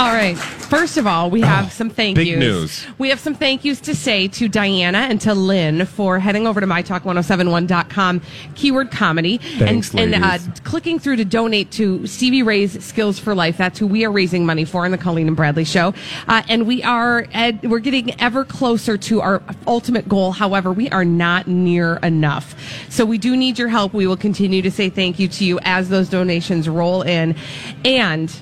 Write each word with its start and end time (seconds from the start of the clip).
All 0.00 0.14
right. 0.14 0.34
First 0.34 0.96
of 0.96 1.06
all, 1.06 1.28
we 1.28 1.42
have 1.42 1.70
some 1.72 1.90
thank 1.90 2.16
big 2.16 2.28
yous. 2.28 2.38
news. 2.38 2.86
We 2.96 3.10
have 3.10 3.20
some 3.20 3.34
thank 3.34 3.66
yous 3.66 3.82
to 3.82 3.94
say 3.94 4.28
to 4.28 4.48
Diana 4.48 5.00
and 5.00 5.20
to 5.20 5.34
Lynn 5.34 5.84
for 5.84 6.18
heading 6.18 6.46
over 6.46 6.58
to 6.58 6.66
mytalk1071.com, 6.66 8.22
keyword 8.54 8.90
comedy, 8.90 9.36
Thanks, 9.58 9.92
and, 9.92 10.14
and 10.14 10.24
uh, 10.24 10.38
clicking 10.64 10.98
through 11.00 11.16
to 11.16 11.26
donate 11.26 11.70
to 11.72 12.06
Stevie 12.06 12.42
Ray's 12.42 12.82
Skills 12.82 13.18
for 13.18 13.34
Life. 13.34 13.58
That's 13.58 13.78
who 13.78 13.86
we 13.86 14.06
are 14.06 14.10
raising 14.10 14.46
money 14.46 14.64
for 14.64 14.86
in 14.86 14.92
the 14.92 14.96
Colleen 14.96 15.26
and 15.26 15.36
Bradley 15.36 15.64
show. 15.64 15.92
Uh, 16.26 16.44
and 16.48 16.66
we 16.66 16.82
are 16.82 17.26
ed- 17.32 17.62
we're 17.68 17.78
getting 17.78 18.18
ever 18.22 18.46
closer 18.46 18.96
to 18.96 19.20
our 19.20 19.42
ultimate 19.66 20.08
goal. 20.08 20.32
However, 20.32 20.72
we 20.72 20.88
are 20.88 21.04
not 21.04 21.46
near 21.46 21.96
enough. 21.96 22.54
So 22.88 23.04
we 23.04 23.18
do 23.18 23.36
need 23.36 23.58
your 23.58 23.68
help. 23.68 23.92
We 23.92 24.06
will 24.06 24.16
continue 24.16 24.62
to 24.62 24.70
say 24.70 24.88
thank 24.88 25.18
you 25.18 25.28
to 25.28 25.44
you 25.44 25.58
as 25.62 25.90
those 25.90 26.08
donations 26.08 26.70
roll 26.70 27.02
in. 27.02 27.36
And 27.84 28.34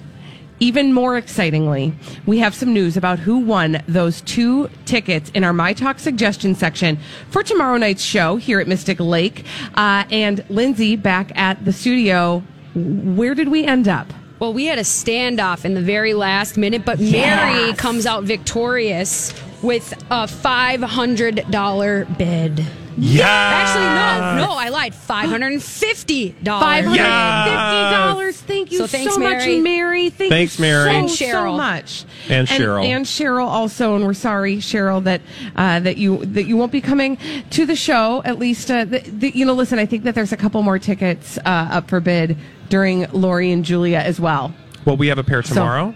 even 0.60 0.92
more 0.92 1.16
excitingly, 1.16 1.92
we 2.26 2.38
have 2.38 2.54
some 2.54 2.72
news 2.72 2.96
about 2.96 3.18
who 3.20 3.38
won 3.38 3.82
those 3.86 4.20
two 4.22 4.68
tickets 4.84 5.30
in 5.34 5.44
our 5.44 5.52
My 5.52 5.72
Talk 5.72 5.98
suggestion 5.98 6.54
section 6.54 6.98
for 7.30 7.42
tomorrow 7.42 7.76
night's 7.76 8.02
show 8.02 8.36
here 8.36 8.60
at 8.60 8.66
Mystic 8.66 8.98
Lake. 9.00 9.44
Uh, 9.74 10.04
and 10.10 10.44
Lindsay 10.48 10.96
back 10.96 11.36
at 11.36 11.64
the 11.64 11.72
studio. 11.72 12.42
Where 12.74 13.34
did 13.34 13.48
we 13.48 13.64
end 13.64 13.88
up? 13.88 14.12
Well, 14.38 14.52
we 14.52 14.66
had 14.66 14.78
a 14.78 14.82
standoff 14.82 15.64
in 15.64 15.74
the 15.74 15.82
very 15.82 16.14
last 16.14 16.56
minute, 16.56 16.84
but 16.84 17.00
Mary 17.00 17.72
comes 17.74 18.06
out 18.06 18.22
victorious 18.22 19.32
with 19.62 19.92
a 20.10 20.26
$500 20.26 22.18
bid. 22.18 22.64
Yeah. 23.00 23.26
Actually, 23.28 24.40
no, 24.40 24.46
no, 24.48 24.58
I 24.58 24.70
lied. 24.70 24.92
$550. 24.92 25.06
Five 25.06 25.28
hundred 25.30 25.52
and 25.52 25.62
fifty 25.62 26.32
dollars. 26.42 28.40
Thank 28.40 28.72
you 28.72 28.78
So 28.78 28.86
so, 28.86 28.98
thanks, 28.98 29.16
much, 29.16 29.20
Mary. 29.20 29.60
Mary. 29.60 30.10
Thank 30.10 30.30
Thanks, 30.32 30.58
you 30.58 30.62
Mary. 30.62 30.90
so, 30.90 30.96
And 30.96 31.10
so 31.10 31.24
Cheryl. 31.26 31.56
much. 31.56 32.04
And 32.28 32.48
Cheryl. 32.48 32.84
and, 32.84 33.04
Cheryl 33.06 33.46
also. 33.46 33.94
And 33.94 34.04
we're 34.04 34.14
sorry, 34.14 34.56
Cheryl, 34.56 35.04
that 35.04 35.20
uh, 35.54 35.78
that 35.78 35.96
you 35.96 36.24
that 36.26 36.46
you 36.46 36.56
won't 36.56 36.72
be 36.72 36.80
coming 36.80 37.18
to 37.50 37.66
the 37.66 37.76
show. 37.76 38.20
At 38.24 38.40
least, 38.40 38.68
uh, 38.68 38.84
the, 38.84 38.98
the, 38.98 39.30
you 39.30 39.44
know. 39.46 39.54
Listen, 39.54 39.78
I 39.78 39.86
think 39.86 40.02
that 40.02 40.16
there's 40.16 40.32
a 40.32 40.36
couple 40.36 40.60
more 40.62 40.80
tickets 40.80 41.38
uh, 41.38 41.68
up 41.70 41.88
for 41.88 42.00
bid 42.00 42.36
during 42.68 43.06
Lori 43.12 43.52
and 43.52 43.64
Julia 43.64 43.98
as 43.98 44.18
well. 44.20 44.52
Well, 44.84 44.96
we 44.96 45.06
have 45.06 45.18
a 45.18 45.24
pair 45.24 45.42
tomorrow. 45.42 45.94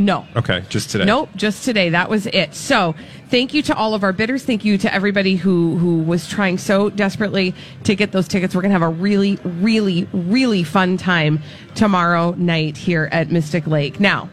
No. 0.00 0.26
okay, 0.34 0.64
just 0.70 0.88
today. 0.88 1.04
Nope, 1.04 1.28
just 1.36 1.62
today. 1.62 1.90
That 1.90 2.08
was 2.08 2.26
it. 2.26 2.54
So, 2.54 2.94
thank 3.28 3.52
you 3.52 3.60
to 3.64 3.74
all 3.74 3.92
of 3.92 4.02
our 4.02 4.14
bidders. 4.14 4.42
Thank 4.42 4.64
you 4.64 4.78
to 4.78 4.92
everybody 4.92 5.36
who 5.36 5.76
who 5.76 5.98
was 5.98 6.26
trying 6.26 6.56
so 6.56 6.88
desperately 6.88 7.54
to 7.84 7.94
get 7.94 8.10
those 8.10 8.26
tickets. 8.26 8.54
We're 8.54 8.62
gonna 8.62 8.72
have 8.72 8.80
a 8.80 8.88
really, 8.88 9.36
really, 9.44 10.08
really 10.14 10.64
fun 10.64 10.96
time 10.96 11.42
tomorrow 11.74 12.30
night 12.30 12.78
here 12.78 13.10
at 13.12 13.30
Mystic 13.30 13.66
Lake. 13.66 14.00
Now, 14.00 14.30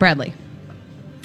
Bradley, 0.00 0.34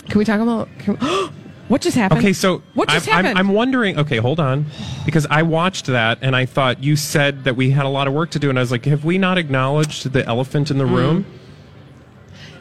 can 0.07 0.19
we 0.19 0.23
talk 0.23 0.39
about 0.39 0.69
can 0.77 0.95
what 1.67 1.81
just 1.81 1.97
happened? 1.97 2.19
Okay, 2.19 2.33
so 2.33 2.61
what 2.75 2.89
just 2.89 3.07
I'm, 3.07 3.15
I'm- 3.15 3.25
happened? 3.25 3.39
I'm, 3.39 3.55
wondering. 3.55 3.97
Okay, 3.97 4.17
hold 4.17 4.39
on, 4.39 4.67
because 5.03 5.25
I 5.31 5.41
watched 5.41 5.87
that 5.87 6.19
and 6.21 6.35
I 6.35 6.45
thought 6.45 6.83
you 6.83 6.95
said 6.95 7.43
that 7.45 7.55
we 7.55 7.71
had 7.71 7.87
a 7.87 7.89
lot 7.89 8.07
of 8.07 8.13
work 8.13 8.29
to 8.31 8.39
do, 8.39 8.51
and 8.51 8.59
I 8.59 8.61
was 8.61 8.69
like, 8.69 8.85
have 8.85 9.03
we 9.03 9.17
not 9.17 9.39
acknowledged 9.39 10.13
the 10.13 10.23
elephant 10.27 10.69
in 10.69 10.77
the 10.77 10.83
mm-hmm. 10.83 10.93
room? 10.93 11.38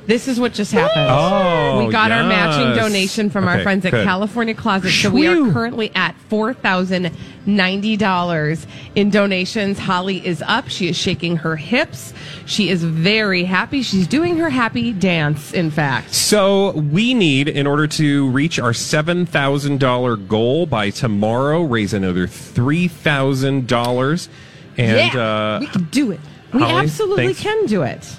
This 0.09 0.27
is 0.27 0.41
what 0.41 0.55
just 0.55 0.73
happened. 0.73 1.07
Oh, 1.07 1.85
we 1.85 1.93
got 1.93 2.11
our 2.11 2.25
matching 2.25 2.75
donation 2.75 3.29
from 3.29 3.47
our 3.47 3.63
friends 3.63 3.85
at 3.85 3.91
good. 3.91 4.07
California 4.07 4.55
Closet. 4.55 4.91
So 4.91 5.11
we 5.11 5.27
are 5.27 5.53
currently 5.53 5.93
at 5.95 6.15
four 6.31 6.55
thousand 6.55 7.13
ninety 7.45 7.95
dollars 7.95 8.67
in 8.95 9.11
donations. 9.11 9.79
Holly 9.79 10.27
is 10.27 10.41
up. 10.47 10.69
She 10.69 10.89
is 10.89 10.97
shaking 10.97 11.37
her 11.37 11.57
hips. 11.57 12.15
She 12.47 12.71
is 12.71 12.83
very 12.83 13.45
happy. 13.45 13.83
She's 13.83 14.07
doing 14.07 14.39
her 14.39 14.49
happy 14.49 14.95
dance. 14.95 15.53
In 15.53 15.71
fact, 15.71 16.15
So 16.15 16.71
we 16.71 17.13
need, 17.13 17.47
in 17.47 17.67
order 17.67 17.87
to 17.87 18.31
reach 18.31 18.59
our 18.59 18.73
seven 18.73 19.27
thousand 19.27 19.79
dollar 19.79 20.17
goal 20.17 20.65
by 20.65 20.89
tomorrow, 20.89 21.63
raise 21.63 21.93
another 21.93 22.27
three 22.27 22.89
thousand 22.89 23.69
dollars. 23.69 24.31
And 24.79 25.15
uh, 25.15 25.59
we 25.61 25.67
can 25.67 25.85
do 25.91 26.13
it. 26.13 26.21
we 26.55 26.61
Holly, 26.61 26.85
absolutely 26.85 27.27
thanks. 27.35 27.43
can 27.43 27.67
do 27.67 27.83
it. 27.83 28.11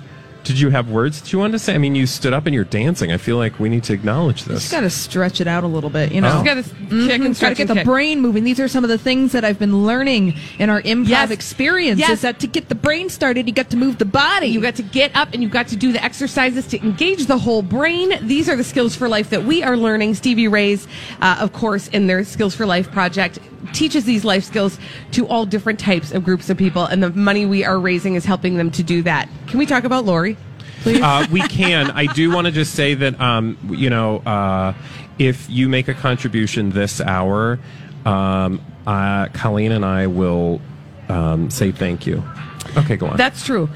Did 0.49 0.59
you 0.59 0.71
have 0.71 0.89
words 0.89 1.21
that 1.21 1.31
you 1.31 1.37
wanted 1.37 1.51
to 1.51 1.59
say? 1.59 1.75
I 1.75 1.77
mean, 1.77 1.93
you 1.93 2.07
stood 2.07 2.33
up 2.33 2.47
and 2.47 2.55
you're 2.55 2.63
dancing. 2.63 3.11
I 3.11 3.17
feel 3.17 3.37
like 3.37 3.59
we 3.59 3.69
need 3.69 3.83
to 3.83 3.93
acknowledge 3.93 4.45
this. 4.45 4.61
Just 4.61 4.71
got 4.71 4.81
to 4.81 4.89
stretch 4.89 5.39
it 5.39 5.45
out 5.47 5.63
a 5.63 5.67
little 5.67 5.91
bit, 5.91 6.11
you 6.11 6.21
know. 6.21 6.39
Oh. 6.39 6.43
Got 6.43 6.55
to 6.55 6.63
kick 6.63 7.21
and 7.21 7.39
Got 7.39 7.49
to 7.49 7.53
get 7.55 7.67
the 7.67 7.75
kick. 7.75 7.85
brain 7.85 8.19
moving. 8.19 8.43
These 8.43 8.59
are 8.59 8.67
some 8.67 8.83
of 8.83 8.89
the 8.89 8.97
things 8.97 9.31
that 9.33 9.45
I've 9.45 9.59
been 9.59 9.85
learning 9.85 10.33
in 10.57 10.71
our 10.71 10.81
improv 10.81 11.07
Yes. 11.07 11.29
experience. 11.29 11.99
Yes. 11.99 12.09
Is 12.09 12.21
that 12.21 12.39
to 12.39 12.47
get 12.47 12.67
the 12.67 12.73
brain 12.73 13.09
started, 13.09 13.47
you 13.47 13.53
got 13.53 13.69
to 13.69 13.77
move 13.77 13.99
the 13.99 14.05
body. 14.05 14.47
You 14.47 14.59
got 14.59 14.73
to 14.77 14.83
get 14.83 15.15
up 15.15 15.29
and 15.33 15.43
you've 15.43 15.51
got 15.51 15.67
to 15.67 15.75
do 15.75 15.91
the 15.91 16.03
exercises 16.03 16.65
to 16.69 16.81
engage 16.83 17.27
the 17.27 17.37
whole 17.37 17.61
brain. 17.61 18.17
These 18.25 18.49
are 18.49 18.55
the 18.55 18.63
skills 18.63 18.95
for 18.95 19.07
life 19.07 19.29
that 19.29 19.43
we 19.43 19.61
are 19.61 19.77
learning. 19.77 20.15
Stevie 20.15 20.47
Ray's, 20.47 20.87
uh, 21.21 21.37
of 21.39 21.53
course, 21.53 21.89
in 21.89 22.07
their 22.07 22.23
Skills 22.23 22.55
for 22.55 22.65
Life 22.65 22.91
project, 22.91 23.37
teaches 23.73 24.05
these 24.05 24.23
life 24.25 24.43
skills 24.43 24.79
to 25.11 25.27
all 25.27 25.45
different 25.45 25.79
types 25.79 26.11
of 26.13 26.23
groups 26.23 26.49
of 26.49 26.57
people, 26.57 26.85
and 26.85 27.03
the 27.03 27.09
money 27.11 27.45
we 27.45 27.63
are 27.65 27.77
raising 27.77 28.15
is 28.15 28.23
helping 28.25 28.55
them 28.55 28.71
to 28.71 28.81
do 28.81 29.01
that. 29.03 29.27
Can 29.47 29.59
we 29.59 29.65
talk 29.65 29.83
about 29.83 30.05
Lori? 30.05 30.37
Please. 30.81 31.01
Uh, 31.01 31.25
we 31.31 31.41
can. 31.41 31.91
I 31.91 32.05
do 32.13 32.31
want 32.31 32.45
to 32.45 32.51
just 32.51 32.73
say 32.73 32.93
that, 32.93 33.19
um, 33.19 33.57
you 33.69 33.89
know, 33.89 34.17
uh, 34.19 34.73
if 35.17 35.49
you 35.49 35.67
make 35.69 35.87
a 35.87 35.93
contribution 35.93 36.69
this 36.71 37.01
hour, 37.01 37.59
um, 38.05 38.61
uh, 38.87 39.27
Colleen 39.33 39.71
and 39.71 39.83
I 39.85 40.07
will 40.07 40.61
um, 41.09 41.49
say 41.49 41.71
thank 41.71 42.07
you. 42.07 42.23
Okay, 42.77 42.95
go 42.97 43.07
on. 43.07 43.17
That's 43.17 43.45
true. 43.45 43.69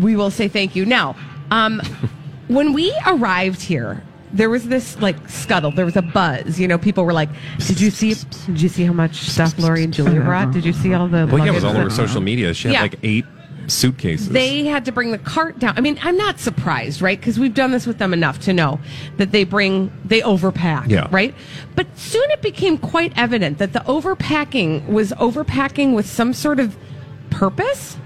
We 0.00 0.16
will 0.16 0.30
say 0.30 0.48
thank 0.48 0.74
you. 0.74 0.84
Now, 0.84 1.16
um, 1.50 1.80
when 2.48 2.72
we 2.72 2.92
arrived 3.06 3.60
here, 3.62 4.02
there 4.32 4.50
was 4.50 4.68
this 4.68 4.98
like 5.00 5.16
scuttle. 5.28 5.70
There 5.70 5.84
was 5.84 5.96
a 5.96 6.02
buzz. 6.02 6.58
You 6.60 6.68
know, 6.68 6.76
people 6.78 7.04
were 7.04 7.12
like, 7.12 7.30
"Did 7.66 7.80
you 7.80 7.90
see? 7.90 8.14
Did 8.46 8.60
you 8.60 8.68
see 8.68 8.84
how 8.84 8.92
much 8.92 9.16
stuff 9.16 9.58
Lori 9.58 9.84
and 9.84 9.92
Julia 9.92 10.20
brought? 10.20 10.52
Did 10.52 10.64
you 10.64 10.72
see 10.72 10.92
all 10.92 11.08
the?" 11.08 11.26
well, 11.26 11.38
yeah, 11.38 11.52
it 11.52 11.54
was 11.54 11.64
all 11.64 11.76
over 11.76 11.90
social 11.90 12.20
media. 12.20 12.52
She 12.52 12.68
had 12.68 12.74
Yeah. 12.74 12.82
like 12.82 12.98
eight 13.02 13.24
suitcases. 13.68 14.28
They 14.30 14.64
had 14.64 14.84
to 14.86 14.92
bring 14.92 15.10
the 15.12 15.18
cart 15.18 15.58
down. 15.58 15.74
I 15.76 15.80
mean, 15.80 15.98
I'm 16.02 16.16
not 16.16 16.40
surprised, 16.40 17.00
right? 17.02 17.18
Because 17.18 17.38
we've 17.38 17.54
done 17.54 17.70
this 17.70 17.86
with 17.86 17.98
them 17.98 18.12
enough 18.12 18.40
to 18.40 18.52
know 18.52 18.80
that 19.18 19.30
they 19.32 19.44
bring, 19.44 19.92
they 20.04 20.20
overpack, 20.22 20.88
Yeah. 20.88 21.06
right? 21.10 21.34
But 21.76 21.86
soon 21.98 22.28
it 22.30 22.42
became 22.42 22.78
quite 22.78 23.12
evident 23.16 23.58
that 23.58 23.72
the 23.72 23.80
overpacking 23.80 24.86
was 24.88 25.12
overpacking 25.12 25.94
with 25.94 26.06
some 26.06 26.32
sort 26.32 26.58
of 26.60 26.76
purpose. 27.30 27.96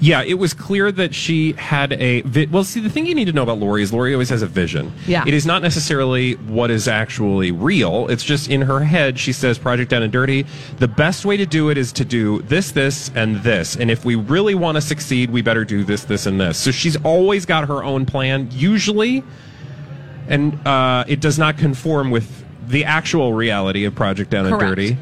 Yeah, 0.00 0.22
it 0.22 0.34
was 0.34 0.54
clear 0.54 0.92
that 0.92 1.14
she 1.14 1.54
had 1.54 1.92
a 1.94 2.20
vi- 2.22 2.46
well. 2.46 2.62
See, 2.62 2.78
the 2.80 2.88
thing 2.88 3.04
you 3.06 3.14
need 3.14 3.24
to 3.24 3.32
know 3.32 3.42
about 3.42 3.58
Lori 3.58 3.82
is 3.82 3.92
Lori 3.92 4.12
always 4.12 4.28
has 4.30 4.42
a 4.42 4.46
vision. 4.46 4.92
Yeah. 5.06 5.24
it 5.26 5.34
is 5.34 5.44
not 5.44 5.60
necessarily 5.60 6.34
what 6.34 6.70
is 6.70 6.86
actually 6.86 7.50
real. 7.50 8.06
It's 8.08 8.22
just 8.22 8.48
in 8.48 8.62
her 8.62 8.80
head. 8.80 9.18
She 9.18 9.32
says, 9.32 9.58
"Project 9.58 9.90
Down 9.90 10.02
and 10.04 10.12
Dirty." 10.12 10.46
The 10.78 10.86
best 10.86 11.24
way 11.24 11.36
to 11.36 11.46
do 11.46 11.68
it 11.70 11.76
is 11.78 11.92
to 11.94 12.04
do 12.04 12.42
this, 12.42 12.70
this, 12.70 13.10
and 13.16 13.42
this. 13.42 13.74
And 13.74 13.90
if 13.90 14.04
we 14.04 14.14
really 14.14 14.54
want 14.54 14.76
to 14.76 14.80
succeed, 14.80 15.30
we 15.30 15.42
better 15.42 15.64
do 15.64 15.82
this, 15.82 16.04
this, 16.04 16.26
and 16.26 16.40
this. 16.40 16.58
So 16.58 16.70
she's 16.70 16.96
always 17.04 17.44
got 17.44 17.66
her 17.66 17.82
own 17.82 18.06
plan, 18.06 18.48
usually, 18.52 19.24
and 20.28 20.54
uh, 20.66 21.04
it 21.08 21.20
does 21.20 21.38
not 21.38 21.58
conform 21.58 22.10
with 22.10 22.44
the 22.68 22.84
actual 22.84 23.32
reality 23.32 23.84
of 23.84 23.94
Project 23.94 24.30
Down 24.30 24.48
Correct. 24.48 24.62
and 24.62 24.70
Dirty. 24.76 24.98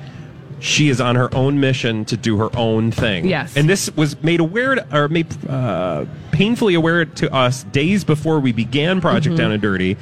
She 0.58 0.88
is 0.88 1.00
on 1.00 1.16
her 1.16 1.34
own 1.34 1.60
mission 1.60 2.04
to 2.06 2.16
do 2.16 2.38
her 2.38 2.48
own 2.56 2.90
thing. 2.90 3.26
Yes. 3.26 3.56
And 3.56 3.68
this 3.68 3.94
was 3.96 4.20
made 4.22 4.40
aware 4.40 4.86
or 4.92 5.08
made 5.08 5.26
uh, 5.48 6.06
painfully 6.30 6.74
aware 6.74 7.04
to 7.04 7.34
us 7.34 7.64
days 7.64 8.04
before 8.04 8.40
we 8.40 8.52
began 8.52 9.00
Project 9.00 9.26
Mm-hmm. 9.34 9.36
Down 9.36 9.52
and 9.52 9.62
Dirty 9.62 9.96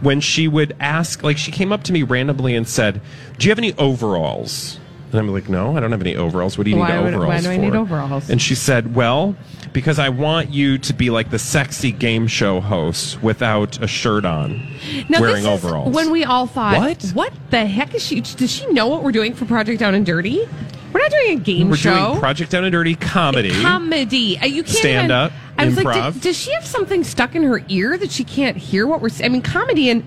when 0.00 0.20
she 0.20 0.46
would 0.46 0.76
ask, 0.78 1.22
like, 1.22 1.38
she 1.38 1.50
came 1.50 1.72
up 1.72 1.82
to 1.84 1.92
me 1.92 2.02
randomly 2.02 2.54
and 2.54 2.68
said, 2.68 3.00
Do 3.38 3.46
you 3.46 3.50
have 3.50 3.58
any 3.58 3.72
overalls? 3.78 4.78
And 5.12 5.20
I'm 5.20 5.28
like, 5.28 5.48
No, 5.48 5.76
I 5.76 5.80
don't 5.80 5.92
have 5.92 6.00
any 6.00 6.16
overalls. 6.16 6.58
What 6.58 6.64
do 6.64 6.70
you 6.70 6.76
Why 6.76 6.96
need 6.96 7.04
would- 7.04 7.14
overalls 7.14 7.28
why 7.28 7.40
do 7.40 7.50
I 7.50 7.56
for?" 7.56 7.62
need 7.62 7.74
overalls? 7.76 8.28
And 8.30 8.42
she 8.42 8.54
said, 8.54 8.94
Well, 8.94 9.34
because 9.72 9.98
I 9.98 10.08
want 10.08 10.50
you 10.50 10.78
to 10.78 10.92
be 10.92 11.10
like 11.10 11.30
the 11.30 11.38
sexy 11.38 11.92
game 11.92 12.26
show 12.26 12.60
host 12.60 13.22
without 13.22 13.80
a 13.82 13.86
shirt 13.86 14.24
on, 14.24 14.66
Now, 15.08 15.20
wearing 15.20 15.44
this 15.44 15.44
is 15.44 15.64
overalls. 15.64 15.94
when 15.94 16.10
we 16.10 16.24
all 16.24 16.46
thought, 16.46 16.78
What? 16.78 17.02
What 17.14 17.32
the 17.50 17.66
heck 17.66 17.94
is 17.94 18.04
she? 18.04 18.20
Does 18.20 18.50
she 18.50 18.66
know 18.72 18.88
what 18.88 19.02
we're 19.02 19.12
doing 19.12 19.32
for 19.34 19.44
Project 19.44 19.80
Down 19.80 19.94
and 19.94 20.04
Dirty? 20.04 20.46
We're 20.92 21.00
not 21.00 21.10
doing 21.10 21.38
a 21.38 21.42
game 21.42 21.66
show. 21.66 21.70
We're 21.70 21.76
show. 21.76 22.06
doing 22.08 22.20
Project 22.20 22.50
Down 22.50 22.64
and 22.64 22.72
Dirty 22.72 22.94
comedy. 22.94 23.50
Comedy. 23.50 24.38
Uh, 24.38 24.46
You 24.46 24.62
can't 24.62 24.76
Stand 24.76 25.04
even, 25.06 25.10
up, 25.10 25.32
I 25.58 25.66
was 25.66 25.76
like, 25.76 25.86
improv. 25.86 26.12
"Did- 26.14 26.22
does 26.22 26.36
she 26.38 26.52
have 26.52 26.64
something 26.66 27.04
stuck 27.04 27.34
in 27.34 27.42
her 27.42 27.62
ear 27.68 27.98
that 27.98 28.10
she 28.10 28.24
can't 28.24 28.56
hear 28.56 28.86
what 28.86 29.00
we're? 29.02 29.08
s- 29.08 29.20
I 29.22 29.28
mean, 29.28 29.42
comedy 29.42 29.90
and 29.90 30.06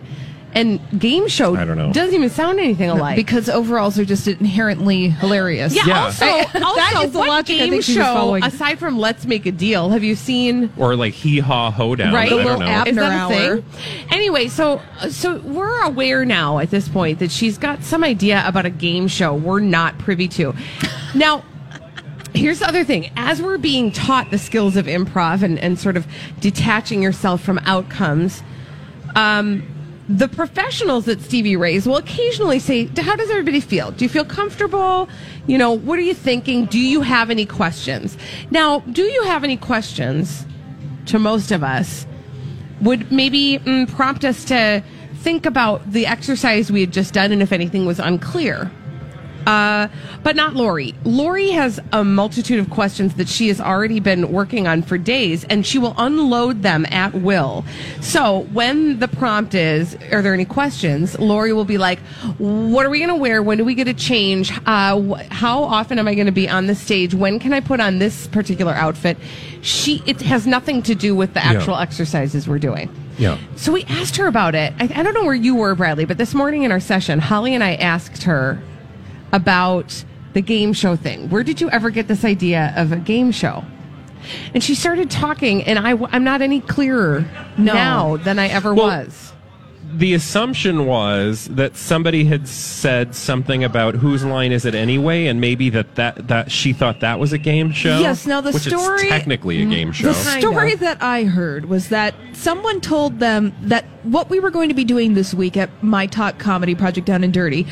and 0.53 0.79
game 0.99 1.27
show. 1.27 1.55
I 1.55 1.63
don't 1.65 1.77
know. 1.77 1.93
Doesn't 1.93 2.15
even 2.15 2.29
sound 2.29 2.59
anything 2.59 2.89
alike. 2.89 3.15
because 3.15 3.49
overalls 3.49 3.99
are 3.99 4.05
just 4.05 4.27
inherently 4.27 5.09
hilarious. 5.09 5.75
yeah, 5.75 5.85
Yeah. 5.85 6.03
Also, 6.05 6.25
also, 6.25 6.75
that 6.75 7.01
is 7.05 7.11
the 7.11 7.19
what 7.19 7.27
logic 7.27 7.55
I 7.55 7.59
game 7.59 7.69
think 7.71 7.83
she 7.83 7.97
was 7.97 8.05
show 8.07 8.13
following. 8.15 8.43
aside 8.43 8.79
from 8.79 8.97
Let's 8.97 9.25
Make 9.25 9.45
a 9.45 9.51
Deal 9.51 9.89
have 9.89 10.03
you 10.03 10.15
seen? 10.15 10.71
or 10.77 10.95
like 10.95 11.13
hee 11.13 11.39
haw 11.39 11.69
hoedown. 11.71 12.13
Right, 12.13 12.27
I 12.27 12.29
The 12.29 12.35
don't 12.37 12.45
little 12.45 12.59
know. 12.61 12.65
app- 12.67 12.87
Is 12.87 12.95
that 12.95 13.11
a 13.11 13.33
Abner 13.33 13.61
thing? 13.61 13.65
Anyway, 14.11 14.47
so 14.47 14.81
so 15.09 15.37
we're 15.39 15.81
aware 15.83 16.25
now 16.25 16.59
at 16.59 16.71
this 16.71 16.89
point 16.89 17.19
that 17.19 17.31
she's 17.31 17.57
got 17.57 17.83
some 17.83 18.03
idea 18.03 18.43
about 18.47 18.65
a 18.65 18.69
game 18.71 19.07
show 19.07 19.35
we're 19.35 19.59
not 19.59 19.97
privy 19.99 20.27
to. 20.29 20.55
Now, 21.13 21.43
here's 22.33 22.59
the 22.59 22.67
other 22.67 22.83
thing: 22.83 23.11
as 23.15 23.41
we're 23.41 23.57
being 23.59 23.91
taught 23.91 24.31
the 24.31 24.37
skills 24.39 24.75
of 24.75 24.87
improv 24.87 25.43
and 25.43 25.59
and 25.59 25.77
sort 25.79 25.95
of 25.95 26.07
detaching 26.39 27.01
yourself 27.03 27.41
from 27.41 27.59
outcomes, 27.65 28.41
um. 29.15 29.63
The 30.09 30.27
professionals 30.27 31.07
at 31.07 31.21
Stevie 31.21 31.55
Ray's 31.55 31.87
will 31.87 31.97
occasionally 31.97 32.59
say, 32.59 32.85
How 32.97 33.15
does 33.15 33.29
everybody 33.29 33.59
feel? 33.61 33.91
Do 33.91 34.03
you 34.03 34.09
feel 34.09 34.25
comfortable? 34.25 35.07
You 35.47 35.57
know, 35.57 35.71
what 35.71 35.99
are 35.99 36.03
you 36.03 36.15
thinking? 36.15 36.65
Do 36.65 36.79
you 36.79 37.01
have 37.01 37.29
any 37.29 37.45
questions? 37.45 38.17
Now, 38.49 38.79
do 38.79 39.03
you 39.03 39.23
have 39.23 39.43
any 39.43 39.55
questions 39.55 40.45
to 41.05 41.19
most 41.19 41.51
of 41.51 41.63
us? 41.63 42.07
would 42.81 43.11
maybe 43.11 43.59
mm, 43.59 43.89
prompt 43.89 44.23
us 44.23 44.43
to 44.45 44.83
think 45.15 45.45
about 45.45 45.91
the 45.91 46.05
exercise 46.05 46.71
we 46.71 46.81
had 46.81 46.93
just 46.93 47.13
done 47.13 47.31
and 47.31 47.41
if 47.41 47.51
anything 47.51 47.85
was 47.85 47.99
unclear. 47.99 48.71
Uh, 49.45 49.87
but 50.23 50.35
not 50.35 50.55
Lori. 50.55 50.93
Lori 51.03 51.49
has 51.51 51.79
a 51.91 52.03
multitude 52.03 52.59
of 52.59 52.69
questions 52.69 53.15
that 53.15 53.27
she 53.29 53.47
has 53.47 53.59
already 53.61 53.99
been 53.99 54.31
working 54.31 54.67
on 54.67 54.81
for 54.81 54.97
days, 54.97 55.43
and 55.45 55.65
she 55.65 55.79
will 55.79 55.95
unload 55.97 56.61
them 56.61 56.85
at 56.91 57.13
will. 57.15 57.63
So 58.01 58.41
when 58.53 58.99
the 58.99 59.07
prompt 59.07 59.55
is, 59.55 59.95
"Are 60.11 60.21
there 60.21 60.33
any 60.33 60.45
questions?" 60.45 61.17
Lori 61.19 61.53
will 61.53 61.65
be 61.65 61.77
like, 61.77 61.99
"What 62.37 62.85
are 62.85 62.89
we 62.89 62.99
going 62.99 63.09
to 63.09 63.15
wear? 63.15 63.41
When 63.41 63.57
do 63.57 63.65
we 63.65 63.75
get 63.75 63.85
to 63.85 63.93
change? 63.93 64.51
Uh, 64.65 64.99
wh- 65.01 65.21
how 65.31 65.63
often 65.63 65.97
am 65.99 66.07
I 66.07 66.13
going 66.15 66.25
to 66.27 66.31
be 66.31 66.47
on 66.49 66.67
the 66.67 66.75
stage? 66.75 67.13
When 67.13 67.39
can 67.39 67.53
I 67.53 67.59
put 67.59 67.79
on 67.79 67.99
this 67.99 68.27
particular 68.27 68.73
outfit?" 68.73 69.17
She 69.61 70.01
it 70.05 70.21
has 70.21 70.47
nothing 70.47 70.81
to 70.83 70.95
do 70.95 71.15
with 71.15 71.33
the 71.33 71.39
Yeah. 71.41 71.53
actual 71.53 71.75
exercises 71.77 72.47
we're 72.47 72.59
doing. 72.59 72.89
Yeah. 73.17 73.37
So 73.57 73.73
we 73.73 73.83
asked 73.85 74.15
her 74.15 74.27
about 74.27 74.55
it. 74.55 74.73
I, 74.79 74.83
I 74.95 75.03
don't 75.03 75.13
know 75.13 75.25
where 75.25 75.33
you 75.33 75.55
were, 75.55 75.75
Bradley, 75.75 76.05
but 76.05 76.17
this 76.17 76.33
morning 76.33 76.63
in 76.63 76.71
our 76.71 76.79
session, 76.79 77.19
Holly 77.19 77.53
and 77.53 77.61
I 77.63 77.73
asked 77.75 78.23
her 78.23 78.61
about 79.31 80.03
the 80.33 80.41
game 80.41 80.73
show 80.73 80.95
thing. 80.95 81.29
Where 81.29 81.43
did 81.43 81.59
you 81.61 81.69
ever 81.69 81.89
get 81.89 82.07
this 82.07 82.23
idea 82.23 82.73
of 82.75 82.91
a 82.91 82.97
game 82.97 83.31
show? 83.31 83.63
And 84.53 84.63
she 84.63 84.75
started 84.75 85.09
talking, 85.09 85.63
and 85.63 85.79
I, 85.79 85.91
I'm 86.11 86.23
not 86.23 86.41
any 86.41 86.61
clearer 86.61 87.25
No. 87.57 87.73
now 87.73 88.17
than 88.17 88.37
I 88.37 88.47
ever 88.47 88.73
Well, 88.73 88.87
was. 89.05 89.33
The 89.91 90.13
assumption 90.13 90.85
was 90.85 91.47
that 91.47 91.75
somebody 91.75 92.25
had 92.25 92.47
said 92.47 93.15
something 93.15 93.63
about 93.63 93.95
whose 93.95 94.23
line 94.23 94.51
is 94.51 94.65
it 94.65 94.75
anyway, 94.75 95.25
and 95.25 95.41
maybe 95.41 95.71
that, 95.71 95.95
that, 95.95 96.27
that 96.27 96.51
she 96.51 96.73
thought 96.73 96.99
that 96.99 97.17
was 97.17 97.33
a 97.33 97.39
game 97.39 97.71
show. 97.71 97.97
Yes, 97.99 98.27
now 98.27 98.39
the 98.39 98.51
which 98.51 98.63
story- 98.67 99.01
is 99.01 99.09
technically 99.09 99.63
a 99.63 99.65
mm, 99.65 99.71
game 99.71 99.91
show. 99.91 100.09
The 100.09 100.13
story 100.13 100.75
that 100.75 101.01
I 101.01 101.23
heard 101.23 101.65
was 101.65 101.89
that 101.89 102.13
someone 102.33 102.81
told 102.81 103.19
them 103.19 103.51
that 103.63 103.83
what 104.03 104.29
we 104.29 104.39
were 104.39 104.51
going 104.51 104.69
to 104.69 104.75
be 104.75 104.83
doing 104.83 105.15
this 105.15 105.33
week 105.33 105.57
at 105.57 105.71
my 105.81 106.05
talk 106.05 106.37
comedy 106.37 106.75
project 106.75 107.07
down 107.07 107.23
and 107.23 107.33
dirty 107.33 107.65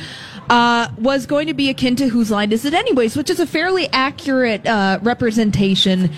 uh, 0.49 0.87
was 0.97 1.25
going 1.25 1.47
to 1.47 1.53
be 1.53 1.69
akin 1.69 1.95
to 1.95 2.07
whose 2.07 2.31
line 2.31 2.51
is 2.51 2.63
it 2.65 2.73
anyways 2.73 3.15
which 3.17 3.29
is 3.29 3.39
a 3.39 3.47
fairly 3.47 3.87
accurate 3.91 4.65
uh, 4.65 4.99
representation 5.01 6.09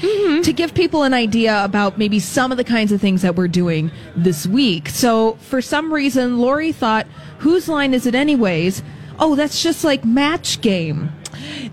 to 0.43 0.53
give 0.53 0.73
people 0.73 1.03
an 1.03 1.13
idea 1.13 1.63
about 1.63 1.97
maybe 1.97 2.19
some 2.19 2.51
of 2.51 2.57
the 2.57 2.63
kinds 2.63 2.91
of 2.91 3.01
things 3.01 3.21
that 3.21 3.35
we're 3.35 3.47
doing 3.47 3.91
this 4.15 4.45
week. 4.45 4.89
So 4.89 5.33
for 5.35 5.61
some 5.61 5.91
reason 5.93 6.39
lori 6.39 6.71
thought 6.71 7.07
whose 7.39 7.67
line 7.67 7.93
is 7.93 8.05
it 8.05 8.15
anyways 8.15 8.83
oh 9.17 9.35
that's 9.35 9.61
just 9.63 9.83
like 9.83 10.05
match 10.05 10.61
game. 10.61 11.11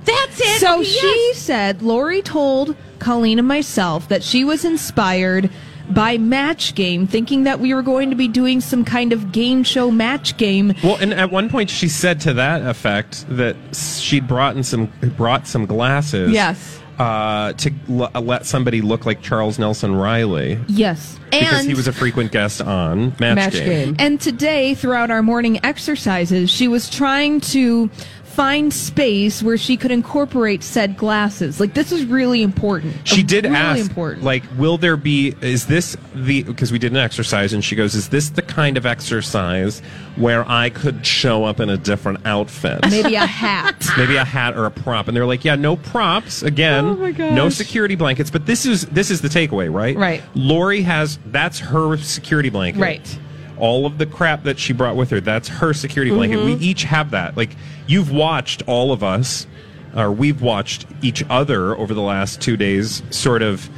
That's 0.04 0.40
it. 0.40 0.60
so 0.60 0.80
Okay, 0.80 0.84
she 0.84 1.32
said 1.34 1.82
Lori 1.82 2.22
told 2.22 2.76
Colleen 2.98 3.38
and 3.38 3.48
myself 3.48 4.08
that 4.08 4.22
she 4.22 4.44
was 4.44 4.64
inspired 4.64 5.50
by 5.92 6.18
Match 6.18 6.74
Game, 6.74 7.06
thinking 7.06 7.44
that 7.44 7.60
we 7.60 7.72
were 7.74 7.82
going 7.82 8.10
to 8.10 8.16
be 8.16 8.28
doing 8.28 8.60
some 8.60 8.84
kind 8.84 9.12
of 9.12 9.32
game 9.32 9.62
show 9.62 9.90
match 9.90 10.36
game. 10.36 10.74
Well, 10.82 10.96
and 10.96 11.12
at 11.14 11.30
one 11.30 11.48
point 11.48 11.70
she 11.70 11.88
said 11.88 12.20
to 12.22 12.34
that 12.34 12.62
effect 12.62 13.24
that 13.28 13.56
she'd 13.72 14.26
brought 14.26 14.56
in 14.56 14.62
some 14.62 14.86
brought 15.16 15.46
some 15.46 15.66
glasses. 15.66 16.30
Yes. 16.32 16.80
Uh, 16.98 17.52
to 17.52 17.70
l- 17.90 18.10
let 18.22 18.46
somebody 18.46 18.80
look 18.80 19.04
like 19.04 19.20
Charles 19.20 19.58
Nelson 19.58 19.94
Reilly 19.94 20.58
Yes. 20.66 21.18
because 21.30 21.58
and 21.60 21.68
he 21.68 21.74
was 21.74 21.86
a 21.86 21.92
frequent 21.92 22.32
guest 22.32 22.62
on 22.62 23.08
Match, 23.20 23.36
Match 23.36 23.52
game. 23.52 23.96
and 23.98 24.18
today 24.18 24.74
throughout 24.74 25.10
our 25.10 25.22
morning 25.22 25.60
exercises, 25.62 26.48
she 26.48 26.68
was 26.68 26.88
trying 26.88 27.42
to 27.42 27.90
find 28.36 28.72
space 28.72 29.42
where 29.42 29.56
she 29.56 29.76
could 29.78 29.90
incorporate 29.90 30.62
said 30.62 30.96
glasses. 30.96 31.58
Like 31.58 31.72
this 31.74 31.90
is 31.90 32.04
really 32.04 32.42
important. 32.42 32.94
She 33.04 33.22
did 33.22 33.44
really 33.44 33.56
ask, 33.56 33.88
important. 33.88 34.22
like, 34.24 34.44
will 34.58 34.76
there 34.78 34.96
be? 34.98 35.34
Is 35.40 35.66
this 35.66 35.96
the? 36.14 36.42
Because 36.42 36.70
we 36.70 36.78
did 36.78 36.92
an 36.92 36.98
exercise, 36.98 37.52
and 37.54 37.64
she 37.64 37.74
goes, 37.74 37.94
"Is 37.94 38.10
this 38.10 38.28
the 38.30 38.42
kind 38.42 38.76
of 38.76 38.84
exercise 38.84 39.80
where 40.16 40.48
I 40.48 40.68
could 40.70 41.04
show 41.06 41.44
up 41.44 41.58
in 41.60 41.70
a 41.70 41.76
different 41.78 42.26
outfit?" 42.26 42.80
maybe 42.90 43.14
a 43.14 43.26
hat. 43.26 43.84
maybe 43.96 44.16
a 44.16 44.24
hat 44.24 44.56
or 44.56 44.66
a 44.66 44.70
prop 44.70 45.08
and 45.08 45.16
they're 45.16 45.26
like 45.26 45.44
yeah 45.44 45.54
no 45.54 45.76
props 45.76 46.42
again 46.42 46.84
Oh 46.84 47.10
no 47.34 47.48
security 47.48 47.94
blankets 47.94 48.30
but 48.30 48.44
this 48.46 48.66
is 48.66 48.84
this 48.86 49.10
is 49.10 49.20
the 49.22 49.28
takeaway 49.28 49.72
right 49.72 49.96
Right. 49.96 50.22
lori 50.34 50.82
has 50.82 51.18
that's 51.26 51.58
her 51.60 51.96
security 51.96 52.50
blanket 52.50 52.80
Right. 52.80 53.18
All 53.58 53.86
of 53.86 53.98
the 53.98 54.06
crap 54.06 54.44
that 54.44 54.58
she 54.58 54.72
brought 54.72 54.96
with 54.96 55.10
her. 55.10 55.20
That's 55.20 55.48
her 55.48 55.72
security 55.72 56.10
blanket. 56.10 56.36
We 56.44 56.54
mm-hmm. 56.54 56.62
each 56.62 56.84
have 56.84 57.10
that. 57.10 57.36
Like 57.36 57.50
you've 57.86 58.10
watched 58.10 58.62
all 58.66 58.92
of 58.92 59.02
us 59.02 59.46
or 59.94 60.12
we've 60.12 60.42
watched 60.42 60.86
each 61.02 61.24
other 61.30 61.76
over 61.76 61.94
the 61.94 62.02
last 62.02 62.40
two 62.40 62.56
days 62.56 63.02
sort 63.10 63.42
of 63.42 63.68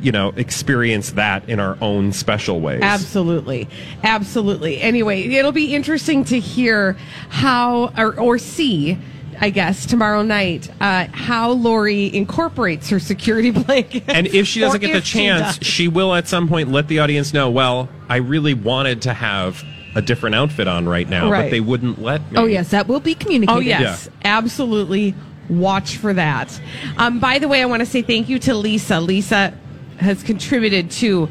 you 0.00 0.10
know 0.10 0.30
experience 0.36 1.12
that 1.12 1.48
in 1.48 1.60
our 1.60 1.76
own 1.80 2.12
special 2.12 2.60
ways. 2.60 2.80
Absolutely. 2.82 3.68
Absolutely. 4.02 4.80
Anyway, 4.80 5.22
it'll 5.22 5.52
be 5.52 5.74
interesting 5.74 6.24
to 6.24 6.40
hear 6.40 6.96
how, 7.28 7.92
or, 7.96 8.18
or 8.18 8.38
see, 8.38 8.98
I 9.40 9.48
guess, 9.48 9.86
tomorrow 9.86 10.22
night, 10.22 10.70
uh, 10.80 11.06
how 11.12 11.52
Lori 11.52 12.14
incorporates 12.14 12.90
her 12.90 13.00
security 13.00 13.50
blanket. 13.50 14.04
And 14.06 14.26
if 14.26 14.46
she 14.46 14.60
doesn't 14.60 14.80
get 14.80 14.92
the 14.92 14.98
if 14.98 15.04
she 15.04 15.20
chance, 15.20 15.64
she, 15.64 15.88
will 15.88 16.14
at 16.14 16.28
some 16.28 16.46
point 16.46 16.70
let 16.70 16.88
the 16.88 16.98
audience 16.98 17.32
know, 17.32 17.50
well, 17.50 17.88
I 18.08 18.16
really 18.16 18.52
wanted 18.52 19.02
to 19.02 19.14
have 19.14 19.64
a 19.94 20.02
different 20.02 20.36
outfit 20.36 20.68
on 20.68 20.88
right 20.88 21.08
now, 21.08 21.30
but 21.30 21.50
they 21.50 21.60
wouldn't 21.60 22.00
let 22.00 22.20
me. 22.30 22.38
oh 22.38 22.44
yes, 22.44 22.70
that 22.70 22.86
will 22.86 23.00
be 23.00 23.14
communicated. 23.14 23.56
Oh, 23.56 23.60
yes. 23.60 24.08
Absolutely. 24.24 25.14
Watch 25.48 25.96
for 25.96 26.14
that. 26.14 26.60
Um, 26.96 27.18
by 27.18 27.38
the 27.40 27.48
way, 27.48 27.60
I 27.60 27.64
want 27.64 27.80
to 27.80 27.86
say 27.86 28.02
thank 28.02 28.28
you 28.28 28.38
to 28.40 28.54
Lisa. 28.54 29.00
Lisa 29.00 29.52
has 29.98 30.22
contributed 30.22 30.90
to 30.92 31.28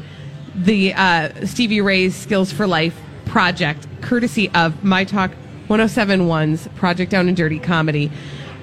the 0.54 0.92
uh, 0.92 1.46
Stevie 1.46 1.80
Ray's 1.80 2.14
Skills 2.14 2.52
for 2.52 2.66
Life 2.66 2.98
project, 3.24 3.86
courtesy 4.02 4.50
of 4.50 4.84
My 4.84 5.04
Talk 5.04 5.30
1071's 5.70 6.66
Project 6.74 7.12
Down 7.12 7.28
and 7.28 7.36
Dirty 7.36 7.60
Comedy. 7.60 8.10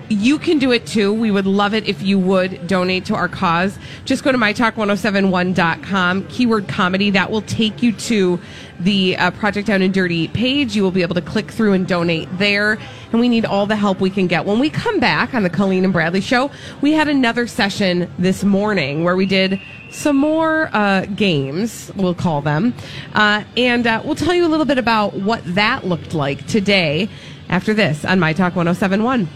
You 0.10 0.40
can 0.40 0.58
do 0.58 0.72
it 0.72 0.86
too. 0.86 1.12
We 1.14 1.32
would 1.32 1.46
love 1.46 1.74
it 1.74 1.86
if 1.88 2.02
you 2.02 2.18
would 2.18 2.66
donate 2.66 3.04
to 3.06 3.16
our 3.16 3.28
cause. 3.28 3.78
Just 4.06 4.24
go 4.24 4.32
to 4.32 4.38
mytalk1071.com, 4.38 6.28
keyword 6.28 6.70
comedy. 6.70 7.10
That 7.10 7.30
will 7.30 7.42
take 7.42 7.84
you 7.84 7.92
to 7.92 8.40
the 8.80 9.18
uh, 9.18 9.32
Project 9.32 9.68
Down 9.68 9.82
and 9.82 9.94
Dirty 9.94 10.30
page. 10.30 10.78
You 10.78 10.84
will 10.84 10.92
be 10.92 11.02
able 11.02 11.16
to 11.16 11.22
click 11.22 11.52
through 11.52 11.74
and 11.74 11.86
donate 11.86 12.30
there. 12.38 12.78
And 13.12 13.20
we 13.20 13.28
need 13.28 13.44
all 13.44 13.66
the 13.66 13.76
help 13.76 14.00
we 14.00 14.10
can 14.10 14.28
get. 14.28 14.46
When 14.46 14.60
we 14.60 14.70
come 14.70 15.02
back 15.02 15.34
on 15.34 15.44
the 15.44 15.50
Colleen 15.50 15.84
and 15.84 15.92
Bradley 15.92 16.22
show, 16.22 16.52
we 16.80 16.94
had 16.94 17.10
another 17.10 17.46
session 17.46 18.10
this 18.18 18.46
morning 18.46 19.04
where 19.04 19.18
we 19.18 19.26
did 19.26 19.60
some 19.92 20.16
more 20.16 20.70
uh, 20.74 21.06
games, 21.16 21.92
we'll 21.98 22.16
call 22.16 22.42
them. 22.42 22.74
Uh, 23.14 23.44
and 23.58 23.86
uh, 23.86 24.02
we'll 24.06 24.16
tell 24.16 24.34
you 24.34 24.46
a 24.46 24.50
little 24.50 24.66
bit 24.66 24.78
about 24.78 25.16
what 25.16 25.42
that 25.56 25.86
looked 25.86 26.14
like 26.14 26.48
today 26.48 27.10
after 27.50 27.74
this 27.74 28.06
on 28.06 28.20
My 28.20 28.32
Talk 28.32 28.56
1071. 28.56 29.28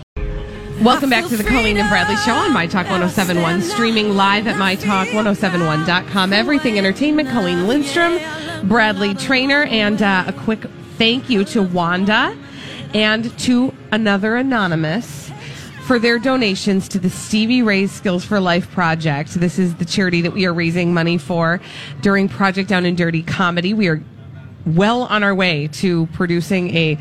Welcome 0.81 1.11
back 1.11 1.27
to 1.27 1.37
the 1.37 1.43
Colleen 1.43 1.77
and 1.77 1.87
Bradley 1.89 2.15
Show 2.15 2.33
on 2.33 2.51
My 2.53 2.65
Talk 2.65 2.89
1071, 2.89 3.61
streaming 3.61 4.15
live 4.15 4.47
at 4.47 4.55
MyTalk1071.com. 4.55 6.33
Everything 6.33 6.79
Entertainment, 6.79 7.29
Colleen 7.29 7.67
Lindstrom, 7.67 8.17
Bradley 8.67 9.13
Traynor, 9.13 9.65
and 9.65 10.01
uh, 10.01 10.23
a 10.25 10.33
quick 10.33 10.61
thank 10.97 11.29
you 11.29 11.45
to 11.45 11.61
Wanda 11.61 12.35
and 12.95 13.37
to 13.41 13.71
another 13.91 14.35
anonymous 14.35 15.31
for 15.83 15.99
their 15.99 16.17
donations 16.17 16.87
to 16.87 16.97
the 16.97 17.11
Stevie 17.11 17.61
Ray's 17.61 17.91
Skills 17.91 18.25
for 18.25 18.39
Life 18.39 18.71
project. 18.71 19.35
This 19.35 19.59
is 19.59 19.75
the 19.75 19.85
charity 19.85 20.21
that 20.21 20.33
we 20.33 20.47
are 20.47 20.53
raising 20.53 20.95
money 20.95 21.19
for 21.19 21.61
during 22.01 22.27
Project 22.27 22.69
Down 22.69 22.85
and 22.85 22.97
Dirty 22.97 23.21
Comedy. 23.21 23.75
We 23.75 23.87
are 23.87 24.03
well 24.65 25.03
on 25.03 25.21
our 25.23 25.35
way 25.35 25.67
to 25.73 26.07
producing 26.07 26.75
a 26.75 26.97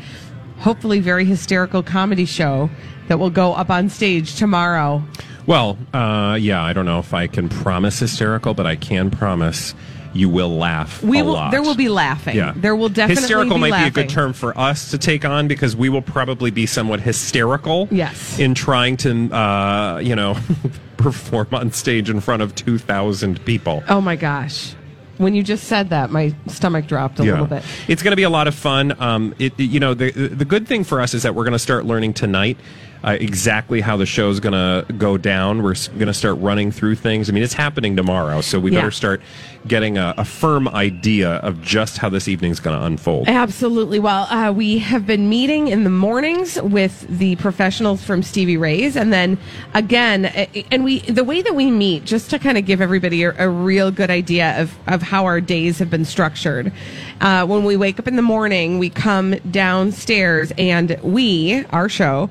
hopefully 0.61 0.99
very 0.99 1.25
hysterical 1.25 1.83
comedy 1.83 2.25
show 2.25 2.69
that 3.07 3.19
will 3.19 3.29
go 3.29 3.53
up 3.53 3.69
on 3.69 3.89
stage 3.89 4.35
tomorrow. 4.35 5.03
Well, 5.47 5.77
uh, 5.93 6.37
yeah, 6.39 6.63
I 6.63 6.71
don't 6.73 6.85
know 6.85 6.99
if 6.99 7.13
I 7.13 7.27
can 7.27 7.49
promise 7.49 7.99
hysterical, 7.99 8.53
but 8.53 8.65
I 8.67 8.75
can 8.75 9.09
promise 9.11 9.73
you 10.13 10.29
will 10.29 10.57
laugh. 10.57 11.01
We 11.01 11.21
will. 11.21 11.33
lot. 11.33 11.51
There 11.51 11.61
will 11.61 11.75
be 11.75 11.87
laughing. 11.89 12.35
Yeah, 12.35 12.53
There 12.55 12.75
will 12.75 12.89
definitely 12.89 13.21
hysterical 13.21 13.55
be 13.55 13.61
might 13.61 13.71
laughing. 13.71 13.93
be 13.93 14.01
a 14.01 14.03
good 14.03 14.09
term 14.13 14.33
for 14.33 14.57
us 14.57 14.91
to 14.91 14.97
take 14.97 15.23
on 15.25 15.47
because 15.47 15.75
we 15.75 15.87
will 15.89 16.01
probably 16.01 16.51
be 16.51 16.65
somewhat 16.65 16.99
hysterical. 16.99 17.87
Yes. 17.91 18.37
in 18.37 18.53
trying 18.53 18.97
to, 18.97 19.31
uh, 19.33 19.99
you 20.03 20.15
know, 20.15 20.37
perform 20.97 21.47
on 21.53 21.71
stage 21.71 22.09
in 22.09 22.19
front 22.19 22.41
of 22.43 22.53
two 22.55 22.77
thousand 22.77 23.43
people. 23.45 23.83
Oh 23.89 24.01
my 24.01 24.15
gosh. 24.15 24.75
When 25.21 25.35
you 25.35 25.43
just 25.43 25.65
said 25.65 25.91
that, 25.91 26.09
my 26.09 26.33
stomach 26.47 26.87
dropped 26.87 27.19
a 27.19 27.23
little 27.23 27.45
bit. 27.45 27.63
It's 27.87 28.01
going 28.01 28.11
to 28.13 28.15
be 28.15 28.23
a 28.23 28.29
lot 28.29 28.47
of 28.47 28.55
fun. 28.55 28.99
Um, 28.99 29.35
it, 29.37 29.53
it- 29.59 29.65
you 29.65 29.79
know, 29.79 29.93
the 29.93 30.09
the 30.11 30.45
good 30.45 30.67
thing 30.67 30.83
for 30.83 30.99
us 30.99 31.13
is 31.13 31.21
that 31.23 31.35
we're 31.35 31.43
going 31.43 31.51
to 31.53 31.59
start 31.59 31.85
learning 31.85 32.13
tonight 32.13 32.57
uh, 33.03 33.17
exactly 33.19 33.81
how 33.81 33.97
the 33.97 34.05
show's 34.05 34.39
going 34.39 34.53
to 34.53 34.91
go 34.93 35.17
down. 35.17 35.61
We're 35.61 35.75
going 35.93 36.07
to 36.07 36.13
start 36.13 36.37
running 36.39 36.71
through 36.71 36.95
things. 36.95 37.29
I 37.29 37.33
mean, 37.33 37.43
it's 37.43 37.53
happening 37.53 37.95
tomorrow, 37.95 38.41
so 38.41 38.59
we 38.59 38.71
Yeah. 38.71 38.79
better 38.79 38.91
start 38.91 39.21
getting 39.67 39.97
a, 39.97 40.13
a 40.17 40.25
firm 40.25 40.67
idea 40.69 41.33
of 41.37 41.61
just 41.61 41.97
how 41.97 42.09
this 42.09 42.27
evening's 42.27 42.59
going 42.59 42.77
to 42.77 42.85
unfold. 42.85 43.27
Absolutely. 43.27 43.99
Well, 43.99 44.23
uh, 44.23 44.51
we 44.51 44.79
have 44.79 45.05
been 45.05 45.29
meeting 45.29 45.67
in 45.67 45.83
the 45.83 45.89
mornings 45.89 46.59
with 46.61 47.05
the 47.07 47.35
professionals 47.37 48.03
from 48.03 48.23
Stevie 48.23 48.57
Ray's, 48.57 48.95
and 48.95 49.13
then 49.13 49.37
again, 49.73 50.25
and 50.71 50.83
we 50.83 50.99
the 51.01 51.23
way 51.23 51.41
that 51.41 51.53
we 51.53 51.69
meet, 51.69 52.05
just 52.05 52.29
to 52.31 52.39
kind 52.39 52.57
of 52.57 52.65
give 52.65 52.81
everybody 52.81 53.23
a, 53.23 53.33
a 53.37 53.49
real 53.49 53.91
good 53.91 54.09
idea 54.09 54.59
of 54.59 54.77
of 54.87 55.01
how 55.01 55.25
our 55.25 55.39
days 55.39 55.79
have 55.79 55.89
been 55.89 56.05
structured. 56.05 56.71
Uh, 57.19 57.45
when 57.45 57.63
we 57.63 57.77
wake 57.77 57.99
up 57.99 58.07
in 58.07 58.15
the 58.15 58.21
morning, 58.21 58.79
we 58.79 58.89
come 58.89 59.35
downstairs, 59.51 60.51
and 60.57 60.97
we, 61.03 61.65
our 61.69 61.87
show, 61.87 62.29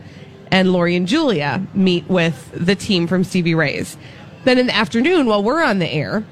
and 0.50 0.72
Lori 0.72 0.96
and 0.96 1.06
Julia 1.06 1.64
meet 1.74 2.08
with 2.08 2.50
the 2.54 2.74
team 2.74 3.06
from 3.06 3.22
Stevie 3.22 3.54
Ray's. 3.54 3.96
Then 4.44 4.58
in 4.58 4.66
the 4.66 4.74
afternoon, 4.74 5.26
while 5.26 5.42
we're 5.42 5.62
on 5.62 5.78
the 5.78 5.88
air, 5.88 6.24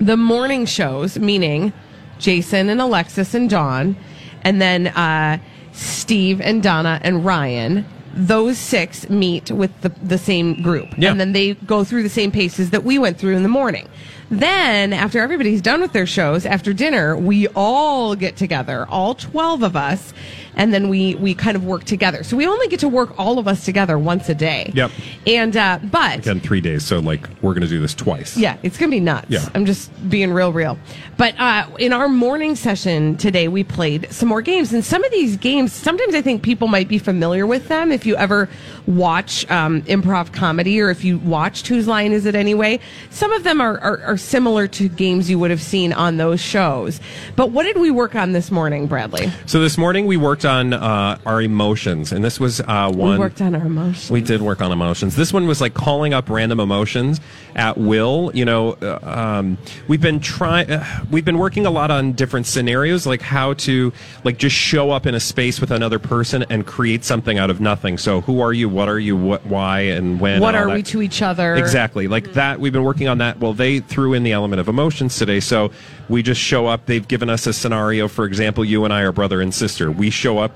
the 0.00 0.16
morning 0.16 0.66
shows, 0.66 1.18
meaning 1.18 1.72
Jason 2.18 2.68
and 2.68 2.80
Alexis 2.80 3.34
and 3.34 3.48
Dawn, 3.48 3.96
and 4.42 4.60
then 4.60 4.88
uh, 4.88 5.38
Steve 5.72 6.40
and 6.40 6.62
Donna 6.62 7.00
and 7.02 7.24
Ryan. 7.24 7.86
Those 8.12 8.58
six 8.58 9.08
meet 9.08 9.52
with 9.52 9.78
the, 9.82 9.90
the 10.02 10.18
same 10.18 10.62
group. 10.62 10.88
Yeah. 10.98 11.10
And 11.10 11.20
then 11.20 11.32
they 11.32 11.54
go 11.54 11.84
through 11.84 12.02
the 12.02 12.08
same 12.08 12.32
paces 12.32 12.70
that 12.70 12.82
we 12.82 12.98
went 12.98 13.18
through 13.18 13.36
in 13.36 13.44
the 13.44 13.48
morning. 13.48 13.88
Then, 14.30 14.92
after 14.92 15.20
everybody's 15.20 15.60
done 15.60 15.80
with 15.80 15.92
their 15.92 16.06
shows, 16.06 16.46
after 16.46 16.72
dinner, 16.72 17.16
we 17.16 17.48
all 17.48 18.14
get 18.14 18.36
together, 18.36 18.86
all 18.88 19.14
12 19.14 19.62
of 19.62 19.76
us, 19.76 20.12
and 20.56 20.72
then 20.72 20.88
we, 20.88 21.14
we 21.16 21.34
kind 21.34 21.56
of 21.56 21.64
work 21.64 21.84
together. 21.84 22.22
So 22.22 22.36
we 22.36 22.46
only 22.46 22.68
get 22.68 22.80
to 22.80 22.88
work 22.88 23.18
all 23.18 23.38
of 23.38 23.46
us 23.48 23.64
together 23.64 23.98
once 23.98 24.28
a 24.28 24.34
day. 24.34 24.70
Yep. 24.74 24.90
And, 25.26 25.56
uh, 25.56 25.78
but. 25.84 26.18
Again, 26.18 26.40
three 26.40 26.60
days, 26.60 26.84
so 26.84 26.98
like 26.98 27.28
we're 27.42 27.52
going 27.52 27.62
to 27.62 27.68
do 27.68 27.80
this 27.80 27.94
twice. 27.94 28.36
Yeah, 28.36 28.56
it's 28.62 28.78
gonna 28.78 28.90
be 28.90 29.00
nuts. 29.00 29.26
Yeah. 29.28 29.48
I'm 29.54 29.66
just 29.66 29.90
being 30.08 30.32
real, 30.32 30.52
real. 30.52 30.78
But 31.16 31.38
uh, 31.38 31.68
in 31.78 31.92
our 31.92 32.08
morning 32.08 32.56
session 32.56 33.16
today, 33.16 33.48
we 33.48 33.62
played 33.62 34.10
some 34.10 34.28
more 34.28 34.42
games, 34.42 34.72
and 34.72 34.84
some 34.84 35.04
of 35.04 35.10
these 35.10 35.36
games, 35.36 35.72
sometimes 35.72 36.14
I 36.14 36.22
think 36.22 36.42
people 36.42 36.68
might 36.68 36.88
be 36.88 36.98
familiar 36.98 37.46
with 37.46 37.68
them. 37.68 37.92
If 37.92 38.06
you 38.06 38.16
ever 38.16 38.48
watch 38.86 39.48
um, 39.50 39.82
improv 39.82 40.32
comedy, 40.32 40.80
or 40.80 40.90
if 40.90 41.04
you 41.04 41.18
watched 41.18 41.66
Whose 41.66 41.86
Line 41.86 42.12
Is 42.12 42.26
It 42.26 42.34
Anyway, 42.34 42.80
some 43.10 43.32
of 43.32 43.44
them 43.44 43.60
are, 43.60 43.78
are, 43.80 44.00
are 44.02 44.16
similar 44.16 44.66
to 44.68 44.88
games 44.88 45.28
you 45.28 45.38
would 45.38 45.50
have 45.50 45.60
seen 45.60 45.92
on 45.92 46.16
those 46.16 46.40
shows. 46.40 47.00
But 47.36 47.50
what 47.50 47.64
did 47.64 47.76
we 47.76 47.90
work 47.90 48.14
on 48.14 48.32
this 48.32 48.50
morning, 48.50 48.86
Bradley? 48.86 49.30
So 49.46 49.60
this 49.60 49.76
morning 49.76 50.06
we 50.06 50.16
worked 50.16 50.39
on 50.44 50.72
uh, 50.72 51.18
our 51.26 51.42
emotions, 51.42 52.12
and 52.12 52.24
this 52.24 52.38
was 52.40 52.60
uh, 52.60 52.90
one. 52.92 53.12
We 53.12 53.18
worked 53.18 53.40
on 53.40 53.54
our 53.54 53.66
emotions. 53.66 54.10
We 54.10 54.20
did 54.20 54.42
work 54.42 54.60
on 54.60 54.72
emotions. 54.72 55.16
This 55.16 55.32
one 55.32 55.46
was 55.46 55.60
like 55.60 55.74
calling 55.74 56.14
up 56.14 56.28
random 56.28 56.60
emotions 56.60 57.20
at 57.54 57.78
will. 57.78 58.30
You 58.34 58.44
know, 58.44 58.72
uh, 58.82 58.98
um, 59.02 59.58
we've 59.88 60.00
been 60.00 60.20
trying, 60.20 60.70
uh, 60.70 61.04
we've 61.10 61.24
been 61.24 61.38
working 61.38 61.66
a 61.66 61.70
lot 61.70 61.90
on 61.90 62.12
different 62.12 62.46
scenarios, 62.46 63.06
like 63.06 63.22
how 63.22 63.54
to 63.54 63.92
like 64.24 64.38
just 64.38 64.56
show 64.56 64.90
up 64.90 65.06
in 65.06 65.14
a 65.14 65.20
space 65.20 65.60
with 65.60 65.70
another 65.70 65.98
person 65.98 66.44
and 66.50 66.66
create 66.66 67.04
something 67.04 67.38
out 67.38 67.50
of 67.50 67.60
nothing. 67.60 67.98
So, 67.98 68.20
who 68.20 68.40
are 68.40 68.52
you? 68.52 68.68
What 68.68 68.88
are 68.88 68.98
you? 68.98 69.16
What? 69.16 69.44
Why? 69.46 69.80
And 69.80 70.20
when? 70.20 70.40
what 70.40 70.54
and 70.54 70.70
are 70.70 70.74
we 70.74 70.82
to 70.84 71.02
each 71.02 71.22
other? 71.22 71.54
Exactly. 71.56 72.08
Like 72.08 72.32
that. 72.34 72.60
We've 72.60 72.72
been 72.72 72.84
working 72.84 73.08
on 73.08 73.18
that. 73.18 73.38
Well, 73.38 73.54
they 73.54 73.80
threw 73.80 74.14
in 74.14 74.22
the 74.22 74.32
element 74.32 74.60
of 74.60 74.68
emotions 74.68 75.16
today. 75.16 75.40
So 75.40 75.70
we 76.08 76.22
just 76.22 76.40
show 76.40 76.66
up. 76.66 76.86
They've 76.86 77.06
given 77.06 77.30
us 77.30 77.46
a 77.46 77.52
scenario. 77.52 78.08
For 78.08 78.24
example, 78.24 78.64
you 78.64 78.84
and 78.84 78.92
I 78.92 79.02
are 79.02 79.12
brother 79.12 79.40
and 79.40 79.54
sister. 79.54 79.90
We 79.90 80.10
show 80.10 80.29
up 80.38 80.52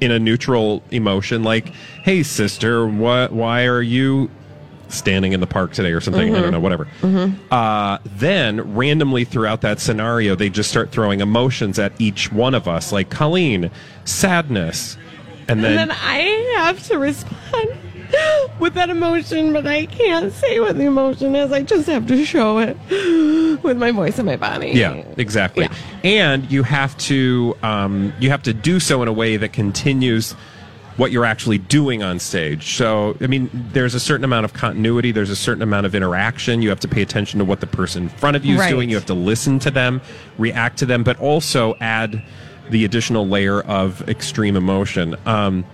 in 0.00 0.10
a 0.10 0.18
neutral 0.18 0.82
emotion 0.90 1.42
like, 1.44 1.68
hey, 2.02 2.22
sister, 2.22 2.86
what, 2.86 3.32
why 3.32 3.66
are 3.66 3.82
you 3.82 4.30
standing 4.88 5.32
in 5.32 5.40
the 5.40 5.46
park 5.46 5.72
today 5.72 5.92
or 5.92 6.00
something? 6.00 6.34
I 6.34 6.40
don't 6.40 6.50
know, 6.50 6.60
whatever. 6.60 6.86
Uh, 7.50 7.98
then 8.04 8.74
randomly 8.74 9.24
throughout 9.24 9.60
that 9.62 9.80
scenario, 9.80 10.34
they 10.34 10.50
just 10.50 10.70
start 10.70 10.90
throwing 10.90 11.20
emotions 11.20 11.78
at 11.78 11.92
each 12.00 12.30
one 12.32 12.54
of 12.54 12.68
us, 12.68 12.92
like 12.92 13.08
Colleen, 13.10 13.70
sadness. 14.04 14.96
And 15.48 15.62
then, 15.64 15.78
And 15.78 15.90
then 15.90 15.96
I 15.98 16.54
have 16.58 16.82
to 16.88 16.98
respond 16.98 17.70
with 18.58 18.74
that 18.74 18.90
emotion, 18.90 19.52
but 19.52 19.66
I 19.66 19.86
can't 19.86 20.32
say 20.32 20.60
what 20.60 20.76
the 20.76 20.84
emotion 20.84 21.34
is. 21.34 21.52
I 21.52 21.62
just 21.62 21.86
have 21.88 22.06
to 22.08 22.24
show 22.24 22.58
it 22.58 22.76
with 23.62 23.76
my 23.78 23.90
voice 23.90 24.18
and 24.18 24.26
my 24.26 24.36
body. 24.36 24.70
Yeah, 24.70 25.02
exactly. 25.16 25.64
Yeah. 25.64 25.74
And 26.04 26.50
you 26.50 26.62
have 26.62 26.96
to 26.98 27.56
um, 27.62 28.12
you 28.20 28.30
have 28.30 28.42
to 28.44 28.52
do 28.54 28.80
so 28.80 29.02
in 29.02 29.08
a 29.08 29.12
way 29.12 29.36
that 29.36 29.52
continues 29.52 30.32
what 30.98 31.10
you're 31.10 31.24
actually 31.24 31.56
doing 31.56 32.02
on 32.02 32.18
stage. 32.18 32.76
So, 32.76 33.16
I 33.22 33.26
mean, 33.26 33.48
there's 33.72 33.94
a 33.94 34.00
certain 34.00 34.24
amount 34.24 34.44
of 34.44 34.52
continuity. 34.52 35.10
There's 35.10 35.30
a 35.30 35.36
certain 35.36 35.62
amount 35.62 35.86
of 35.86 35.94
interaction. 35.94 36.60
You 36.60 36.68
have 36.68 36.80
to 36.80 36.88
pay 36.88 37.00
attention 37.00 37.38
to 37.38 37.46
what 37.46 37.60
the 37.60 37.66
person 37.66 38.02
in 38.04 38.08
front 38.10 38.36
of 38.36 38.44
you 38.44 38.54
is 38.56 38.60
Right. 38.60 38.68
doing. 38.70 38.90
You 38.90 38.96
have 38.96 39.06
to 39.06 39.14
listen 39.14 39.58
to 39.60 39.70
them, 39.70 40.02
react 40.36 40.78
to 40.80 40.86
them, 40.86 41.02
but 41.02 41.18
also 41.18 41.76
add 41.80 42.22
the 42.68 42.84
additional 42.84 43.26
layer 43.26 43.62
of 43.62 44.06
extreme 44.06 44.54
emotion. 44.54 45.16
Um, 45.24 45.64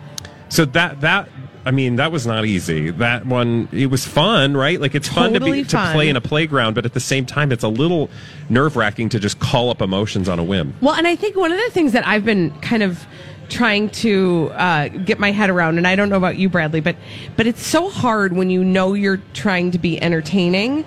so 0.48 0.64
that 0.66 1.00
that. 1.00 1.28
I 1.64 1.70
mean, 1.70 1.96
that 1.96 2.12
was 2.12 2.26
not 2.26 2.46
easy. 2.46 2.90
That 2.90 3.26
one, 3.26 3.68
it 3.72 3.86
was 3.86 4.06
fun, 4.06 4.56
right? 4.56 4.80
Like 4.80 4.94
it's 4.94 5.08
fun 5.08 5.34
to 5.34 5.40
be 5.40 5.64
to 5.64 5.90
play 5.92 6.08
in 6.08 6.16
a 6.16 6.20
playground, 6.20 6.74
but 6.74 6.84
at 6.84 6.94
the 6.94 7.00
same 7.00 7.26
time, 7.26 7.52
it's 7.52 7.64
a 7.64 7.68
little 7.68 8.10
nerve 8.48 8.76
wracking 8.76 9.08
to 9.10 9.18
just 9.18 9.38
call 9.38 9.70
up 9.70 9.82
emotions 9.82 10.28
on 10.28 10.38
a 10.38 10.44
whim. 10.44 10.74
Well, 10.80 10.94
and 10.94 11.06
I 11.06 11.16
think 11.16 11.36
one 11.36 11.52
of 11.52 11.58
the 11.58 11.70
things 11.70 11.92
that 11.92 12.06
I've 12.06 12.24
been 12.24 12.50
kind 12.60 12.82
of 12.82 13.06
trying 13.48 13.88
to 13.90 14.50
uh, 14.54 14.88
get 14.88 15.18
my 15.18 15.32
head 15.32 15.50
around, 15.50 15.78
and 15.78 15.86
I 15.86 15.96
don't 15.96 16.08
know 16.08 16.16
about 16.16 16.36
you, 16.36 16.48
Bradley, 16.48 16.80
but 16.80 16.96
but 17.36 17.46
it's 17.46 17.66
so 17.66 17.88
hard 17.90 18.32
when 18.32 18.50
you 18.50 18.62
know 18.64 18.94
you're 18.94 19.20
trying 19.34 19.70
to 19.72 19.78
be 19.78 20.00
entertaining 20.00 20.84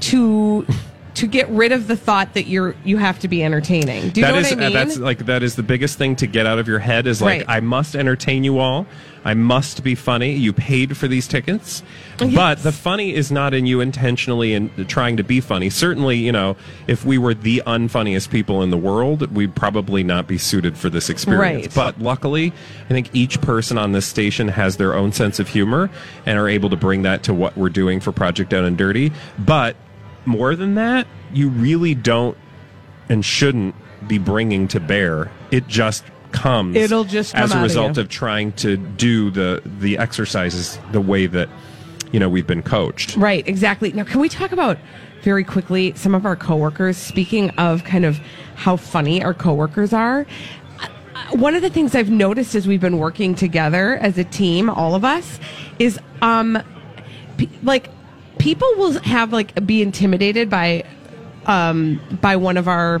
to 0.00 0.66
to 1.14 1.26
get 1.26 1.48
rid 1.50 1.72
of 1.72 1.88
the 1.88 1.96
thought 1.96 2.34
that 2.34 2.46
you're 2.46 2.74
you 2.84 2.96
have 2.96 3.18
to 3.20 3.28
be 3.28 3.42
entertaining. 3.44 4.10
Do 4.10 4.20
you 4.20 4.26
know 4.26 4.32
That 4.32 4.38
is 4.38 4.50
what 4.50 4.64
I 4.64 4.68
mean? 4.68 4.76
uh, 4.76 4.84
that's 4.84 4.98
like 4.98 5.18
that 5.26 5.42
is 5.42 5.56
the 5.56 5.62
biggest 5.62 5.98
thing 5.98 6.16
to 6.16 6.26
get 6.26 6.46
out 6.46 6.58
of 6.58 6.66
your 6.68 6.78
head 6.78 7.06
is 7.06 7.20
like 7.20 7.46
Right. 7.46 7.56
I 7.56 7.60
must 7.60 7.94
entertain 7.94 8.44
you 8.44 8.58
all. 8.58 8.86
I 9.24 9.34
must 9.34 9.84
be 9.84 9.94
funny. 9.94 10.32
You 10.32 10.52
paid 10.52 10.96
for 10.96 11.06
these 11.06 11.28
tickets. 11.28 11.82
But 12.18 12.58
the 12.64 12.72
funny 12.72 13.14
is 13.14 13.30
not 13.30 13.54
in 13.54 13.66
you 13.66 13.80
intentionally 13.80 14.52
and 14.54 14.88
trying 14.88 15.16
to 15.18 15.22
be 15.22 15.40
funny. 15.40 15.70
Certainly, 15.70 16.16
you 16.16 16.32
know, 16.32 16.56
if 16.88 17.04
we 17.04 17.18
were 17.18 17.32
the 17.34 17.62
unfunniest 17.66 18.30
people 18.30 18.62
in 18.62 18.70
the 18.70 18.76
world, 18.76 19.30
we'd 19.34 19.54
probably 19.54 20.02
not 20.02 20.26
be 20.26 20.38
suited 20.38 20.76
for 20.76 20.90
this 20.90 21.08
experience. 21.08 21.66
Right. 21.66 21.74
But 21.74 22.00
luckily, 22.00 22.52
I 22.86 22.88
think 22.88 23.10
each 23.12 23.40
person 23.40 23.78
on 23.78 23.92
this 23.92 24.06
station 24.06 24.48
has 24.48 24.76
their 24.76 24.94
own 24.94 25.12
sense 25.12 25.38
of 25.38 25.48
humor 25.48 25.88
and 26.26 26.36
are 26.38 26.48
able 26.48 26.70
to 26.70 26.76
bring 26.76 27.02
that 27.02 27.22
to 27.24 27.34
what 27.34 27.56
we're 27.56 27.68
doing 27.70 28.00
for 28.00 28.10
Project 28.12 28.50
Down 28.50 28.64
and 28.64 28.76
Dirty. 28.76 29.12
But 29.38 29.76
more 30.24 30.54
than 30.56 30.74
that, 30.74 31.06
you 31.32 31.48
really 31.48 31.94
don't 31.94 32.36
and 33.08 33.24
shouldn't 33.24 33.74
be 34.06 34.18
bringing 34.18 34.68
to 34.68 34.80
bear. 34.80 35.30
It 35.50 35.68
just 35.68 36.04
comes. 36.32 36.76
It'll 36.76 37.04
just 37.04 37.34
as 37.34 37.52
a 37.52 37.56
of 37.56 37.62
result 37.62 37.96
you. 37.96 38.02
of 38.02 38.08
trying 38.08 38.52
to 38.52 38.76
do 38.76 39.30
the 39.30 39.62
the 39.64 39.98
exercises 39.98 40.78
the 40.90 41.00
way 41.00 41.26
that 41.26 41.48
you 42.10 42.18
know 42.18 42.28
we've 42.28 42.46
been 42.46 42.62
coached. 42.62 43.16
Right, 43.16 43.46
exactly. 43.46 43.92
Now, 43.92 44.04
can 44.04 44.20
we 44.20 44.28
talk 44.28 44.52
about 44.52 44.78
very 45.22 45.44
quickly 45.44 45.92
some 45.94 46.14
of 46.14 46.26
our 46.26 46.36
coworkers? 46.36 46.96
Speaking 46.96 47.50
of 47.50 47.84
kind 47.84 48.04
of 48.04 48.18
how 48.56 48.76
funny 48.76 49.22
our 49.22 49.34
coworkers 49.34 49.92
are, 49.92 50.26
uh, 50.80 50.88
one 51.36 51.54
of 51.54 51.62
the 51.62 51.70
things 51.70 51.94
I've 51.94 52.10
noticed 52.10 52.54
as 52.54 52.66
we've 52.66 52.80
been 52.80 52.98
working 52.98 53.34
together 53.34 53.96
as 53.96 54.18
a 54.18 54.24
team, 54.24 54.68
all 54.68 54.94
of 54.94 55.04
us, 55.04 55.38
is 55.78 55.98
um, 56.22 56.58
like 57.62 57.88
people 58.42 58.68
will 58.76 58.98
have 59.02 59.32
like 59.32 59.64
be 59.64 59.80
intimidated 59.82 60.50
by 60.50 60.84
um 61.46 62.00
by 62.20 62.34
one 62.34 62.56
of 62.56 62.66
our 62.66 63.00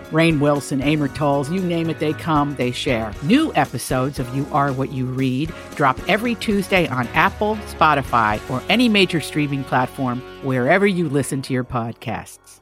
Rainn 0.11 0.39
Wilson, 0.39 0.81
Amor 0.81 1.07
Towles, 1.07 1.49
you 1.49 1.61
name 1.61 1.89
it, 1.89 1.99
they 1.99 2.13
come, 2.13 2.55
they 2.55 2.71
share. 2.71 3.13
New 3.23 3.53
episodes 3.55 4.19
of 4.19 4.35
You 4.35 4.45
Are 4.51 4.73
What 4.73 4.91
You 4.91 5.05
Read 5.05 5.53
drop 5.75 5.97
every 6.09 6.35
Tuesday 6.35 6.87
on 6.87 7.07
Apple, 7.09 7.55
Spotify, 7.67 8.39
or 8.49 8.61
any 8.69 8.89
major 8.89 9.21
streaming 9.21 9.63
platform 9.63 10.21
wherever 10.43 10.85
you 10.85 11.07
listen 11.07 11.41
to 11.43 11.53
your 11.53 11.63
podcasts. 11.63 12.59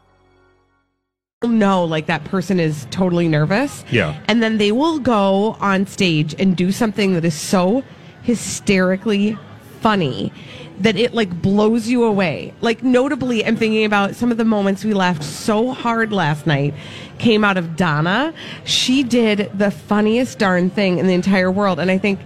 No, 1.43 1.85
like 1.85 2.05
that 2.07 2.25
person 2.25 2.59
is 2.59 2.85
totally 2.91 3.27
nervous. 3.27 3.85
Yeah. 3.91 4.21
And 4.27 4.43
then 4.43 4.57
they 4.57 4.71
will 4.71 4.99
go 4.99 5.55
on 5.61 5.87
stage 5.87 6.35
and 6.37 6.55
do 6.55 6.71
something 6.71 7.13
that 7.13 7.23
is 7.23 7.33
so 7.33 7.83
hysterically 8.23 9.37
funny 9.79 10.33
that 10.79 10.95
it 10.95 11.13
like 11.13 11.41
blows 11.41 11.87
you 11.87 12.03
away. 12.03 12.53
Like 12.61 12.83
notably 12.83 13.45
I'm 13.45 13.55
thinking 13.55 13.85
about 13.85 14.15
some 14.15 14.31
of 14.31 14.37
the 14.37 14.45
moments 14.45 14.83
we 14.83 14.93
laughed 14.93 15.23
so 15.23 15.71
hard 15.71 16.11
last 16.11 16.45
night 16.47 16.73
came 17.19 17.43
out 17.43 17.57
of 17.57 17.75
Donna. 17.75 18.33
She 18.65 19.03
did 19.03 19.51
the 19.57 19.71
funniest 19.71 20.39
darn 20.39 20.69
thing 20.69 20.97
in 20.97 21.07
the 21.07 21.13
entire 21.13 21.51
world 21.51 21.79
and 21.79 21.91
I 21.91 21.97
think 21.97 22.19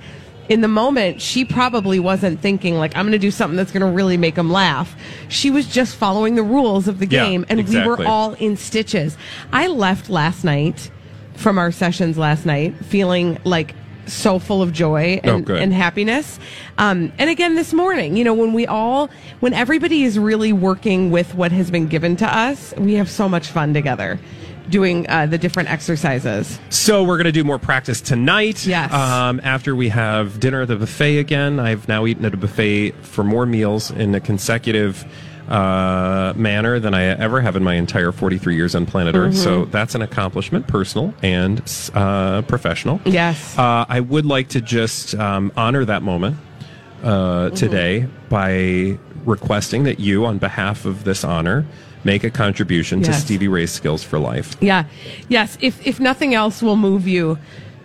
in 0.49 0.59
the 0.59 0.67
moment, 0.67 1.21
she 1.21 1.45
probably 1.45 1.99
wasn't 2.01 2.41
thinking 2.41 2.75
like 2.75 2.95
I'm 2.97 3.03
going 3.05 3.13
to 3.13 3.17
do 3.17 3.31
something 3.31 3.55
that's 3.55 3.71
going 3.71 3.79
to 3.81 3.87
really 3.95 4.17
make 4.17 4.35
them 4.35 4.51
laugh. 4.51 4.93
She 5.29 5.49
was 5.49 5.65
just 5.67 5.95
following 5.95 6.35
the 6.35 6.43
rules 6.43 6.89
of 6.89 6.99
the 6.99 7.07
Yeah, 7.07 7.23
game, 7.25 7.45
and 7.47 7.65
we 7.67 7.85
were 7.87 8.05
all 8.05 8.33
in 8.33 8.57
stitches. 8.57 9.17
I 9.53 9.67
left 9.67 10.09
last 10.09 10.43
night 10.43 10.91
from 11.35 11.57
our 11.57 11.71
sessions 11.71 12.17
last 12.17 12.45
night 12.45 12.75
feeling 12.85 13.37
like 13.45 13.73
so 14.05 14.37
full 14.37 14.61
of 14.61 14.73
joy 14.73 15.21
Oh, 15.23 15.35
and, 15.35 15.45
good. 15.45 15.61
and 15.61 15.73
happiness. 15.73 16.37
Um, 16.77 17.13
and 17.17 17.29
again 17.29 17.55
this 17.55 17.71
morning, 17.71 18.17
you 18.17 18.25
know, 18.25 18.33
when 18.33 18.51
we 18.51 18.67
all, 18.67 19.09
when 19.39 19.53
everybody 19.53 20.03
is 20.03 20.19
really 20.19 20.51
working 20.51 21.09
with 21.09 21.33
what 21.35 21.53
has 21.53 21.71
been 21.71 21.87
given 21.87 22.17
to 22.17 22.27
us, 22.37 22.73
we 22.77 22.95
have 22.95 23.09
so 23.09 23.29
much 23.29 23.47
fun 23.47 23.73
together 23.73 24.19
doing 24.69 25.09
uh, 25.09 25.25
the 25.25 25.37
different 25.37 25.69
exercises. 25.69 26.59
So 26.69 27.03
we're 27.03 27.17
going 27.17 27.25
to 27.25 27.31
do 27.31 27.43
more 27.43 27.59
practice 27.59 28.01
tonight. 28.01 28.65
Yes. 28.65 28.91
Um, 28.93 29.41
after 29.43 29.75
we 29.75 29.89
have 29.89 30.39
dinner 30.39 30.61
at 30.61 30.67
the 30.67 30.75
buffet 30.75 31.19
again, 31.19 31.59
I've 31.59 31.87
now 31.87 32.05
eaten 32.05 32.25
at 32.25 32.33
a 32.33 32.37
buffet 32.37 32.91
for 33.01 33.23
more 33.23 33.45
meals 33.45 33.91
in 33.91 34.15
a 34.15 34.19
consecutive 34.19 35.05
uh, 35.47 36.33
manner 36.35 36.79
than 36.79 36.93
I 36.93 37.03
ever 37.03 37.41
have 37.41 37.55
in 37.55 37.63
my 37.63 37.75
entire 37.75 38.11
43 38.11 38.55
years 38.55 38.75
on 38.75 38.85
planet 38.85 39.15
Earth. 39.15 39.35
So 39.35 39.65
that's 39.65 39.93
an 39.93 40.01
accomplishment, 40.01 40.67
personal 40.67 41.13
and 41.21 41.61
uh, 41.93 42.43
professional. 42.43 43.01
Yes. 43.05 43.57
Uh, 43.57 43.85
I 43.87 43.99
would 43.99 44.25
like 44.25 44.49
to 44.49 44.61
just 44.61 45.15
um, 45.15 45.51
honor 45.57 45.85
that 45.85 46.01
moment 46.01 46.37
uh, 47.03 47.49
today 47.51 48.07
by 48.29 48.97
requesting 49.25 49.83
that 49.83 49.99
you, 49.99 50.25
on 50.25 50.37
behalf 50.37 50.85
of 50.85 51.03
this 51.03 51.23
honor, 51.23 51.65
make 52.03 52.23
a 52.23 52.29
contribution 52.29 53.01
to 53.03 53.13
Stevie 53.13 53.47
Ray's 53.47 53.71
Skills 53.71 54.03
for 54.03 54.19
Life. 54.19 54.55
Yeah. 54.61 54.85
Yes. 55.29 55.57
If 55.61 55.85
if 55.85 55.99
nothing 55.99 56.33
else 56.33 56.61
will 56.61 56.75
move 56.75 57.07
you 57.07 57.37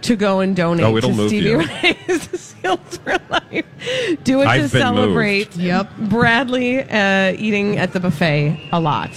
to 0.02 0.14
go 0.16 0.40
and 0.40 0.54
donate 0.54 0.84
Oh, 0.86 0.96
it'll 0.96 1.10
to 1.10 1.16
move 1.16 1.28
Stevie 1.28 1.46
you. 1.50 1.58
Ray's 1.58 2.40
Skills 2.40 2.98
for 2.98 3.16
Life. 3.30 3.64
Do 4.24 4.42
it 4.42 4.46
I've 4.46 4.70
to 4.70 4.72
been 4.72 4.80
celebrate. 4.82 5.48
moved. 5.56 5.56
Yep. 5.56 5.90
Bradley 6.08 6.80
uh, 6.82 7.32
eating 7.32 7.78
at 7.78 7.92
the 7.92 8.00
buffet 8.00 8.68
a 8.72 8.80
lot. 8.80 9.10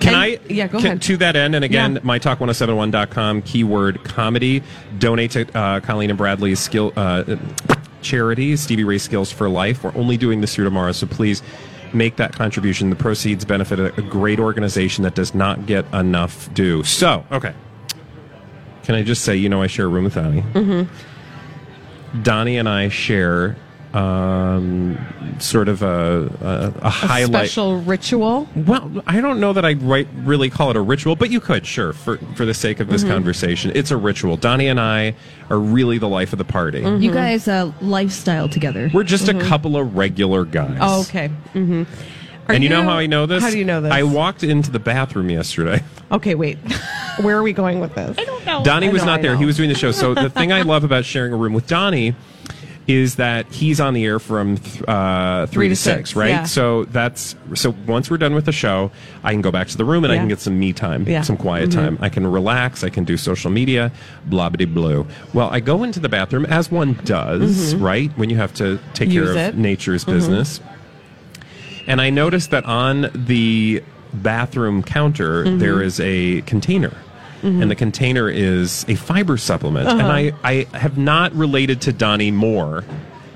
Can 0.00 0.14
And- 0.14 0.16
I? 0.16 0.38
Yeah, 0.48 0.66
go 0.68 0.78
can- 0.78 0.86
ahead. 0.86 1.02
To 1.02 1.16
that 1.18 1.36
end, 1.36 1.54
and 1.54 1.64
again, 1.64 1.94
Yeah. 1.94 2.00
mytalk1071.com, 2.00 3.42
keyword 3.42 4.02
comedy, 4.04 4.62
donate 4.98 5.32
to 5.32 5.46
uh, 5.58 5.80
Colleen 5.80 6.10
and 6.10 6.16
Bradley's 6.18 6.58
skill 6.60 6.92
uh, 6.96 7.36
charity, 8.02 8.56
Stevie 8.56 8.84
Ray 8.84 8.98
Skills 8.98 9.30
for 9.30 9.48
Life. 9.48 9.84
We're 9.84 9.94
only 9.94 10.16
doing 10.16 10.40
this 10.40 10.54
through 10.54 10.64
tomorrow, 10.64 10.92
so 10.92 11.06
please 11.06 11.42
make 11.96 12.16
that 12.16 12.32
contribution. 12.32 12.90
The 12.90 12.96
proceeds 12.96 13.44
benefit 13.44 13.78
a, 13.78 13.94
a 13.96 14.02
great 14.02 14.38
organization 14.38 15.04
that 15.04 15.14
does 15.14 15.34
not 15.34 15.66
get 15.66 15.84
enough 15.92 16.52
due. 16.54 16.82
So, 16.84 17.24
okay. 17.32 17.54
Can 18.84 18.94
I 18.94 19.02
just 19.02 19.24
say, 19.24 19.36
you 19.36 19.48
know, 19.48 19.62
I 19.62 19.66
share 19.66 19.86
a 19.86 19.88
room 19.88 20.04
with 20.04 20.14
Donnie. 20.14 20.42
Mm-hmm. 20.42 22.22
Donnie 22.22 22.56
and 22.56 22.68
I 22.68 22.88
share 22.88 23.56
um, 23.96 24.98
sort 25.38 25.68
of 25.68 25.82
a, 25.82 26.30
a, 26.40 26.46
a 26.46 26.86
a 26.86 26.90
highlight. 26.90 27.48
special 27.48 27.80
ritual. 27.80 28.48
Well, 28.54 29.02
I 29.06 29.20
don't 29.20 29.40
know 29.40 29.52
that 29.54 29.64
I'd 29.64 29.82
right, 29.82 30.06
really 30.18 30.50
call 30.50 30.70
it 30.70 30.76
a 30.76 30.80
ritual, 30.80 31.16
but 31.16 31.30
you 31.30 31.40
could, 31.40 31.66
sure, 31.66 31.92
for, 31.92 32.18
for 32.34 32.44
the 32.44 32.54
sake 32.54 32.80
of 32.80 32.88
this 32.88 33.02
Mm-hmm. 33.02 33.12
conversation. 33.12 33.72
It's 33.74 33.90
a 33.90 33.96
ritual. 33.96 34.36
Donnie 34.36 34.68
and 34.68 34.80
I 34.80 35.14
are 35.50 35.58
really 35.58 35.98
the 35.98 36.08
life 36.08 36.32
of 36.32 36.38
the 36.38 36.44
party. 36.44 36.80
Mm-hmm. 36.82 37.02
You 37.02 37.12
guys 37.12 37.46
uh, 37.46 37.72
lifestyle 37.80 38.48
together. 38.48 38.90
We're 38.92 39.04
just 39.04 39.28
a 39.28 39.38
couple 39.38 39.76
of 39.76 39.96
regular 39.96 40.44
guys. 40.44 40.78
Oh, 40.80 41.02
okay. 41.02 41.28
Mm-hmm. 41.54 41.82
Are 42.48 42.54
and 42.54 42.62
you, 42.62 42.70
know 42.70 42.82
how 42.82 42.92
I 42.92 43.06
know 43.06 43.26
this? 43.26 43.42
How 43.42 43.50
do 43.50 43.58
you 43.58 43.64
know 43.64 43.80
this? 43.80 43.92
I 43.92 44.02
walked 44.04 44.44
into 44.44 44.70
the 44.70 44.78
bathroom 44.78 45.30
yesterday. 45.30 45.82
okay, 46.12 46.34
wait. 46.36 46.58
Where 47.20 47.36
are 47.36 47.42
we 47.42 47.52
going 47.52 47.80
with 47.80 47.94
this? 47.94 48.16
I 48.18 48.24
don't 48.24 48.44
know. 48.46 48.62
Donnie 48.62 48.88
was 48.88 49.02
know, 49.02 49.06
not 49.06 49.18
I 49.18 49.22
there. 49.22 49.32
know. 49.32 49.38
He 49.38 49.44
was 49.46 49.56
doing 49.56 49.68
the 49.68 49.74
show. 49.74 49.90
So 49.90 50.14
the 50.14 50.30
thing 50.30 50.52
I 50.52 50.62
love 50.62 50.84
about 50.84 51.04
sharing 51.04 51.32
a 51.32 51.36
room 51.36 51.52
with 51.54 51.66
Donnie 51.66 52.14
is 52.86 53.16
that 53.16 53.50
he's 53.52 53.80
on 53.80 53.94
the 53.94 54.04
air 54.04 54.18
from 54.20 54.58
th- 54.58 54.82
uh, 54.88 55.46
three, 55.46 55.52
Three 55.54 55.68
to 55.70 55.76
six, 55.76 56.10
six, 56.10 56.16
right? 56.16 56.28
yeah. 56.28 56.44
So 56.44 56.84
that's 56.84 57.34
so 57.54 57.74
once 57.86 58.10
we're 58.10 58.16
done 58.16 58.34
with 58.34 58.44
the 58.44 58.52
show, 58.52 58.92
I 59.24 59.32
can 59.32 59.40
go 59.40 59.50
back 59.50 59.66
to 59.68 59.76
the 59.76 59.84
room 59.84 60.04
and 60.04 60.12
I 60.12 60.18
can 60.18 60.28
get 60.28 60.38
some 60.38 60.58
me 60.58 60.72
time, 60.72 61.02
Yeah. 61.08 61.16
Mm-hmm. 61.18 61.24
some 61.24 61.36
quiet 61.36 61.72
time. 61.72 61.98
I 62.00 62.08
can 62.08 62.26
relax. 62.26 62.84
I 62.84 62.90
can 62.90 63.02
do 63.04 63.16
social 63.16 63.50
media, 63.50 63.90
blah 64.26 64.50
blah 64.50 64.66
blue. 64.66 65.04
Well, 65.34 65.48
I 65.50 65.58
go 65.60 65.82
into 65.82 65.98
the 65.98 66.08
bathroom 66.08 66.46
as 66.46 66.70
one 66.70 66.94
does, 67.04 67.74
right? 67.74 68.10
When 68.16 68.30
you 68.30 68.36
have 68.36 68.54
to 68.54 68.78
take 68.94 69.08
Mm-hmm. 69.08 69.12
Use 69.16 69.24
care 69.24 69.30
of 69.32 69.36
it. 69.36 69.52
Mm-hmm. 69.54 69.62
nature's 69.62 70.04
business. 70.04 70.60
And 71.88 72.00
I 72.00 72.10
noticed 72.10 72.50
that 72.50 72.64
on 72.66 73.10
the 73.14 73.82
bathroom 74.12 74.82
counter 74.82 75.44
Mm-hmm. 75.44 75.58
there 75.58 75.82
is 75.82 75.98
a 76.00 76.42
container. 76.42 76.92
And 77.46 77.70
the 77.70 77.76
container 77.76 78.28
is 78.28 78.84
a 78.88 78.96
fiber 78.96 79.36
supplement. 79.36 79.88
Uh-huh. 79.88 79.98
And 79.98 80.08
I, 80.08 80.32
I 80.42 80.76
have 80.76 80.98
not 80.98 81.32
related 81.32 81.80
to 81.82 81.92
Donnie 81.92 82.32
more 82.32 82.84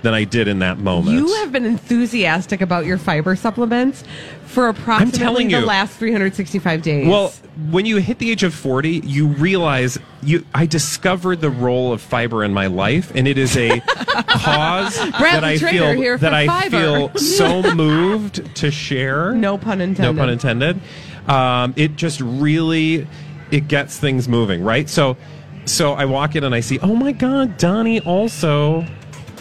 than 0.02 0.14
I 0.14 0.24
did 0.24 0.48
in 0.48 0.60
that 0.60 0.78
moment. 0.78 1.16
You 1.18 1.32
have 1.36 1.52
been 1.52 1.64
enthusiastic 1.66 2.60
about 2.60 2.86
your 2.86 2.98
fiber 2.98 3.36
supplements 3.36 4.02
for 4.44 4.68
approximately 4.68 5.18
telling 5.18 5.48
the 5.48 5.60
you. 5.60 5.66
last 5.66 5.96
365 5.96 6.82
days. 6.82 7.06
Well, 7.06 7.32
when 7.70 7.86
you 7.86 7.98
hit 7.98 8.18
the 8.18 8.30
age 8.30 8.42
of 8.42 8.54
40, 8.54 9.00
you 9.04 9.28
realize 9.28 9.98
you 10.22 10.44
I 10.54 10.66
discovered 10.66 11.40
the 11.40 11.50
role 11.50 11.92
of 11.92 12.00
fiber 12.00 12.42
in 12.44 12.52
my 12.52 12.66
life 12.66 13.12
and 13.14 13.28
it 13.28 13.38
is 13.38 13.56
a 13.56 13.80
cause 14.26 14.96
that 14.96 15.44
I 15.44 15.58
feel 15.58 15.92
here 15.92 16.18
that 16.18 16.34
I 16.34 16.46
fiber. 16.46 16.70
feel 16.70 17.14
so 17.16 17.62
moved 17.74 18.56
to 18.56 18.70
share. 18.70 19.32
No 19.34 19.58
pun 19.58 19.80
intended. 19.80 20.14
No 20.16 20.20
pun 20.20 20.30
intended. 20.30 20.80
Um, 21.28 21.74
it 21.76 21.96
just 21.96 22.20
really 22.20 23.06
it 23.50 23.68
gets 23.68 23.98
things 23.98 24.28
moving, 24.28 24.62
right? 24.62 24.88
So 24.88 25.16
so 25.66 25.92
I 25.92 26.04
walk 26.06 26.36
in 26.36 26.44
and 26.44 26.54
I 26.54 26.60
see, 26.60 26.78
"Oh 26.80 26.94
my 26.96 27.12
god, 27.12 27.56
Donnie 27.58 28.00
also 28.00 28.84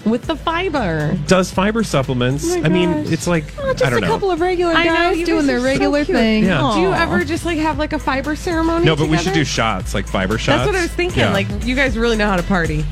with 0.06 0.24
the 0.28 0.36
fiber. 0.36 1.18
does 1.28 1.52
fiber 1.52 1.84
supplements." 1.84 2.46
Oh 2.56 2.62
I 2.64 2.70
mean, 2.70 2.90
it's 3.12 3.28
like 3.28 3.46
Oh, 3.60 3.72
just 3.72 3.84
I 3.86 3.90
don't 3.90 4.00
a 4.00 4.02
know. 4.02 4.08
couple 4.08 4.32
of 4.32 4.40
regular 4.42 4.74
I 4.74 4.84
know, 4.86 4.94
guys 4.94 5.26
doing 5.26 5.46
their 5.48 5.58
are 5.58 5.60
so 5.62 5.66
regular 5.66 6.04
thing. 6.04 6.44
Yeah. 6.46 6.72
Do 6.76 6.82
you 6.82 6.94
ever 6.94 7.24
just 7.24 7.46
like 7.46 7.58
have 7.58 7.78
like 7.78 7.94
a 7.94 8.00
fiber 8.00 8.36
ceremony? 8.36 8.86
no, 8.86 8.96
but 8.96 9.10
we 9.10 9.18
should 9.18 9.34
do 9.34 9.46
shots, 9.46 9.94
like 9.94 10.08
fiber 10.08 10.38
shots. 10.38 10.60
That's 10.60 10.68
what 10.68 10.76
I 10.76 10.82
was 10.82 10.92
thinking. 10.92 11.20
Yeah. 11.20 11.34
Like 11.34 11.48
you 11.66 11.76
guys 11.76 11.98
really 11.98 12.18
know 12.18 12.28
how 12.28 12.38
to 12.38 12.44
party. 12.44 12.86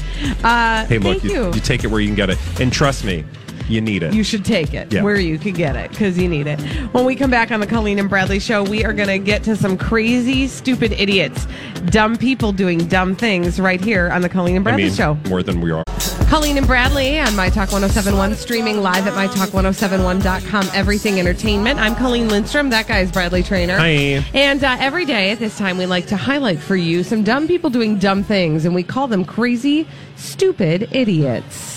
Uh, 0.43 0.85
Hey, 0.85 0.97
look, 0.99 1.21
thank 1.21 1.31
you. 1.33 1.45
you 1.53 1.59
take 1.61 1.83
it 1.83 1.87
where 1.87 1.99
you 2.01 2.07
can 2.07 2.15
get 2.15 2.29
it. 2.29 2.37
And 2.59 2.71
trust 2.71 3.03
me, 3.05 3.23
you 3.67 3.81
need 3.81 4.03
it. 4.03 4.13
you 4.13 4.23
should 4.23 4.45
take 4.45 4.73
it 4.73 4.91
Yeah. 4.91 5.01
where 5.03 5.19
you 5.19 5.37
can 5.37 5.53
get 5.53 5.75
it 5.75 5.89
because 5.91 6.17
you 6.17 6.27
need 6.27 6.47
it. 6.47 6.59
When 6.93 7.05
we 7.05 7.15
come 7.15 7.29
back 7.31 7.51
on 7.51 7.59
the 7.59 7.67
Colleen 7.67 7.99
and 7.99 8.09
Bradley 8.09 8.39
show, 8.39 8.63
we 8.63 8.83
are 8.85 8.93
going 8.93 9.09
to 9.09 9.19
get 9.19 9.43
to 9.43 9.55
some 9.55 9.77
crazy, 9.77 10.47
stupid 10.47 10.91
idiots, 10.93 11.47
dumb 11.87 12.15
people 12.17 12.51
doing 12.51 12.79
dumb 12.87 13.15
things 13.15 13.59
right 13.59 13.81
here 13.81 14.09
on 14.11 14.21
the 14.21 14.29
Colleen 14.29 14.55
and 14.57 14.63
I 14.67 14.71
Bradley 14.71 14.85
mean, 14.85 14.93
show. 14.93 15.17
more 15.29 15.43
than 15.43 15.61
we 15.61 15.71
are. 15.71 15.83
Colleen 16.29 16.57
and 16.57 16.67
Bradley 16.67 17.19
on 17.19 17.33
My 17.37 17.49
Talk 17.49 17.71
1071, 17.71 18.35
streaming 18.35 18.81
live 18.81 19.07
at 19.07 19.13
MyTalk1071.com, 19.13 20.67
everything 20.73 21.19
entertainment. 21.21 21.79
I'm 21.79 21.95
Colleen 21.95 22.27
Lindstrom. 22.27 22.69
That 22.69 22.85
guy 22.87 22.99
is 22.99 23.11
Bradley 23.11 23.43
Traynor. 23.43 23.77
Hi. 23.77 24.25
And 24.33 24.61
uh, 24.61 24.75
every 24.79 25.05
day 25.05 25.31
at 25.31 25.39
this 25.39 25.57
time, 25.57 25.77
we 25.77 25.85
like 25.85 26.07
to 26.07 26.17
highlight 26.17 26.59
for 26.59 26.75
you 26.75 27.03
some 27.03 27.23
dumb 27.23 27.47
people 27.47 27.69
doing 27.69 27.97
dumb 27.97 28.23
things, 28.23 28.65
and 28.65 28.75
we 28.75 28.83
call 28.83 29.07
them 29.07 29.23
crazy, 29.23 29.87
stupid 30.17 30.89
idiots. 30.91 31.76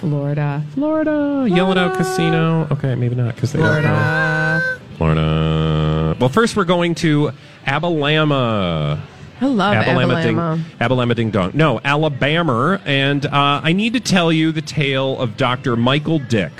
Florida. 0.00 0.62
Florida. 0.74 1.46
Yelling 1.48 1.78
out 1.78 1.96
casino. 1.96 2.68
Okay, 2.70 2.94
maybe 2.94 3.16
not 3.16 3.34
because 3.34 3.52
they 3.52 3.58
don't 3.58 3.82
know. 3.82 4.78
Florida. 4.96 6.16
Well, 6.20 6.28
first 6.28 6.56
we're 6.56 6.64
going 6.64 6.94
to 6.96 7.32
Abalama. 7.66 9.00
I 9.40 9.46
love 9.46 9.74
Alabama. 9.74 10.22
Ding, 10.22 10.36
Abalama 10.78 11.14
Ding 11.14 11.30
Dong. 11.30 11.52
No, 11.54 11.80
Alabama. 11.84 12.80
And 12.84 13.26
uh, 13.26 13.60
I 13.62 13.72
need 13.72 13.92
to 13.92 14.00
tell 14.00 14.32
you 14.32 14.52
the 14.52 14.62
tale 14.62 15.20
of 15.20 15.36
Dr. 15.36 15.76
Michael 15.76 16.18
Dick. 16.18 16.52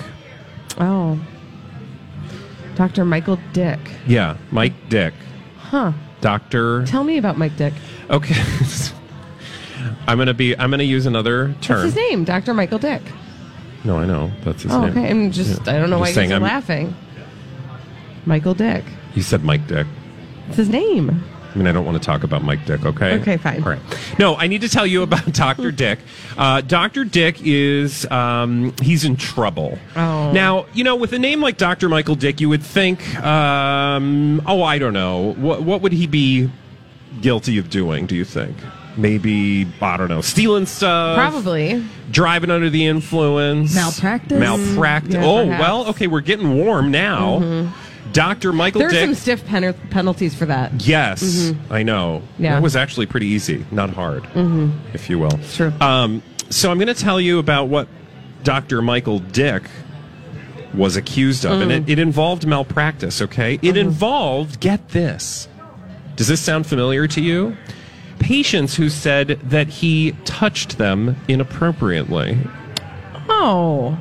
Oh. 0.79 1.19
Dr. 2.75 3.05
Michael 3.05 3.39
Dick. 3.53 3.81
Yeah, 4.07 4.37
Mike 4.53 4.89
Dick. 4.89 5.15
Huh. 5.59 5.93
Doctor. 6.21 6.85
Tell 6.87 7.05
me 7.05 7.19
about 7.19 7.39
Mike 7.39 7.57
Dick. 7.57 7.75
Okay. 8.11 8.35
I'm 10.07 10.19
gonna 10.19 10.35
be. 10.35 10.57
I'm 10.59 10.71
gonna 10.71 10.83
use 10.85 11.07
another 11.07 11.55
term. 11.61 11.83
What's 11.83 11.95
his 11.95 11.97
name? 11.97 12.25
Dr. 12.25 12.55
Michael 12.55 12.79
Dick. 12.79 13.03
No, 13.85 13.99
I 13.99 14.07
know 14.07 14.31
that's 14.45 14.63
his 14.65 14.73
Oh, 14.73 14.81
name. 14.83 14.91
okay. 14.91 15.11
I'm 15.11 15.31
just, 15.31 15.65
Yeah. 15.67 15.75
I 15.75 15.79
don't 15.79 15.91
know 15.91 15.97
I'm 15.97 16.01
why 16.03 16.09
you're 16.11 16.41
laughing. 16.41 16.95
Michael 18.27 18.55
Dick. 18.55 18.85
You 19.15 19.23
said 19.23 19.45
Mike 19.45 19.67
Dick. 19.67 19.87
It's 20.49 20.57
his 20.57 20.69
name. 20.69 21.23
I 21.55 21.57
mean, 21.57 21.67
I 21.67 21.73
don't 21.73 21.87
want 21.87 22.01
to 22.01 22.05
talk 22.05 22.25
about 22.25 22.43
Mike 22.45 22.67
Dick, 22.67 22.85
okay? 22.85 23.19
Okay, 23.21 23.37
fine. 23.39 23.63
All 23.63 23.71
right. 23.71 23.81
No, 24.19 24.37
I 24.37 24.49
need 24.49 24.61
to 24.61 24.69
tell 24.69 24.87
you 24.87 25.03
about 25.03 25.33
Dr. 25.33 25.71
Dick. 25.73 25.99
Uh, 26.37 26.61
Dr. 26.61 27.05
Dick 27.05 27.37
is, 27.43 28.05
um, 28.11 28.75
he's 28.83 29.05
in 29.05 29.17
trouble. 29.17 29.79
Oh. 29.97 30.31
Now, 30.33 30.67
you 30.75 30.85
know, 30.85 30.95
with 30.95 31.13
a 31.15 31.19
name 31.19 31.41
like 31.41 31.57
Dr. 31.57 31.89
Michael 31.89 32.17
Dick, 32.17 32.41
you 32.41 32.49
would 32.51 32.63
think, 32.63 33.01
um, 33.25 34.43
oh, 34.47 34.63
I 34.63 34.79
don't 34.79 34.93
know. 34.93 35.33
What, 35.35 35.63
what 35.63 35.81
would 35.81 35.93
he 35.93 36.07
be 36.07 36.51
guilty 37.23 37.57
of 37.59 37.71
doing, 37.71 38.07
do 38.07 38.15
you 38.15 38.25
think? 38.25 38.57
Maybe, 38.99 39.65
I 39.81 39.97
don't 39.97 40.09
know, 40.09 40.23
stealing 40.23 40.67
stuff? 40.67 41.17
Probably. 41.17 41.85
Driving 42.11 42.51
under 42.51 42.69
the 42.69 42.85
influence? 42.87 43.73
Malpractice? 43.73 44.39
Malpractice. 44.39 45.15
Yeah, 45.15 45.25
oh, 45.25 45.47
perhaps. 45.47 45.61
well, 45.61 45.87
okay, 45.91 46.09
we're 46.09 46.21
getting 46.21 46.57
warm 46.57 46.91
now. 46.91 47.39
Mm-hmm. 47.39 48.13
Dr. 48.13 48.53
Michael 48.53 48.81
There's 48.81 48.93
Dick. 48.93 49.05
some 49.05 49.15
stiff 49.15 49.47
pen- 49.47 49.75
penalties 49.91 50.35
for 50.35 50.47
that. 50.47 50.85
Yes, 50.85 51.23
mm-hmm. 51.23 51.73
I 51.73 51.85
know. 51.85 52.23
Yeah. 52.41 52.55
That 52.55 52.63
was 52.63 52.75
actually 52.75 53.07
pretty 53.07 53.27
easy, 53.27 53.65
not 53.71 53.91
hard, 53.91 54.25
mm-hmm. 54.25 54.71
if 54.93 55.09
you 55.09 55.21
will. 55.21 55.39
True. 55.53 55.73
Um, 55.81 56.21
so 56.51 56.71
I'm 56.71 56.79
going 56.79 56.89
to 56.89 57.01
tell 57.01 57.21
you 57.21 57.39
about 57.39 57.69
what 57.69 57.87
Dr. 58.43 58.83
Michael 58.83 59.21
Dick 59.21 59.63
was 60.75 60.97
accused 60.97 61.47
of, 61.47 61.61
and 61.61 61.71
it, 61.71 61.87
mm. 61.87 61.91
it 61.91 61.99
involved 62.01 62.47
malpractice, 62.47 63.23
okay? 63.23 63.61
It 63.63 63.77
involved, 63.77 64.59
get 64.59 64.89
this. 64.89 65.49
Does 66.17 66.27
this 66.27 66.41
sound 66.41 66.67
familiar 66.67 67.07
to 67.09 67.21
you? 67.21 67.57
Patients 68.29 68.77
who 68.77 68.91
said 68.91 69.41
that 69.43 69.69
he 69.69 70.13
touched 70.27 70.77
them 70.77 71.17
inappropriately. 71.29 72.37
Oh. 73.27 73.99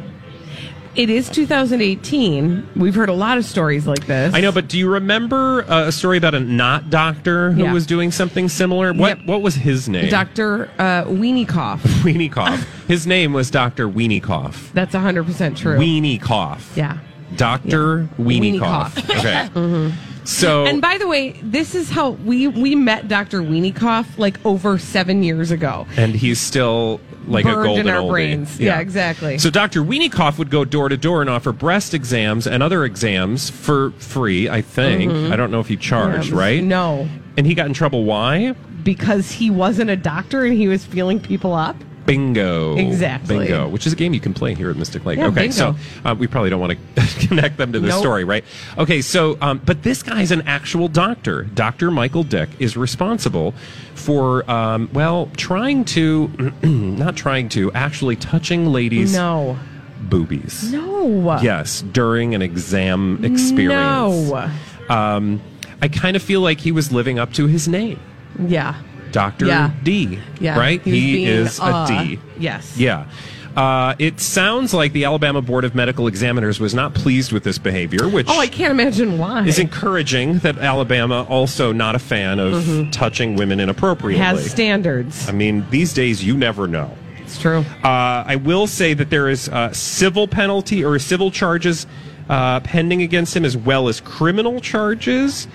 It 0.98 1.10
is 1.10 1.30
2018. 1.30 2.68
We've 2.76 2.94
heard 2.94 3.08
a 3.08 3.14
lot 3.14 3.38
of 3.38 3.46
stories 3.46 3.88
like 3.88 4.06
this. 4.06 4.34
I 4.34 4.42
know, 4.42 4.52
but 4.52 4.68
do 4.68 4.78
you 4.78 4.90
remember 4.90 5.64
uh, 5.72 5.88
a 5.88 5.94
story 5.94 6.18
about 6.18 6.36
a 6.36 6.42
not 6.42 6.90
doctor 6.90 7.52
who 7.54 7.64
Yeah. 7.64 7.72
was 7.72 7.86
doing 7.86 8.12
something 8.12 8.50
similar? 8.50 8.92
What 8.92 9.20
Yep. 9.20 9.28
what 9.28 9.42
was 9.42 9.56
his 9.56 9.88
name? 9.88 10.10
Dr. 10.10 10.70
Uh. 10.78 11.06
Weenie 11.06 11.48
Cough. 11.48 11.82
His 12.90 13.08
name 13.08 13.32
was 13.32 13.50
Dr. 13.50 13.88
Weenie 13.88 14.22
Cough. 14.22 14.72
That's 14.74 14.94
100% 14.94 15.56
true. 15.56 15.78
Weenie 15.78 16.22
Cough. 16.22 16.74
Yeah. 16.76 16.98
Dr. 17.38 18.10
Yeah. 18.18 18.26
Weenie 18.26 18.60
Cough. 18.60 18.94
Cough. 19.08 19.94
So 20.28 20.66
And 20.66 20.82
by 20.82 20.98
the 20.98 21.08
way, 21.08 21.32
this 21.42 21.74
is 21.74 21.90
how 21.90 22.10
we 22.12 22.48
we 22.50 22.76
met 22.76 23.08
Dr. 23.08 23.42
Weenie 23.42 23.74
Cough 23.76 24.18
like 24.20 24.44
over 24.46 24.78
seven 24.78 25.24
years 25.24 25.52
ago. 25.52 25.88
and 25.96 26.14
he's 26.14 26.40
still 26.40 27.00
like 27.28 27.46
a 27.46 27.50
Burned 27.54 27.66
golden 27.66 27.88
in 27.88 27.94
our 27.94 28.02
oldie. 28.02 28.10
brains. 28.10 28.60
Yeah, 28.60 28.80
exactly. 28.80 29.38
So 29.38 29.50
Dr. 29.50 29.82
Weenie 29.84 30.12
Cough 30.12 30.38
would 30.38 30.50
go 30.50 30.66
door 30.66 30.90
to 30.90 30.98
door 30.98 31.22
and 31.22 31.30
offer 31.30 31.52
breast 31.54 31.94
exams 31.94 32.46
and 32.46 32.62
other 32.62 32.84
exams 32.86 33.50
for 33.50 33.92
free, 34.00 34.50
I 34.50 34.62
think. 34.62 35.12
I 35.32 35.36
don't 35.38 35.50
know 35.52 35.60
if 35.62 35.68
he 35.68 35.78
charged, 35.78 36.32
Um, 36.34 36.40
right? 36.40 36.62
No, 36.64 37.08
And 37.38 37.46
he 37.48 37.54
got 37.56 37.68
in 37.68 37.74
trouble. 37.74 38.04
Why? 38.04 38.54
because 38.84 39.32
he 39.32 39.50
wasn't 39.50 39.90
a 39.90 39.98
doctor 39.98 40.46
and 40.46 40.54
he 40.58 40.70
was 40.70 40.86
feeling 40.86 41.20
people 41.20 41.54
up. 41.54 41.76
Bingo. 42.08 42.76
Exactly. 42.78 43.38
Bingo, 43.40 43.68
which 43.68 43.86
is 43.86 43.94
a 43.94 43.96
game 43.96 44.14
you 44.16 44.20
can 44.20 44.34
play 44.34 44.56
here 44.56 44.72
at 44.72 44.78
Mystic 44.78 45.06
Lake. 45.06 45.20
Yeah, 45.20 45.28
okay, 45.28 45.42
bingo. 45.42 45.52
so 45.56 45.76
uh, 46.06 46.16
we 46.18 46.26
probably 46.26 46.50
don't 46.50 46.60
want 46.62 46.74
to 46.96 47.02
connect 47.28 47.58
them 47.58 47.72
to 47.74 47.80
this 47.80 47.92
Nope. 47.92 48.00
story, 48.00 48.24
right? 48.24 48.44
Okay, 48.78 49.02
so, 49.02 49.38
um, 49.42 49.62
but 49.66 49.84
this 49.84 50.02
guy's 50.02 50.32
an 50.32 50.42
actual 50.48 50.88
doctor. 50.88 51.44
Dr. 51.44 51.92
Michael 51.92 52.24
Dick 52.24 52.50
is 52.60 52.76
responsible 52.78 53.54
for, 53.94 54.50
um, 54.50 54.90
well, 54.94 55.30
trying 55.38 55.84
to, 55.86 56.28
not 56.64 57.16
trying 57.16 57.50
to, 57.50 57.72
actually 57.74 58.16
touching 58.16 58.68
ladies' 58.68 59.14
No, 59.14 59.60
boobies. 60.04 60.72
no, 60.72 61.40
Yes, 61.42 61.82
during 61.82 62.34
an 62.36 62.42
exam 62.42 63.24
experience. 63.24 64.30
No. 64.32 64.50
Um, 64.90 65.42
I 65.82 65.90
kind 65.90 66.16
of 66.16 66.24
feel 66.24 66.40
like 66.42 66.60
he 66.62 66.72
was 66.72 66.92
living 66.92 67.20
up 67.20 67.34
to 67.34 67.48
his 67.48 67.68
name. 67.68 68.00
Yeah, 68.40 68.76
Dr. 69.12 69.46
Yeah. 69.46 69.72
D. 69.84 70.20
yeah. 70.40 70.58
Right? 70.60 70.82
He, 70.82 70.92
being, 70.92 71.28
is 71.28 71.60
uh, 71.60 71.88
a 71.90 72.06
D. 72.06 72.20
Yes. 72.38 72.78
Yeah. 72.78 73.08
Uh, 73.56 73.96
it 73.98 74.20
sounds 74.20 74.72
like 74.72 74.94
the 74.94 75.04
Alabama 75.06 75.42
Board 75.42 75.64
of 75.66 75.74
Medical 75.74 76.06
Examiners 76.06 76.60
was 76.60 76.76
not 76.76 76.94
pleased 76.94 77.32
with 77.32 77.44
this 77.44 77.58
behavior, 77.58 78.08
which 78.08 78.28
Oh, 78.30 78.40
I 78.40 78.46
can't 78.46 78.70
imagine 78.70 79.18
why. 79.18 79.48
is 79.48 79.58
encouraging 79.58 80.38
that 80.40 80.60
Alabama 80.60 81.24
also 81.28 81.72
not 81.72 81.96
a 81.96 82.00
fan 82.00 82.38
of 82.38 82.92
touching 82.92 83.36
women 83.36 83.60
inappropriately. 83.60 84.24
Mm-hmm. 84.24 84.38
Has 84.38 84.52
standards. 84.52 85.28
I 85.28 85.32
mean, 85.32 85.66
these 85.72 85.92
days 85.92 86.24
you 86.24 86.38
never 86.38 86.68
know. 86.68 86.96
It's 87.18 87.40
true. 87.40 87.66
Uh, 87.84 88.24
I 88.28 88.36
will 88.36 88.68
say 88.68 88.94
that 88.94 89.10
there 89.10 89.28
is 89.28 89.50
uh, 89.50 89.72
civil 89.74 90.28
penalty 90.28 90.86
or 90.86 91.00
civil 91.00 91.32
charges 91.32 91.88
uh, 92.30 92.60
pending 92.60 93.02
against 93.02 93.36
him 93.36 93.44
as 93.44 93.58
well 93.58 93.88
as 93.88 94.02
criminal 94.02 94.62
charges. 94.62 95.48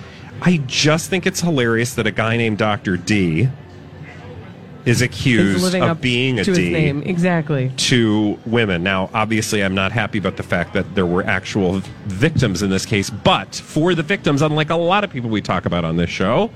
I 0.44 0.56
just 0.66 1.08
think 1.08 1.24
it's 1.24 1.40
hilarious 1.40 1.94
that 1.94 2.06
a 2.06 2.10
guy 2.10 2.36
named 2.36 2.58
Dr. 2.58 2.96
D 2.96 3.48
is 4.84 5.00
accused 5.00 5.74
of 5.76 6.00
being 6.00 6.40
a 6.40 6.44
to 6.44 6.52
D 6.52 6.64
his 6.64 6.72
name. 6.72 7.02
Exactly. 7.04 7.70
to 7.76 8.36
women. 8.44 8.82
Now, 8.82 9.08
obviously, 9.14 9.62
I'm 9.62 9.76
not 9.76 9.92
happy 9.92 10.18
about 10.18 10.36
the 10.36 10.42
fact 10.42 10.72
that 10.74 10.96
there 10.96 11.06
were 11.06 11.22
actual 11.22 11.80
victims 12.06 12.62
in 12.62 12.70
this 12.70 12.84
case, 12.84 13.08
but 13.08 13.54
for 13.54 13.94
the 13.94 14.02
victims, 14.02 14.42
unlike 14.42 14.70
a 14.70 14.76
lot 14.76 15.04
of 15.04 15.10
people 15.10 15.30
we 15.30 15.40
talk 15.40 15.64
about 15.64 15.84
on 15.84 15.96
this 15.96 16.10
show, 16.10 16.50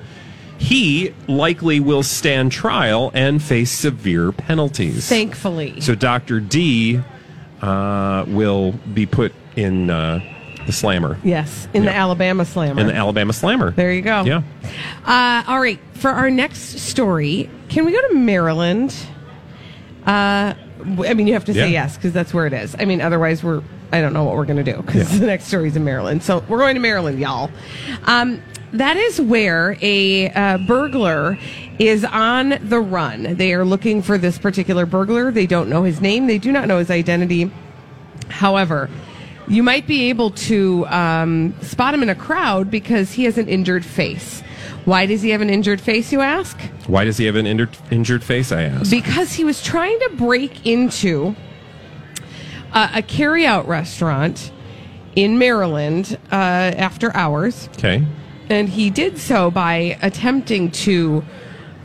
he 0.58 1.14
likely 1.28 1.78
will 1.78 2.02
stand 2.02 2.50
trial 2.50 3.12
and 3.14 3.40
face 3.40 3.70
severe 3.70 4.32
penalties. 4.32 5.08
Thankfully. 5.08 5.80
So 5.80 5.94
Dr. 5.94 6.40
D 6.40 7.00
uh, 7.62 8.24
will 8.26 8.72
be 8.72 9.06
put 9.06 9.32
in 9.54 9.90
uh, 9.90 10.20
the 10.66 10.72
slammer, 10.72 11.18
yes, 11.22 11.68
in 11.72 11.84
the 11.84 11.92
Alabama 11.94 12.44
Slammer. 12.44 12.80
in 12.80 12.88
the 12.88 12.94
Alabama 12.94 13.32
slammer. 13.32 13.70
There 13.70 13.92
you 13.92 14.02
go. 14.02 14.22
Yeah. 14.24 14.42
Uh, 15.04 15.44
all 15.50 15.60
right. 15.60 15.78
For 15.94 16.10
our 16.10 16.30
next 16.30 16.78
story, 16.80 17.48
can 17.68 17.86
we 17.86 17.92
go 17.92 18.08
to 18.08 18.14
Maryland? 18.14 18.94
Uh, 20.06 20.54
I 20.98 21.14
mean, 21.14 21.26
you 21.26 21.32
have 21.32 21.44
to 21.46 21.54
say 21.54 21.60
Yeah. 21.70 21.84
yes 21.84 21.96
because 21.96 22.12
that's 22.12 22.32
where 22.34 22.46
it 22.46 22.52
is. 22.52 22.76
I 22.78 22.84
mean, 22.84 23.00
otherwise, 23.00 23.42
we're 23.42 23.62
I 23.92 24.00
don't 24.00 24.12
know 24.12 24.24
what 24.24 24.34
we're 24.34 24.44
going 24.44 24.62
to 24.64 24.72
do 24.72 24.82
because 24.82 25.18
the 25.20 25.26
next 25.26 25.44
story 25.46 25.68
is 25.68 25.76
in 25.76 25.84
Maryland. 25.84 26.22
So 26.22 26.44
we're 26.48 26.58
going 26.58 26.74
to 26.74 26.80
Maryland, 26.80 27.18
y'all. 27.18 27.50
Um, 28.04 28.42
that 28.72 28.96
is 28.96 29.20
where 29.20 29.78
a 29.80 30.28
uh, 30.30 30.58
burglar 30.66 31.38
is 31.78 32.04
on 32.04 32.58
the 32.60 32.80
run. 32.80 33.36
They 33.36 33.54
are 33.54 33.64
looking 33.64 34.02
for 34.02 34.18
this 34.18 34.38
particular 34.38 34.86
burglar. 34.86 35.30
They 35.30 35.46
don't 35.46 35.68
know 35.68 35.84
his 35.84 36.00
name. 36.00 36.26
They 36.26 36.38
do 36.38 36.50
not 36.50 36.66
know 36.68 36.78
his 36.78 36.90
identity. 36.90 37.50
However, 38.28 38.90
you 39.48 39.62
might 39.62 39.86
be 39.86 40.08
able 40.08 40.30
to 40.30 40.86
um, 40.86 41.54
spot 41.62 41.94
him 41.94 42.02
in 42.02 42.08
a 42.08 42.14
crowd 42.14 42.70
because 42.70 43.12
he 43.12 43.24
has 43.24 43.38
an 43.38 43.48
injured 43.48 43.84
face. 43.84 44.42
Why 44.84 45.06
does 45.06 45.22
he 45.22 45.30
have 45.30 45.40
an 45.40 45.50
injured 45.50 45.80
face, 45.80 46.12
you 46.12 46.20
ask? 46.20 46.58
Why 46.86 47.04
does 47.04 47.16
he 47.18 47.24
have 47.26 47.36
an 47.36 47.46
injured, 47.46 47.76
injured 47.90 48.22
face? 48.22 48.52
I 48.52 48.62
ask. 48.62 48.90
Because 48.90 49.32
he 49.32 49.44
was 49.44 49.62
trying 49.62 49.98
to 50.00 50.10
break 50.16 50.64
into 50.66 51.34
a, 52.72 52.90
a 52.96 53.02
carry-out 53.02 53.66
restaurant 53.66 54.52
in 55.16 55.38
Maryland 55.38 56.18
uh, 56.30 56.34
after 56.34 57.14
hours, 57.16 57.68
Okay. 57.78 58.04
and 58.50 58.68
he 58.68 58.90
did 58.90 59.18
so 59.18 59.50
by 59.50 59.98
attempting 60.02 60.70
to 60.70 61.24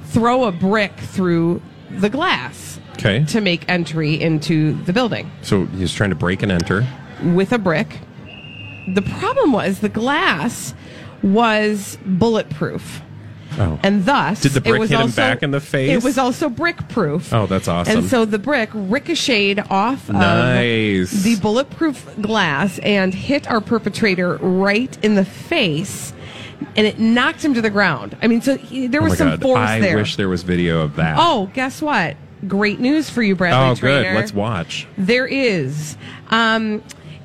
throw 0.06 0.44
a 0.44 0.52
brick 0.52 0.92
through 0.98 1.62
the 1.92 2.10
glass 2.10 2.80
Okay. 2.94 3.24
to 3.26 3.42
make 3.42 3.64
entry 3.70 4.22
into 4.22 4.74
the 4.84 4.94
building 4.94 5.32
So 5.42 5.66
he's 5.66 5.94
trying 5.94 6.10
to 6.12 6.16
break 6.16 6.44
and 6.44 6.52
enter. 6.52 6.86
With 7.24 7.52
a 7.52 7.58
brick. 7.58 8.00
The 8.94 9.02
problem 9.02 9.52
was 9.52 9.80
the 9.80 9.90
glass 9.90 10.74
was 11.22 11.98
bulletproof. 12.06 13.02
Oh. 13.60 13.78
And 13.84 14.06
thus, 14.06 14.42
Did 14.42 14.54
the 14.54 14.60
it 14.60 14.64
brick 14.64 14.80
was 14.80 14.90
hit 14.90 14.96
him 14.96 15.02
also- 15.08 15.22
back 15.22 15.44
in 15.44 15.52
the 15.52 15.60
face? 15.60 15.90
It 15.92 16.04
was 16.04 16.18
also 16.18 16.48
brick 16.48 16.88
proof. 16.88 17.34
Oh, 17.34 17.48
that's 17.48 17.68
awesome. 17.68 17.98
And 18.00 18.08
so 18.08 18.24
the 18.24 18.40
brick 18.40 18.70
ricocheted 18.74 19.66
off 19.70 20.10
Nice. 20.10 21.12
of 21.12 21.24
the 21.24 21.36
bulletproof 21.36 22.08
glass 22.22 22.80
and 22.80 23.14
hit 23.14 23.50
our 23.52 23.60
perpetrator 23.60 24.38
right 24.38 24.98
in 25.04 25.16
the 25.16 25.26
face, 25.26 26.14
and 26.78 26.88
it 26.88 26.98
knocked 26.98 27.44
him 27.44 27.54
to 27.54 27.62
the 27.62 27.70
ground. 27.70 28.16
I 28.22 28.28
mean, 28.28 28.42
so 28.42 28.56
he, 28.58 28.88
there 28.88 29.02
oh 29.02 29.04
was 29.04 29.12
my 29.14 29.18
some 29.18 29.30
God. 29.32 29.42
force 29.42 29.70
I 29.70 29.80
there. 29.82 29.98
I 29.98 30.00
wish 30.00 30.16
there 30.16 30.30
was 30.30 30.44
video 30.44 30.82
of 30.82 30.96
that. 30.96 31.18
Oh, 31.20 31.50
guess 31.54 31.82
what? 31.82 32.16
Great 32.48 32.80
news 32.80 33.10
for 33.10 33.22
you, 33.22 33.36
Bradley 33.36 33.70
Oh, 33.70 33.76
good. 33.76 34.16
Let's 34.16 34.34
watch. 34.34 34.88
There 34.98 35.28
is. 35.28 35.98
Um, 36.30 36.82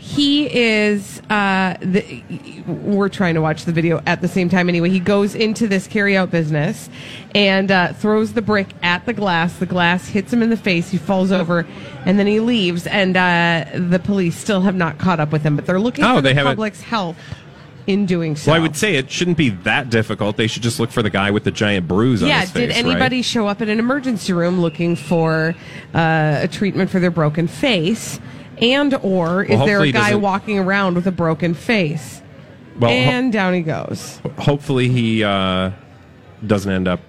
he 0.07 0.47
is. 0.55 1.21
Uh, 1.29 1.77
the, 1.81 2.23
we're 2.67 3.09
trying 3.09 3.35
to 3.35 3.41
watch 3.41 3.65
the 3.65 3.73
video 3.73 4.01
at 4.07 4.21
the 4.21 4.29
same 4.29 4.49
time. 4.49 4.69
Anyway, 4.69 4.89
he 4.89 5.01
goes 5.01 5.35
into 5.35 5.67
this 5.67 5.87
carry-out 5.89 6.31
business 6.31 6.89
and 7.35 7.71
uh, 7.73 7.93
throws 7.93 8.33
the 8.35 8.43
brick 8.43 8.69
at 8.83 9.05
the 9.05 9.13
glass. 9.13 9.59
The 9.59 9.67
glass 9.67 10.09
hits 10.09 10.33
him 10.33 10.43
in 10.43 10.51
the 10.51 10.57
face. 10.57 10.91
He 10.91 10.99
falls 10.99 11.33
over, 11.33 11.67
and 12.05 12.19
then 12.19 12.27
he 12.29 12.39
leaves. 12.41 12.87
And 12.87 13.17
uh, 13.17 13.65
the 13.75 13.99
police 13.99 14.37
still 14.37 14.61
have 14.61 14.77
not 14.77 14.99
caught 14.99 15.19
up 15.19 15.33
with 15.33 15.43
him, 15.43 15.57
but 15.57 15.67
they're 15.67 15.81
looking 15.81 16.05
Oh, 16.05 16.17
for 16.17 16.23
they 16.23 16.31
the 16.31 16.35
haven't- 16.37 16.53
public's 16.53 16.83
help 16.83 17.17
in 17.89 18.07
doing 18.07 18.37
so. 18.37 18.51
Well, 18.51 18.61
I 18.61 18.63
would 18.63 18.77
say 18.77 18.95
it 18.97 19.11
shouldn't 19.11 19.37
be 19.37 19.51
that 19.51 19.91
difficult. 19.91 20.37
They 20.37 20.47
should 20.49 20.63
just 20.63 20.79
look 20.81 20.91
for 20.91 21.03
the 21.03 21.11
guy 21.11 21.31
with 21.33 21.45
the 21.45 21.53
giant 21.53 21.87
bruise 21.89 22.23
on 22.23 22.29
yeah, 22.29 22.41
his 22.43 22.51
face. 22.51 22.69
did 22.75 22.77
anybody 22.77 23.17
right? 23.19 23.25
show 23.25 23.47
up 23.47 23.61
at 23.63 23.69
an 23.69 23.79
emergency 23.79 24.33
room 24.33 24.61
looking 24.61 24.97
for 24.97 25.55
uh, 25.95 26.39
a 26.43 26.49
treatment 26.49 26.91
for 26.91 26.99
their 27.01 27.13
broken 27.13 27.47
face? 27.49 28.19
And 28.61 28.95
or 29.03 29.43
is 29.45 29.51
Well, 29.59 29.67
there 29.67 29.83
a 29.83 29.93
guy 29.93 30.15
walking 30.15 30.59
around 30.59 30.95
with 30.95 31.07
a 31.07 31.13
broken 31.13 31.55
face? 31.55 32.23
Well, 32.79 32.91
ho- 32.91 32.97
and 32.97 33.33
down 33.33 33.55
he 33.55 33.61
goes. 33.63 34.21
hopefully 34.39 34.89
he 34.89 35.23
uh, 35.25 35.71
doesn't 36.47 36.71
end 36.71 36.89
up 36.89 37.01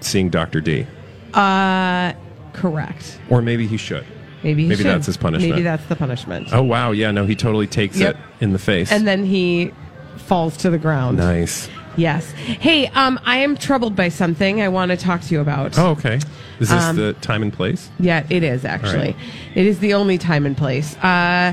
seeing 0.00 0.28
Dr. 0.30 0.60
D. 0.60 0.86
Uh, 1.32 2.12
correct. 2.52 3.18
Or 3.30 3.42
maybe 3.42 3.66
he 3.66 3.76
should. 3.76 4.04
Maybe 4.42 4.62
he 4.62 4.68
Maybe 4.68 4.82
should. 4.82 4.86
that's 4.86 5.06
his 5.06 5.16
punishment. 5.16 5.50
Maybe 5.52 5.62
that's 5.62 5.84
the 5.86 5.96
punishment. 5.96 6.48
Oh, 6.52 6.62
wow. 6.62 6.90
Yeah, 6.90 7.10
no, 7.10 7.24
he 7.26 7.34
totally 7.34 7.66
takes 7.66 7.96
Yep. 7.98 8.14
it 8.14 8.20
in 8.44 8.52
the 8.52 8.58
face. 8.58 8.92
And 8.92 9.06
then 9.06 9.24
he 9.24 9.72
falls 10.16 10.56
to 10.58 10.70
the 10.70 10.78
ground. 10.78 11.16
nice. 11.18 11.68
Yes. 11.96 12.30
Hey, 12.32 12.88
um, 12.88 13.18
I 13.24 13.38
am 13.38 13.56
troubled 13.56 13.94
by 13.96 14.08
something 14.08 14.60
I 14.60 14.68
want 14.68 14.90
to 14.90 14.96
talk 14.96 15.20
to 15.22 15.34
you 15.34 15.40
about. 15.40 15.78
Oh, 15.78 15.90
okay. 15.92 16.16
Is 16.60 16.70
this 16.70 16.82
Um, 16.82 16.96
the 16.96 17.12
time 17.14 17.42
and 17.42 17.52
place? 17.52 17.90
Yeah, 17.98 18.24
it 18.30 18.42
is 18.42 18.64
actually. 18.64 18.98
All 18.98 19.04
right. 19.04 19.16
It 19.54 19.66
is 19.66 19.78
the 19.78 19.94
only 19.94 20.18
time 20.18 20.46
and 20.46 20.56
place. 20.56 20.96
Uh, 20.98 21.52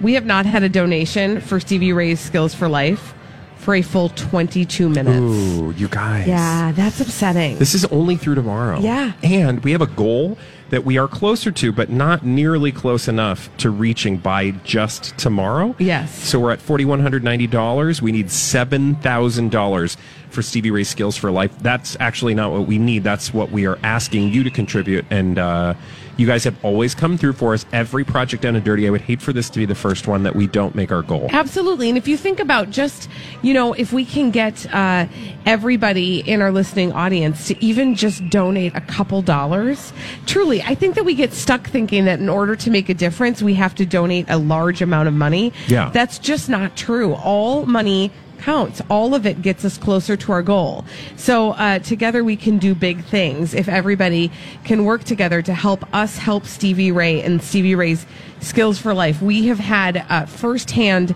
we 0.00 0.14
have 0.14 0.24
not 0.26 0.46
had 0.46 0.62
a 0.62 0.68
donation 0.68 1.40
for 1.40 1.58
Stevie 1.60 1.92
Ray's 1.92 2.20
Skills 2.20 2.54
for 2.54 2.68
Life 2.68 3.14
for 3.58 3.74
a 3.74 3.82
full 3.82 4.08
22 4.10 4.88
minutes. 4.88 5.18
Ooh, 5.18 5.72
you 5.76 5.88
guys. 5.88 6.26
Yeah, 6.26 6.72
that's 6.72 7.00
upsetting. 7.00 7.58
This 7.58 7.74
is 7.74 7.84
only 7.86 8.16
through 8.16 8.36
tomorrow. 8.36 8.80
Yeah. 8.80 9.12
And 9.22 9.62
we 9.62 9.72
have 9.72 9.82
a 9.82 9.86
goal 9.86 10.38
that 10.70 10.84
we 10.84 10.98
are 10.98 11.08
closer 11.08 11.50
to, 11.50 11.72
but 11.72 11.90
not 11.90 12.24
nearly 12.24 12.72
close 12.72 13.08
enough 13.08 13.54
to 13.58 13.70
reaching 13.70 14.18
by 14.18 14.50
just 14.64 15.16
tomorrow. 15.18 15.74
Yes. 15.78 16.14
So 16.28 16.38
we're 16.38 16.52
at 16.52 16.60
$4,190. 16.60 18.00
We 18.02 18.12
need 18.12 18.26
$7,000 18.26 19.96
for 20.30 20.42
Stevie 20.42 20.70
Ray 20.70 20.84
Skills 20.84 21.16
for 21.16 21.30
Life. 21.30 21.58
That's 21.60 21.96
actually 22.00 22.34
not 22.34 22.52
what 22.52 22.66
we 22.66 22.78
need. 22.78 23.02
That's 23.02 23.32
what 23.32 23.50
we 23.50 23.66
are 23.66 23.78
asking 23.82 24.28
you 24.32 24.44
to 24.44 24.50
contribute. 24.50 25.06
And 25.10 25.38
uh, 25.38 25.74
you 26.18 26.26
guys 26.26 26.44
have 26.44 26.62
always 26.64 26.94
come 26.94 27.16
through 27.16 27.32
for 27.32 27.54
us. 27.54 27.64
Every 27.72 28.04
project 28.04 28.42
down 28.42 28.56
and 28.56 28.64
dirty. 28.64 28.86
I 28.86 28.90
would 28.90 29.00
hate 29.00 29.22
for 29.22 29.32
this 29.32 29.48
to 29.50 29.58
be 29.58 29.64
the 29.64 29.74
first 29.74 30.06
one 30.06 30.24
that 30.24 30.34
we 30.34 30.48
don't 30.48 30.74
make 30.74 30.92
our 30.92 31.02
goal. 31.02 31.28
Absolutely. 31.30 31.88
And 31.88 31.96
if 31.96 32.08
you 32.08 32.16
think 32.16 32.40
about 32.40 32.70
just, 32.70 33.08
you 33.40 33.54
know, 33.54 33.72
if 33.72 33.92
we 33.92 34.04
can 34.04 34.30
get 34.32 34.66
uh, 34.74 35.06
everybody 35.46 36.20
in 36.20 36.42
our 36.42 36.50
listening 36.50 36.92
audience 36.92 37.46
to 37.46 37.64
even 37.64 37.94
just 37.94 38.28
donate 38.28 38.74
a 38.74 38.80
couple 38.80 39.22
dollars, 39.22 39.92
truly, 40.26 40.60
I 40.60 40.74
think 40.74 40.96
that 40.96 41.04
we 41.04 41.14
get 41.14 41.32
stuck 41.32 41.68
thinking 41.68 42.04
that 42.06 42.18
in 42.18 42.28
order 42.28 42.56
to 42.56 42.70
make 42.70 42.88
a 42.88 42.94
difference, 42.94 43.40
we 43.40 43.54
have 43.54 43.76
to 43.76 43.86
donate 43.86 44.26
a 44.28 44.38
large 44.38 44.82
amount 44.82 45.06
of 45.06 45.14
money. 45.14 45.52
Yeah. 45.68 45.90
That's 45.90 46.18
just 46.18 46.48
not 46.48 46.76
true. 46.76 47.14
All 47.14 47.64
money 47.64 48.10
counts. 48.38 48.80
All 48.88 49.14
of 49.14 49.26
it 49.26 49.42
gets 49.42 49.64
us 49.64 49.78
closer 49.78 50.16
to 50.16 50.32
our 50.32 50.42
goal. 50.42 50.84
So 51.16 51.50
uh, 51.52 51.78
together 51.80 52.24
we 52.24 52.36
can 52.36 52.58
do 52.58 52.74
big 52.74 53.04
things 53.04 53.54
if 53.54 53.68
everybody 53.68 54.30
can 54.64 54.84
work 54.84 55.04
together 55.04 55.42
to 55.42 55.54
help 55.54 55.92
us 55.94 56.18
help 56.18 56.46
Stevie 56.46 56.92
Ray 56.92 57.22
and 57.22 57.42
Stevie 57.42 57.74
Ray's 57.74 58.06
Skills 58.40 58.78
for 58.78 58.94
Life. 58.94 59.20
We 59.20 59.46
have 59.46 59.58
had 59.58 60.04
uh, 60.08 60.26
firsthand 60.26 61.14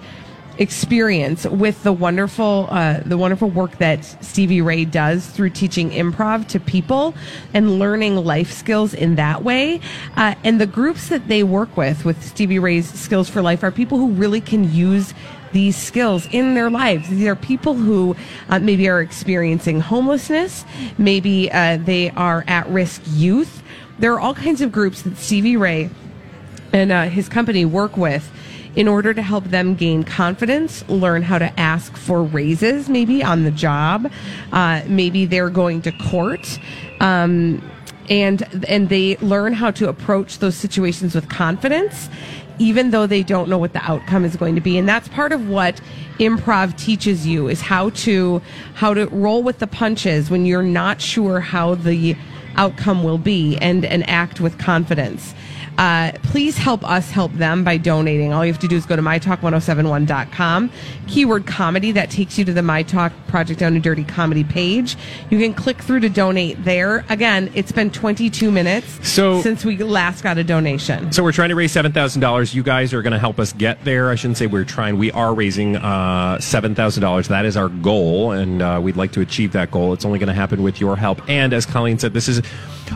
experience 0.58 1.46
with 1.46 1.82
the 1.82 1.92
wonderful 1.92 2.68
uh, 2.70 3.00
the 3.06 3.16
wonderful 3.16 3.48
work 3.48 3.78
that 3.78 4.04
Stevie 4.22 4.60
Ray 4.60 4.84
does 4.84 5.26
through 5.26 5.50
teaching 5.50 5.90
improv 5.90 6.46
to 6.48 6.60
people 6.60 7.14
and 7.54 7.78
learning 7.78 8.16
life 8.16 8.52
skills 8.52 8.94
in 8.94 9.14
that 9.16 9.42
way. 9.42 9.80
Uh, 10.16 10.34
and 10.44 10.60
the 10.60 10.66
groups 10.66 11.08
that 11.08 11.28
they 11.28 11.42
work 11.42 11.76
with 11.76 12.04
with 12.04 12.22
Stevie 12.22 12.58
Ray's 12.58 12.88
Skills 12.92 13.28
for 13.28 13.42
Life 13.42 13.62
are 13.62 13.70
people 13.70 13.98
who 13.98 14.10
really 14.10 14.40
can 14.40 14.72
use 14.72 15.14
these 15.52 15.76
skills 15.76 16.26
in 16.32 16.54
their 16.54 16.70
lives. 16.70 17.08
These 17.08 17.26
are 17.26 17.36
people 17.36 17.74
who 17.74 18.16
uh, 18.48 18.58
maybe 18.58 18.88
are 18.88 19.00
experiencing 19.00 19.80
homelessness, 19.80 20.64
maybe 20.98 21.50
uh, 21.50 21.78
they 21.78 22.10
are 22.10 22.44
at 22.46 22.68
risk 22.68 23.02
youth. 23.06 23.62
There 23.98 24.12
are 24.14 24.20
all 24.20 24.34
kinds 24.34 24.60
of 24.60 24.72
groups 24.72 25.02
that 25.02 25.16
Stevie 25.16 25.56
Ray 25.56 25.90
and 26.72 26.90
uh, 26.90 27.04
his 27.04 27.28
company 27.28 27.64
work 27.64 27.96
with 27.96 28.30
in 28.74 28.88
order 28.88 29.12
to 29.12 29.20
help 29.20 29.44
them 29.44 29.74
gain 29.74 30.02
confidence, 30.02 30.86
learn 30.88 31.22
how 31.22 31.38
to 31.38 31.60
ask 31.60 31.94
for 31.96 32.22
raises, 32.22 32.88
maybe 32.88 33.22
on 33.22 33.44
the 33.44 33.50
job. 33.50 34.10
Uh, 34.50 34.82
maybe 34.86 35.26
they're 35.26 35.50
going 35.50 35.82
to 35.82 35.92
court. 35.92 36.58
Um, 37.00 37.62
and 38.08 38.42
and 38.68 38.88
they 38.88 39.16
learn 39.18 39.52
how 39.52 39.70
to 39.70 39.88
approach 39.88 40.38
those 40.38 40.56
situations 40.56 41.14
with 41.14 41.28
confidence 41.28 42.08
even 42.62 42.90
though 42.90 43.06
they 43.06 43.24
don't 43.24 43.48
know 43.48 43.58
what 43.58 43.72
the 43.72 43.82
outcome 43.82 44.24
is 44.24 44.36
going 44.36 44.54
to 44.54 44.60
be. 44.60 44.78
And 44.78 44.88
that's 44.88 45.08
part 45.08 45.32
of 45.32 45.48
what 45.48 45.80
improv 46.18 46.78
teaches 46.78 47.26
you 47.26 47.48
is 47.48 47.60
how 47.60 47.90
to 47.90 48.40
how 48.74 48.94
to 48.94 49.06
roll 49.06 49.42
with 49.42 49.58
the 49.58 49.66
punches 49.66 50.30
when 50.30 50.46
you're 50.46 50.62
not 50.62 51.00
sure 51.00 51.40
how 51.40 51.74
the 51.74 52.16
outcome 52.56 53.02
will 53.02 53.18
be 53.18 53.56
and 53.58 53.84
and 53.84 54.08
act 54.08 54.40
with 54.40 54.58
confidence 54.58 55.34
uh, 55.78 56.12
please 56.24 56.56
help 56.58 56.84
us 56.88 57.10
help 57.10 57.32
them 57.32 57.64
by 57.64 57.76
donating. 57.76 58.32
All 58.32 58.44
you 58.44 58.52
have 58.52 58.60
to 58.60 58.68
do 58.68 58.76
is 58.76 58.86
go 58.86 58.94
to 58.96 59.02
mytalk1071.com, 59.02 60.70
keyword 61.08 61.46
comedy, 61.46 61.92
that 61.92 62.10
takes 62.10 62.38
you 62.38 62.44
to 62.44 62.52
the 62.52 62.62
My 62.62 62.82
Talk 62.82 63.12
Project 63.28 63.60
Down 63.60 63.74
and 63.74 63.82
Dirty 63.82 64.04
comedy 64.04 64.44
page. 64.44 64.96
You 65.30 65.38
can 65.38 65.54
click 65.54 65.78
through 65.82 66.00
to 66.00 66.08
donate 66.08 66.62
there. 66.64 67.04
Again, 67.08 67.50
it's 67.54 67.72
been 67.72 67.90
22 67.90 68.50
minutes 68.50 69.06
So- 69.08 69.40
since 69.42 69.64
we 69.64 69.76
last 69.78 70.22
got 70.22 70.38
a 70.38 70.44
donation. 70.44 71.10
So 71.12 71.22
we're 71.22 71.32
trying 71.32 71.48
to 71.48 71.54
raise 71.54 71.72
seven 71.72 71.92
thousand 71.92 72.20
dollars. 72.20 72.54
You 72.54 72.62
guys 72.62 72.92
are 72.92 73.02
going 73.02 73.12
to 73.12 73.18
help 73.18 73.38
us 73.40 73.52
get 73.52 73.82
there. 73.84 74.10
I 74.10 74.14
shouldn't 74.14 74.36
say 74.38 74.46
we're 74.46 74.64
trying. 74.64 74.98
We 74.98 75.10
are 75.12 75.34
raising 75.34 75.76
uh, 75.76 76.38
seven 76.40 76.74
thousand 76.74 77.00
dollars. 77.02 77.28
That 77.28 77.44
is 77.44 77.56
our 77.56 77.68
goal, 77.68 78.32
and 78.32 78.60
uh, 78.62 78.78
we'd 78.82 78.96
like 78.96 79.12
to 79.12 79.20
achieve 79.20 79.52
that 79.52 79.70
goal. 79.70 79.92
It's 79.92 80.04
only 80.04 80.18
going 80.18 80.28
to 80.28 80.34
happen 80.34 80.62
with 80.62 80.80
your 80.80 80.96
help. 80.96 81.20
And 81.28 81.52
as 81.52 81.64
Colleen 81.66 81.98
said, 81.98 82.12
this 82.12 82.28
is 82.28 82.42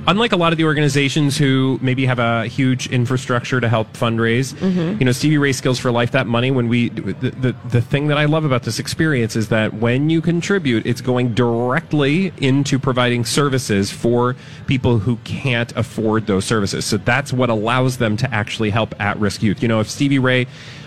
unlike 0.07 0.33
a 0.33 0.37
lot 0.37 0.53
of 0.53 0.59
the 0.59 0.65
organizations 0.65 1.39
who 1.39 1.79
maybe 1.81 2.05
have 2.07 2.19
a 2.19 2.47
huge 2.47 2.66
infrastructure 2.75 3.61
to 3.61 3.69
help 3.69 3.93
fundraise. 3.93 4.55
Mm-hmm. 4.55 4.99
You 4.99 5.05
know, 5.05 5.13
Stevie 5.13 5.39
Ray 5.39 5.53
Skills 5.53 5.79
for 5.79 5.91
Life. 5.91 6.11
That 6.11 6.27
money, 6.27 6.51
when 6.51 6.69
we 6.69 6.89
the, 6.89 7.31
the 7.31 7.55
the 7.69 7.81
thing 7.81 8.09
that 8.09 8.19
I 8.19 8.25
love 8.25 8.45
about 8.45 8.63
this 8.65 8.79
experience 8.79 9.37
is 9.37 9.49
that 9.49 9.75
when 9.75 10.11
you 10.11 10.21
contribute, 10.21 10.87
it's 10.87 11.01
going 11.01 11.35
directly 11.35 12.33
into 12.39 12.79
providing 12.79 13.25
services 13.25 13.91
for 13.91 14.37
people 14.67 14.99
who 14.99 15.17
can't 15.25 15.75
afford 15.77 16.27
those 16.27 16.45
services. 16.45 16.85
So 16.85 16.97
that's 16.97 17.33
what 17.33 17.51
allows 17.51 17.99
them 17.99 18.17
to 18.17 18.35
actually 18.35 18.71
help 18.71 18.95
at-risk 19.01 19.43
youth. 19.43 19.63
You 19.63 19.69
know, 19.69 19.81
if 19.81 19.89
Stevie 19.89 20.19
Ray, 20.19 20.47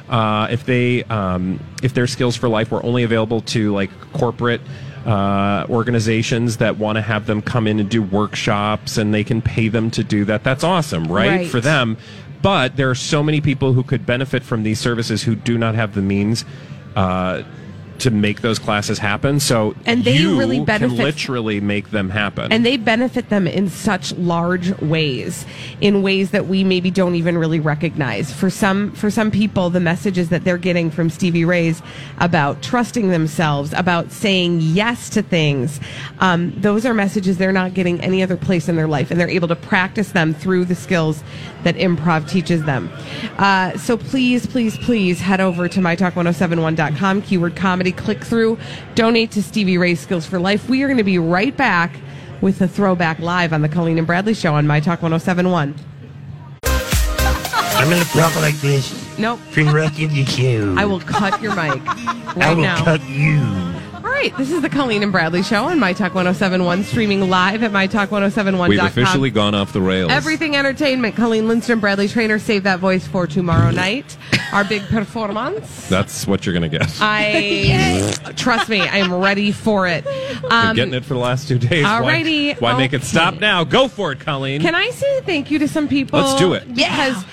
uh, 0.10 0.48
if 0.50 0.66
they, 0.66 1.04
um, 1.06 1.60
if 1.84 1.94
their 1.94 2.08
skills 2.08 2.36
for 2.36 2.50
life 2.50 2.72
were 2.72 2.84
only 2.86 3.04
available 3.04 3.42
to 3.42 3.74
like 3.74 3.92
corporate 4.14 4.62
uh, 5.06 5.66
organizations 5.70 6.58
that 6.58 6.78
want 6.78 6.98
to 6.98 7.02
have 7.02 7.26
them 7.26 7.42
come 7.42 7.68
in 7.68 7.80
and 7.80 7.90
do 7.90 8.02
workshops 8.02 8.98
and 8.98 9.14
they 9.14 9.24
can 9.24 9.42
pay 9.42 9.68
them 9.70 9.90
to 9.92 10.04
do 10.04 10.26
that, 10.26 10.44
that's 10.44 10.64
awesome, 10.64 11.06
right? 11.06 11.30
Right. 11.30 11.48
For 11.48 11.62
them. 11.62 11.98
but 12.42 12.76
there 12.78 12.90
are 12.90 12.96
so 12.96 13.22
many 13.22 13.42
people 13.42 13.74
who 13.74 13.84
could 13.84 14.06
benefit 14.06 14.44
from 14.44 14.64
these 14.64 14.80
services 14.80 15.24
who 15.24 15.36
do 15.36 15.58
not 15.58 15.76
have 15.76 15.94
the 15.94 16.02
means. 16.02 16.46
Uh, 16.96 17.44
to 18.00 18.12
make 18.12 18.42
those 18.42 18.60
classes 18.60 19.00
happen, 19.00 19.40
so 19.40 19.76
And 19.86 20.04
they 20.04 20.18
you 20.18 20.38
really 20.38 20.60
benefit- 20.60 20.96
can 20.96 21.06
literally 21.06 21.60
make 21.62 21.92
them 21.92 22.10
happen. 22.10 22.52
and 22.52 22.66
they 22.66 22.78
benefit 22.78 23.30
them 23.30 23.48
in 23.48 23.70
such 23.70 24.14
large 24.18 24.72
ways 24.82 25.46
in 25.82 26.02
ways 26.02 26.32
that 26.32 26.48
we 26.48 26.64
maybe 26.64 26.92
don't 26.92 27.16
even 27.16 27.38
really 27.38 27.60
recognize. 27.60 28.32
For 28.34 28.50
some 28.50 28.92
for 28.94 29.10
some 29.12 29.32
people 29.32 29.70
the 29.70 29.80
messages 29.80 30.30
that 30.30 30.44
they're 30.44 30.58
getting 30.58 30.90
from 30.92 31.10
stevie 31.10 31.46
ray's 31.46 31.82
about 32.20 32.62
trusting 32.62 33.10
themselves 33.10 33.74
about 33.74 34.12
saying 34.12 34.60
yes 34.62 35.10
to 35.10 35.22
things 35.22 35.80
um, 36.20 36.54
those 36.58 36.86
are 36.86 36.94
messages 36.94 37.38
they're 37.38 37.52
not 37.52 37.74
getting 37.74 38.00
any 38.02 38.24
other 38.24 38.38
place 38.38 38.68
in 38.70 38.76
their 38.76 38.88
life 38.88 39.12
and 39.12 39.20
they're 39.20 39.30
able 39.30 39.48
to 39.48 39.56
practice 39.56 40.12
them 40.12 40.34
through 40.34 40.66
the 40.66 40.76
skills 40.76 41.24
that 41.64 41.76
improv 41.76 42.28
teaches 42.30 42.64
them. 42.64 42.90
Uh, 43.38 43.78
so 43.78 43.98
please 43.98 44.46
please 44.48 44.78
please 44.78 45.20
head 45.20 45.42
over 45.42 45.68
to 45.68 45.80
mytalk1071.com 45.82 47.22
keyword 47.22 47.56
comedy 47.56 47.89
click 47.92 48.24
through 48.24 48.58
donate 48.96 49.32
to 49.32 49.42
stevie 49.44 49.78
ray's 49.78 50.00
skills 50.00 50.26
for 50.26 50.40
life 50.40 50.70
we 50.70 50.84
are 50.84 50.88
going 50.88 50.98
to 50.98 51.04
be 51.04 51.18
right 51.20 51.56
back 51.58 51.96
with 52.42 52.62
a 52.62 52.68
throwback 52.68 53.20
live 53.20 53.52
on 53.52 53.62
the 53.62 53.70
Colleen 53.70 53.98
and 53.98 54.08
Bradley 54.08 54.34
show 54.34 54.54
on 54.56 54.66
My 54.66 54.80
Talk 54.80 55.02
1071. 55.02 55.76
I'm 56.64 57.90
gonna 57.90 58.04
talk 58.06 58.36
like 58.38 58.56
this. 58.56 59.18
Nope. 59.18 59.40
Interrupting 59.58 60.10
the 60.10 60.26
show. 60.26 60.76
I 60.78 60.86
will 60.86 61.00
cut 61.00 61.42
your 61.42 61.56
mic 61.56 61.82
I 61.86 62.34
right 62.36 62.56
will 62.56 62.64
now. 62.64 62.84
cut 62.84 63.02
you. 63.10 63.40
All 64.20 64.26
right, 64.26 64.36
this 64.38 64.52
is 64.52 64.62
the 64.62 64.68
Colleen 64.68 65.02
and 65.02 65.14
Bradley 65.14 65.42
show 65.44 65.64
on 65.64 65.80
My 65.80 65.94
Talk 65.94 66.14
1071, 66.14 66.84
streaming 66.84 67.30
live 67.30 67.64
at 67.64 67.72
MyTalk1071.com. 67.72 68.68
We've 68.68 68.84
officially 68.84 69.30
gone 69.30 69.56
off 69.56 69.72
the 69.72 69.80
rails. 69.80 70.12
Everything 70.12 70.58
Entertainment. 70.58 71.16
Colleen 71.16 71.48
Lindstrom, 71.48 71.80
Bradley 71.80 72.10
Traynor, 72.10 72.38
save 72.38 72.64
that 72.64 72.80
voice 72.80 73.08
for 73.08 73.28
tomorrow 73.28 73.72
night. 73.72 74.18
Our 74.52 74.66
big 74.66 74.82
performance. 74.88 75.88
That's 75.88 76.28
what 76.28 76.46
you're 76.46 76.52
going 76.52 76.70
to 76.70 76.78
get. 76.80 76.94
I 77.00 78.12
trust 78.36 78.68
me, 78.68 78.82
I 78.82 78.98
am 78.98 79.14
ready 79.14 79.54
for 79.54 79.88
it. 79.88 80.04
Been 80.04 80.52
Um, 80.52 80.76
getting 80.76 80.94
it 80.96 81.06
for 81.06 81.14
the 81.14 81.22
last 81.22 81.48
two 81.48 81.58
days. 81.58 81.86
alrighty, 81.86 82.60
Why, 82.60 82.74
why 82.74 82.78
make 82.78 82.92
it 82.92 83.04
stop 83.04 83.40
now? 83.40 83.64
Go 83.64 83.88
for 83.88 84.12
it, 84.12 84.20
Colleen. 84.20 84.60
Can 84.60 84.76
I 84.76 84.90
say 84.90 85.22
thank 85.22 85.50
you 85.50 85.60
to 85.60 85.68
some 85.70 85.88
people? 85.88 86.20
Let's 86.20 86.38
do 86.38 86.52
it. 86.56 86.68
Because 86.76 87.24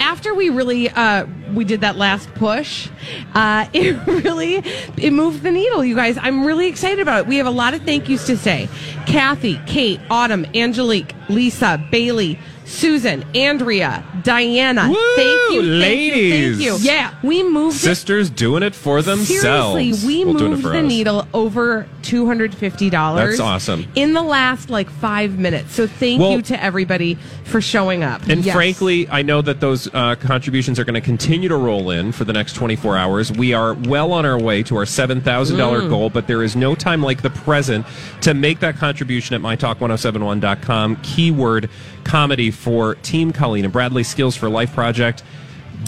after 0.00 0.34
we 0.34 0.50
really 0.50 0.88
uh, 0.88 1.26
we 1.54 1.64
did 1.64 1.82
that 1.82 1.96
last 1.96 2.32
push, 2.34 2.88
uh, 3.34 3.66
it 3.72 3.96
really 4.06 4.56
it 4.96 5.12
moved 5.12 5.42
the 5.42 5.50
needle, 5.50 5.84
you 5.84 5.94
guys. 5.94 6.18
I'm 6.20 6.44
really 6.44 6.66
excited 6.66 7.00
about 7.00 7.20
it. 7.20 7.26
We 7.26 7.36
have 7.36 7.46
a 7.46 7.52
lot 7.52 7.74
of 7.74 7.82
thank 7.82 8.08
yous 8.08 8.26
to 8.26 8.36
say. 8.36 8.68
Kathy, 9.06 9.60
Kate, 9.66 10.00
Autumn, 10.10 10.44
Angelique, 10.54 11.14
Lisa, 11.28 11.82
Bailey. 11.90 12.38
Susan, 12.70 13.24
Andrea, 13.34 14.04
Diana, 14.22 14.88
Woo, 14.88 14.94
thank 15.16 15.52
you, 15.52 15.60
thank 15.80 15.82
ladies. 15.82 16.60
you, 16.60 16.70
thank 16.72 16.82
you. 16.84 16.90
Yeah, 16.90 17.14
we 17.22 17.42
moved 17.42 17.76
it 17.76 17.80
Sisters 17.80 18.30
doing 18.30 18.62
it 18.62 18.74
for 18.74 19.02
themselves. 19.02 19.74
Seriously, 19.78 20.06
we 20.06 20.24
Well, 20.24 20.34
moved 20.34 20.62
the 20.62 20.78
us. 20.78 20.84
needle 20.88 21.26
over 21.34 21.86
two 22.02 22.26
hundred 22.26 22.54
fifty 22.54 22.88
dollars. 22.88 23.38
That's 23.38 23.40
awesome. 23.40 23.86
In 23.94 24.14
the 24.14 24.22
last 24.22 24.70
like 24.70 24.88
five 24.88 25.38
minutes. 25.38 25.74
So 25.74 25.86
thank 25.86 26.20
Well- 26.20 26.32
you 26.32 26.42
to 26.42 26.62
everybody 26.62 27.18
for 27.44 27.60
showing 27.60 28.02
up. 28.04 28.26
And 28.28 28.44
Yes. 28.44 28.54
frankly, 28.54 29.08
I 29.10 29.22
know 29.22 29.42
that 29.42 29.60
those 29.60 29.88
uh, 29.92 30.14
contributions 30.14 30.78
are 30.78 30.84
going 30.84 30.94
to 30.94 31.00
continue 31.00 31.48
to 31.48 31.56
roll 31.56 31.90
in 31.90 32.12
for 32.12 32.24
the 32.24 32.32
next 32.32 32.52
24 32.54 32.96
hours. 32.96 33.32
We 33.32 33.52
are 33.52 33.74
well 33.74 34.12
on 34.12 34.24
our 34.24 34.38
way 34.38 34.62
to 34.64 34.76
our 34.76 34.84
$7,000 34.86 35.82
Mm. 35.82 35.88
goal, 35.88 36.10
but 36.10 36.28
there 36.28 36.42
is 36.44 36.54
no 36.54 36.74
time 36.76 37.02
like 37.02 37.22
the 37.22 37.30
present 37.30 37.84
to 38.20 38.34
make 38.34 38.60
that 38.60 38.78
contribution 38.78 39.34
at 39.34 39.40
mytalk1071.com. 39.42 40.96
Keyword 41.02 41.68
comedy 42.04 42.50
for 42.60 42.94
Team 42.96 43.32
Colleen 43.32 43.64
and 43.64 43.72
Bradley 43.72 44.04
Skills 44.04 44.36
for 44.36 44.48
Life 44.50 44.74
Project. 44.74 45.22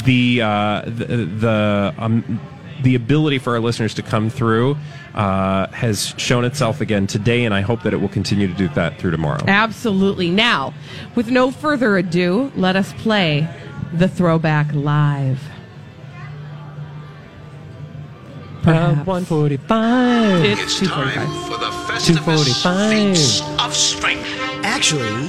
The, 0.05 0.41
uh, 0.41 0.83
the, 0.87 1.27
the, 1.27 1.95
um, 1.99 2.41
the 2.83 2.95
ability 2.95 3.39
for 3.39 3.53
our 3.53 3.61
listeners 3.61 3.93
to 3.95 4.03
come 4.03 4.31
through 4.31 4.79
uh, 5.15 5.67
has 5.69 6.15
shown 6.17 6.47
itself 6.47 6.81
again 6.81 7.07
today, 7.07 7.45
and 7.45 7.55
I 7.55 7.61
hope 7.61 7.83
that 7.83 7.93
it 7.93 7.99
will 7.99 8.09
continue 8.09 8.49
to 8.49 8.55
do 8.55 8.69
that 8.69 8.99
through 8.99 9.11
tomorrow. 9.11 9.45
Absolutely. 9.47 10.31
Now, 10.31 10.73
with 11.15 11.31
no 11.31 11.51
further 11.51 11.99
ado, 11.99 12.51
let 12.57 12.75
us 12.75 12.95
play 12.95 13.47
the 13.93 14.09
throwback 14.09 14.73
live. 14.73 15.41
Perhaps. 18.63 19.07
145. 19.07 20.45
It's 20.45 20.79
245. 20.79 21.29
for 21.45 21.59
the 21.59 21.71
245. 22.01 23.61
of 23.61 23.75
strength. 23.75 24.25
Actually, 24.65 25.29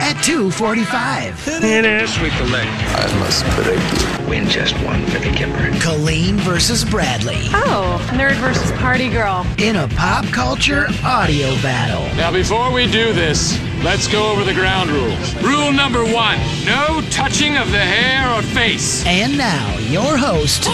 at 0.00 0.20
245. 0.22 1.38
Sweep 1.38 2.32
the 2.38 2.44
leg. 2.52 2.66
I 2.68 3.18
must 3.18 3.44
predict 3.46 4.28
win 4.28 4.46
just 4.48 4.74
one 4.84 5.04
for 5.06 5.18
the 5.20 5.26
Gipper. 5.30 5.80
Colleen 5.80 6.36
versus 6.38 6.84
Bradley 6.84 7.46
Oh, 7.54 8.04
nerd 8.14 8.34
versus 8.36 8.72
party 8.72 9.08
girl. 9.08 9.46
in 9.58 9.76
a 9.76 9.86
pop 9.88 10.24
culture 10.26 10.86
audio 11.04 11.54
battle. 11.62 12.02
Now, 12.16 12.32
before 12.32 12.72
we 12.72 12.86
do 12.90 13.12
this, 13.12 13.58
let's 13.84 14.08
go 14.08 14.30
over 14.32 14.42
the 14.44 14.54
ground 14.54 14.90
rules. 14.90 15.34
Rule 15.42 15.72
number 15.72 16.02
one 16.04 16.38
no 16.64 17.00
touching 17.10 17.56
of 17.56 17.70
the 17.70 17.78
hair 17.78 18.28
or 18.36 18.42
face. 18.42 19.04
And 19.06 19.38
now, 19.38 19.78
your 19.78 20.16
host, 20.16 20.64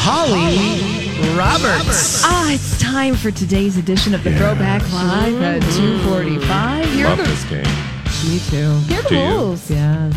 Holly 0.00 1.36
Roberts. 1.36 2.22
Ah, 2.24 2.52
it's 2.52 2.78
time 2.80 3.14
for 3.14 3.30
today's 3.30 3.76
edition 3.76 4.14
of 4.14 4.22
the 4.24 4.34
Throwback 4.36 4.82
Live 4.92 5.42
at 5.42 5.62
245. 5.72 6.84
Here 6.92 7.06
are 7.06 7.08
Love 7.10 7.18
the, 7.18 7.24
this 7.24 7.44
game. 7.44 7.87
Me 8.26 8.38
too. 8.50 8.72
here 8.92 9.02
the 9.02 9.08
Do 9.08 9.14
you? 9.16 9.28
rules. 9.28 9.70
Yes. 9.70 10.14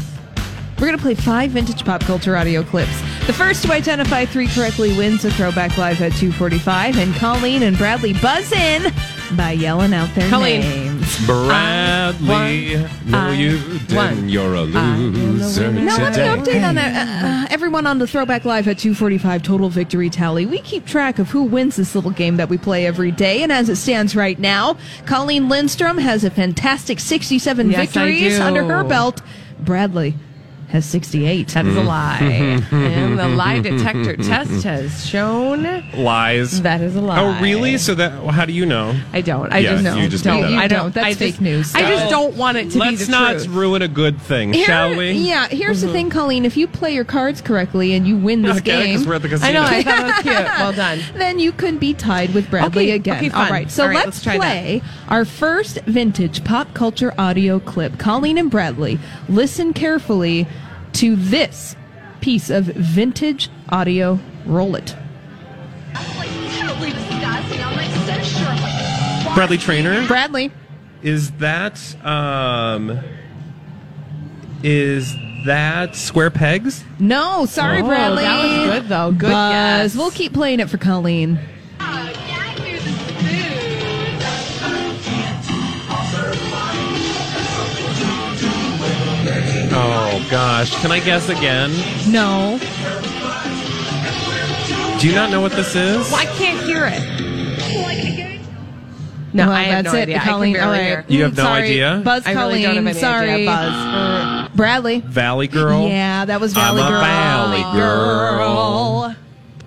We're 0.80 0.88
going 0.88 0.98
to 0.98 1.02
play 1.04 1.14
five 1.14 1.52
vintage 1.52 1.86
pop 1.86 2.02
culture 2.02 2.36
audio 2.36 2.64
clips. 2.64 3.00
The 3.28 3.34
first 3.34 3.64
to 3.66 3.72
identify 3.72 4.26
three 4.26 4.48
correctly 4.48 4.98
wins 4.98 5.24
a 5.26 5.32
Throwback 5.32 5.78
Live 5.78 6.02
at 6.02 6.12
245. 6.14 6.98
And 6.98 7.14
Colleen 7.16 7.62
and 7.64 7.78
Bradley 7.78 8.14
buzz 8.14 8.52
in 8.52 8.92
by 9.38 9.52
yelling 9.52 9.94
out 9.94 10.10
their 10.16 10.24
name. 10.24 10.32
Colleen. 10.32 10.91
Bradley, 11.26 12.76
no, 13.06 13.17
I 13.17 13.32
you 13.34 13.80
didn't. 13.88 14.30
You're 14.30 14.56
a 14.56 14.62
loser. 14.62 15.71
Now, 15.71 15.97
let 15.97 16.15
me 16.15 16.21
update 16.21 16.67
on 16.67 16.76
that. 16.76 17.24
Uh, 17.24 17.28
uh, 17.28 17.47
everyone 17.50 17.86
on 17.86 18.00
the 18.00 18.08
Throwback 18.08 18.45
Live 18.45 18.67
at 18.67 18.78
245 18.78 19.43
Total 19.43 19.69
Victory 19.69 20.10
Tally. 20.10 20.45
We 20.45 20.60
keep 20.62 20.86
track 20.86 21.19
of 21.19 21.30
who 21.30 21.43
wins 21.43 21.76
this 21.76 21.95
little 21.95 22.12
game 22.12 22.38
that 22.38 22.50
we 22.50 22.58
play 22.58 22.86
every 22.86 23.12
day. 23.12 23.43
And 23.43 23.52
as 23.52 23.69
it 23.69 23.76
stands 23.76 24.15
right 24.15 24.39
now, 24.39 24.78
Colleen 25.06 25.50
Lindstrom 25.50 25.97
has 25.97 26.24
a 26.24 26.30
fantastic 26.30 27.00
67 27.00 27.69
Yes, 27.71 27.80
victories 27.80 28.39
under 28.39 28.63
her 28.63 28.84
belt. 28.84 29.21
Bradley 29.60 30.15
has 30.72 30.86
68. 30.86 31.50
That 31.50 31.66
is 31.66 31.76
a 31.76 31.82
mm. 31.82 31.86
lie. 31.86 32.20
and 32.72 33.20
the 33.20 33.28
lie 33.28 33.60
detector 33.60 34.16
test 34.18 34.64
has 34.64 35.06
shown 35.06 35.84
Lies. 35.94 36.62
that 36.62 36.80
is 36.80 36.96
a 36.96 37.00
oh, 37.00 37.04
lie. 37.04 37.20
Oh, 37.20 37.42
really? 37.42 37.78
So 37.78 37.94
that? 37.96 38.12
How 38.12 38.46
do 38.46 38.54
you 38.54 38.66
know? 38.66 38.98
I 39.12 39.20
don't. 39.22 39.52
I 39.52 39.60
Yeah, 39.60 39.82
just 39.82 39.98
you 39.98 40.08
just 40.08 40.24
don't. 40.24 40.42
made. 40.42 40.58
I 40.58 40.68
don't. 40.68 40.84
don't. 40.84 40.94
That's 40.94 41.08
I 41.08 41.14
fake 41.14 41.34
just, 41.34 41.42
news 41.42 41.76
I 41.76 41.82
just 41.82 42.10
don't 42.10 42.36
want 42.36 42.58
it 42.58 42.72
to. 42.72 42.78
Let's 42.80 43.00
be 43.00 43.06
the 43.06 43.12
not 43.12 43.34
truth. 43.34 43.48
ruin 43.50 43.82
a 43.82 43.88
good 43.90 44.20
thing, 44.22 44.54
Here- 44.54 44.66
shall 44.66 44.96
we? 44.96 45.12
Yeah, 45.12 45.48
here's 45.48 45.82
the 45.82 45.88
mm-hmm. 45.88 45.94
thing, 45.94 46.10
Colleen. 46.10 46.46
If 46.46 46.56
you 46.56 46.68
play 46.68 46.94
your 46.94 47.04
cards 47.06 47.42
correctly 47.42 47.94
and 47.94 48.08
you 48.08 48.16
win 48.16 48.42
this 48.42 48.60
Okay, 48.60 48.94
'cause 48.94 49.02
game, 49.02 49.10
we're 49.10 49.16
at 49.16 49.22
the 49.22 49.30
casino. 49.30 49.50
I 49.50 49.52
know. 49.52 49.64
I 49.64 49.84
thought 49.84 50.00
it 50.00 50.04
was 50.04 50.22
cute. 50.22 50.34
Well 50.36 50.74
done. 50.74 51.00
then 51.16 51.40
you 51.40 51.52
could 51.52 51.80
be 51.80 51.94
tied 51.94 52.34
with 52.34 52.50
Bradley 52.50 52.86
Okay, 52.86 52.92
again. 52.92 53.18
okay, 53.18 53.30
All 53.30 53.44
fun. 53.44 53.52
right, 53.52 53.70
so 53.70 53.84
All 53.84 53.90
right, 53.90 53.96
let's, 53.96 54.06
let's 54.08 54.24
try 54.24 54.38
that. 54.38 54.40
play 54.40 54.82
our 55.10 55.26
first 55.26 55.82
vintage 55.82 56.44
pop 56.46 56.74
culture 56.74 57.14
audio 57.18 57.60
clip. 57.60 58.00
Colleen 58.00 58.38
and 58.38 58.50
Bradley, 58.50 59.00
listen 59.28 59.74
carefully 59.74 60.48
to 60.94 61.16
this 61.16 61.76
piece 62.22 62.50
of 62.50 62.66
vintage 62.66 63.50
audio. 63.70 64.20
Roll 64.46 64.76
it. 64.76 64.96
Bradley 69.34 69.58
Traynor. 69.58 70.06
Bradley. 70.08 70.52
Is 71.02 71.32
that 71.34 71.80
um? 72.06 73.00
Is 74.64 75.16
that 75.46 75.96
square 75.96 76.30
pegs? 76.30 76.84
No, 77.00 77.46
sorry, 77.46 77.82
Oh, 77.82 77.88
Bradley. 77.88 78.24
that 78.24 78.44
was 78.44 78.74
good, 78.82 78.89
though. 78.89 79.12
Good 79.12 79.32
Buzz. 79.32 79.54
guess. 79.54 79.96
We'll 79.96 80.12
keep 80.12 80.34
playing 80.34 80.60
it 80.60 80.70
for 80.70 80.78
Colleen. 80.78 81.39
Oh 89.74 90.28
gosh, 90.30 90.76
can 90.82 90.91
I 90.91 90.99
guess 90.99 91.30
again? 91.30 91.72
No. 92.11 92.59
Do 94.99 95.07
you 95.07 95.15
not 95.15 95.32
know 95.32 95.41
what 95.41 95.53
this 95.53 95.76
is? 95.76 96.11
Well, 96.11 96.19
I 96.22 96.26
can't 96.38 96.61
hear 96.63 96.86
it. 96.91 97.01
No, 99.34 99.45
Well, 99.47 99.55
I 99.55 99.63
have 99.63 99.86
that's 99.86 99.93
no 99.93 99.99
it, 99.99 100.03
idea. 100.03 100.19
Colleen. 100.19 100.55
I 100.55 100.59
can 100.59 100.67
barely 100.67 100.78
All 100.80 100.84
hear. 100.86 101.05
You 101.07 101.24
have 101.24 101.38
no 101.38 101.43
Sorry. 101.43 101.63
idea? 101.63 102.01
Buzz 102.03 102.24
I 102.26 102.34
Colleen. 102.34 102.49
really 102.49 102.61
don't 102.63 102.76
have 102.76 102.88
any 102.88 102.99
Sorry. 102.99 103.30
idea. 103.32 103.45
Buzz. 103.45 104.49
Bradley. 104.55 104.99
Valley 104.99 105.47
Girl. 105.47 105.88
Yeah, 105.88 106.26
that 106.26 106.41
was 106.41 106.51
Valley 106.53 106.82
I'm 106.82 106.91
Valley 107.01 107.61
a 107.61 107.63
Girl. 107.72 108.38
Valley 108.38 109.15
Girl. 109.15 109.15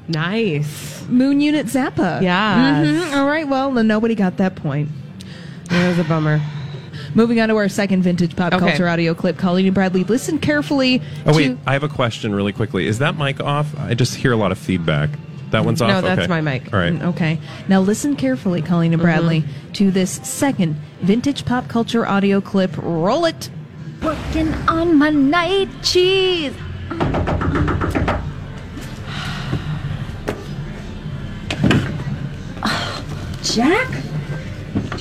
Nice. 0.09 1.03
Moon 1.09 1.41
Unit 1.41 1.67
Zappa. 1.67 2.21
Yes. 2.21 2.87
Mhm. 2.87 3.17
All 3.17 3.27
right. 3.27 3.49
Well, 3.49 3.73
then 3.73 3.87
nobody 3.87 4.15
got 4.15 4.37
that 4.37 4.55
point. 4.55 4.91
That 5.71 5.89
was 5.89 5.99
a 5.99 6.05
bummer. 6.05 6.43
Moving 7.15 7.41
on 7.41 7.49
to 7.49 7.57
our 7.57 7.69
second 7.69 8.03
vintage 8.03 8.35
pop 8.37 8.53
Okay. 8.53 8.67
culture 8.67 8.89
audio 8.89 9.15
clip. 9.15 9.39
Colleen 9.39 9.67
and 9.67 9.75
Bradley, 9.75 10.05
listen 10.05 10.39
carefully. 10.39 11.01
Oh 11.27 11.31
to- 11.33 11.37
wait, 11.37 11.59
I 11.67 11.73
have 11.73 11.83
a 11.85 11.89
question 11.89 12.35
really 12.35 12.53
quickly. 12.53 12.87
Is 12.87 12.99
that 12.99 13.17
mic 13.17 13.41
off? 13.41 13.75
I 13.79 13.95
just 13.95 14.17
hear 14.17 14.33
a 14.33 14.37
lot 14.37 14.53
of 14.53 14.59
feedback. 14.59 15.11
That 15.51 15.65
one's 15.65 15.81
off. 15.81 15.89
No, 15.89 16.01
that's 16.01 16.23
Okay. 16.23 16.29
my 16.29 16.41
mic. 16.41 16.73
All 16.73 16.81
right. 16.81 16.93
Mm, 16.93 17.05
Okay. 17.11 17.39
Now 17.69 17.81
listen 17.81 18.17
carefully, 18.17 18.61
Colleen 18.63 18.93
and 18.93 19.01
Bradley, 19.01 19.45
to 19.75 19.93
this 19.93 20.19
second 20.25 20.75
vintage 21.03 21.45
pop 21.45 21.69
culture 21.69 22.05
audio 22.07 22.41
clip. 22.41 22.77
Roll 22.77 23.25
it. 23.25 23.51
Working 24.03 24.53
on 24.67 24.99
my 24.99 25.11
night 25.11 25.69
cheese. 25.83 26.53
Jack? 33.43 34.04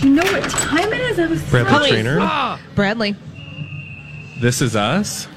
Do 0.04 0.10
you 0.10 0.16
know 0.16 0.24
what 0.34 0.50
time 0.50 0.92
it 0.92 1.00
is? 1.00 1.18
I 1.20 1.28
was 1.28 1.42
Bradley 1.50 1.72
thrilled. 1.72 1.88
Traynor. 2.20 2.60
Bradley. 2.76 3.16
This 4.42 4.62
is 4.62 4.76
us. 4.76 5.30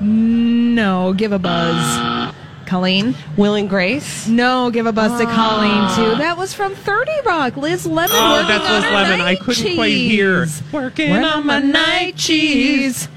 No, 0.00 1.12
give 1.14 1.30
a 1.30 1.38
buzz. 1.38 2.34
Colleen. 2.66 3.14
Will 3.36 3.54
and 3.54 3.70
Grace. 3.70 4.26
No, 4.26 4.70
give 4.70 4.86
a 4.86 4.92
buzz 4.92 5.20
to 5.20 5.26
Colleen 5.26 5.94
too. 5.94 6.18
That 6.18 6.36
was 6.36 6.52
from 6.52 6.74
30 6.74 7.12
Rock. 7.24 7.56
Liz 7.56 7.86
Lemon 7.86 8.10
Oh, 8.18 8.32
working 8.32 8.48
that's 8.48 8.64
on 8.68 8.72
Liz 8.74 8.84
her 8.84 8.90
Lemon. 8.90 9.18
night 9.20 9.26
I 9.26 9.36
couldn't 9.36 9.54
cheese. 9.64 9.76
quite 9.76 9.92
hear. 9.92 10.46
Working 10.72 11.12
on 11.12 11.46
my 11.46 11.60
night 11.60 12.16
cheese. 12.16 13.08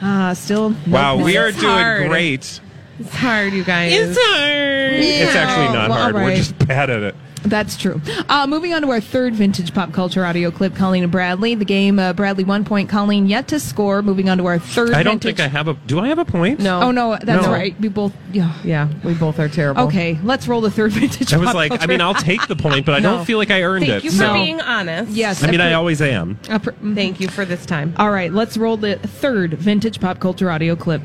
Ah, 0.00 0.34
still. 0.34 0.70
no 0.70 0.76
Wow, 0.86 1.16
we 1.16 1.36
are 1.36 1.48
It's 1.48 1.58
doing 1.58 1.72
hard. 1.72 2.08
great. 2.08 2.60
It's 3.00 3.14
hard, 3.16 3.52
you 3.52 3.64
guys. 3.64 3.92
It's 3.92 4.16
hard. 4.20 4.92
It's 5.02 5.34
actually 5.34 5.76
not 5.76 5.90
well, 5.90 5.98
hard. 5.98 6.14
all 6.14 6.22
We're 6.22 6.36
just 6.36 6.56
bad 6.58 6.88
at 6.90 7.02
it. 7.02 7.16
That's 7.42 7.76
true. 7.76 8.00
Uh, 8.28 8.46
moving 8.46 8.72
on 8.72 8.82
to 8.82 8.90
our 8.90 9.00
third 9.00 9.34
vintage 9.34 9.74
pop 9.74 9.92
culture 9.92 10.24
audio 10.24 10.50
clip, 10.50 10.74
Colleen 10.76 11.02
and 11.02 11.12
Bradley. 11.12 11.54
The 11.54 11.64
game, 11.64 11.98
uh, 11.98 12.12
Bradley 12.12 12.44
one 12.44 12.64
point, 12.64 12.88
Colleen 12.88 13.26
yet 13.26 13.48
to 13.48 13.60
score. 13.60 14.00
Moving 14.02 14.28
on 14.28 14.38
to 14.38 14.46
our 14.46 14.58
third 14.58 14.92
I 14.94 15.02
don't 15.02 15.14
vintage. 15.22 15.36
think 15.38 15.40
I 15.40 15.48
have 15.48 15.68
a. 15.68 15.74
Do 15.86 16.00
I 16.00 16.08
have 16.08 16.18
a 16.18 16.24
point? 16.24 16.60
No. 16.60 16.80
Oh, 16.80 16.90
no, 16.90 17.18
that's 17.22 17.46
No. 17.46 17.52
right. 17.52 17.78
We 17.80 17.88
both. 17.88 18.12
Yeah. 18.32 18.52
Yeah, 18.64 18.88
we 19.04 19.14
both 19.14 19.38
are 19.38 19.48
terrible. 19.48 19.82
Okay, 19.82 20.18
let's 20.22 20.46
roll 20.48 20.60
the 20.60 20.70
third 20.70 20.92
vintage 20.92 21.32
I 21.32 21.36
was 21.36 21.46
pop 21.46 21.54
like, 21.56 21.82
I 21.82 21.86
mean, 21.86 22.00
I'll 22.00 22.14
take 22.14 22.46
the 22.46 22.56
point, 22.56 22.86
but 22.86 22.94
I 22.94 22.98
No. 23.00 23.16
don't 23.16 23.24
feel 23.24 23.38
like 23.38 23.50
I 23.50 23.62
earned 23.62 23.86
Thank 23.86 23.90
it. 23.90 23.92
Thank 24.02 24.04
you 24.04 24.10
for 24.12 24.16
so- 24.18 24.32
being 24.34 24.60
honest. 24.60 25.10
Yes. 25.12 25.42
I 25.42 25.50
mean, 25.50 25.60
I 25.60 25.72
always 25.74 26.00
am. 26.00 26.36
appro- 26.44 26.94
Thank 26.94 27.20
you 27.20 27.28
for 27.28 27.44
this 27.44 27.66
time. 27.66 27.94
All 27.98 28.10
right, 28.10 28.32
let's 28.32 28.56
roll 28.56 28.76
the 28.76 28.96
third 28.96 29.54
vintage 29.54 30.00
pop 30.00 30.20
culture 30.20 30.50
audio 30.50 30.76
clip. 30.76 31.02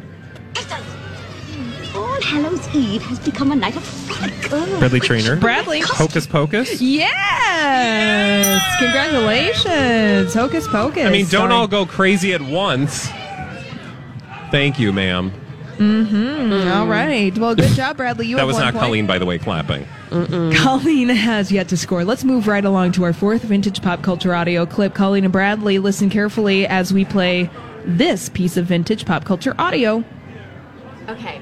All 2.17 2.23
Hallows 2.23 2.75
Eve 2.75 3.01
has 3.03 3.19
become 3.19 3.51
a 3.51 3.55
night 3.55 3.75
of 3.75 3.83
frolic. 3.83 4.49
Bradley 4.79 4.99
Traynor. 4.99 5.35
Bradley. 5.37 5.81
Hocus 5.81 6.25
Pocus. 6.25 6.81
Yes! 6.81 8.61
Congratulations. 8.79 10.33
Hocus 10.33 10.67
Pocus. 10.67 11.05
I 11.05 11.09
mean, 11.11 11.21
don't 11.25 11.27
Starring- 11.29 11.51
all 11.51 11.67
go 11.67 11.85
crazy 11.85 12.33
at 12.33 12.41
once. 12.41 13.07
Thank 14.51 14.79
you, 14.79 14.91
ma'am. 14.93 15.31
Mm, 15.77 16.75
All 16.75 16.87
right. 16.87 17.37
Well, 17.37 17.53
good 17.53 17.71
job, 17.73 17.97
Bradley. 17.97 18.25
You 18.25 18.37
that 18.37 18.41
have 18.41 18.47
was 18.47 18.55
one 18.55 18.65
not 18.65 18.73
point. 18.73 18.85
Colleen, 18.85 19.05
by 19.05 19.19
the 19.19 19.27
way, 19.27 19.37
clapping. 19.37 19.85
Colleen 20.09 21.09
has 21.09 21.51
yet 21.51 21.67
to 21.67 21.77
score. 21.77 22.03
Let's 22.03 22.23
move 22.23 22.47
right 22.47 22.65
along 22.65 22.93
to 22.93 23.03
our 23.03 23.13
fourth 23.13 23.43
vintage 23.43 23.83
pop 23.83 24.01
culture 24.01 24.33
audio 24.33 24.65
clip. 24.65 24.95
Colleen 24.95 25.23
and 25.25 25.31
Bradley, 25.33 25.77
listen 25.77 26.09
carefully 26.09 26.65
as 26.65 26.91
we 26.91 27.05
play 27.05 27.49
this 27.85 28.27
piece 28.29 28.57
of 28.57 28.65
vintage 28.65 29.05
pop 29.05 29.23
culture 29.25 29.53
audio. 29.59 30.03
Okay. 31.09 31.41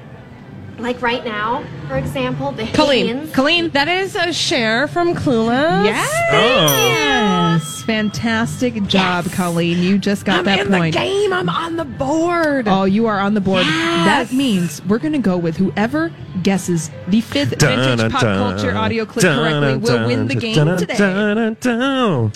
Like 0.78 1.00
right 1.00 1.24
now, 1.24 1.64
for 1.88 1.96
example, 1.96 2.52
the 2.52 2.66
Colleen. 2.66 3.06
Haynes. 3.06 3.32
Colleen. 3.34 3.70
That 3.70 3.88
is 3.88 4.14
a 4.14 4.30
Cher 4.32 4.86
from 4.88 5.14
Clueless. 5.14 5.86
Yes. 5.86 6.10
Oh. 6.32 6.86
Yes. 6.86 7.82
Fantastic 7.84 8.82
job, 8.84 9.24
Colleen. 9.32 9.78
You 9.78 9.96
just 9.96 10.26
got 10.26 10.40
I'm 10.40 10.44
that 10.44 10.60
in 10.60 10.68
point. 10.68 10.94
the 10.94 11.00
game. 11.00 11.32
I'm 11.32 11.48
on 11.48 11.76
the 11.76 11.86
board. 11.86 12.68
Oh, 12.68 12.84
you 12.84 13.06
are 13.06 13.18
on 13.18 13.32
the 13.32 13.40
board. 13.40 13.64
Yes. 13.64 14.28
That 14.28 14.36
means 14.36 14.84
we're 14.84 14.98
going 14.98 15.14
to 15.14 15.18
go 15.18 15.38
with 15.38 15.56
whoever 15.56 16.12
guesses 16.42 16.90
the 17.08 17.22
fifth 17.22 17.56
Dun, 17.56 17.78
vintage 17.78 17.98
dun, 17.98 18.10
pop 18.10 18.20
dun, 18.20 18.36
culture 18.52 18.76
audio 18.76 19.06
clip 19.06 19.22
dun, 19.22 19.38
correctly 19.38 19.78
will 19.78 20.06
win 20.06 20.28
the 20.28 20.34
game 20.34 20.76
today. 20.76 22.30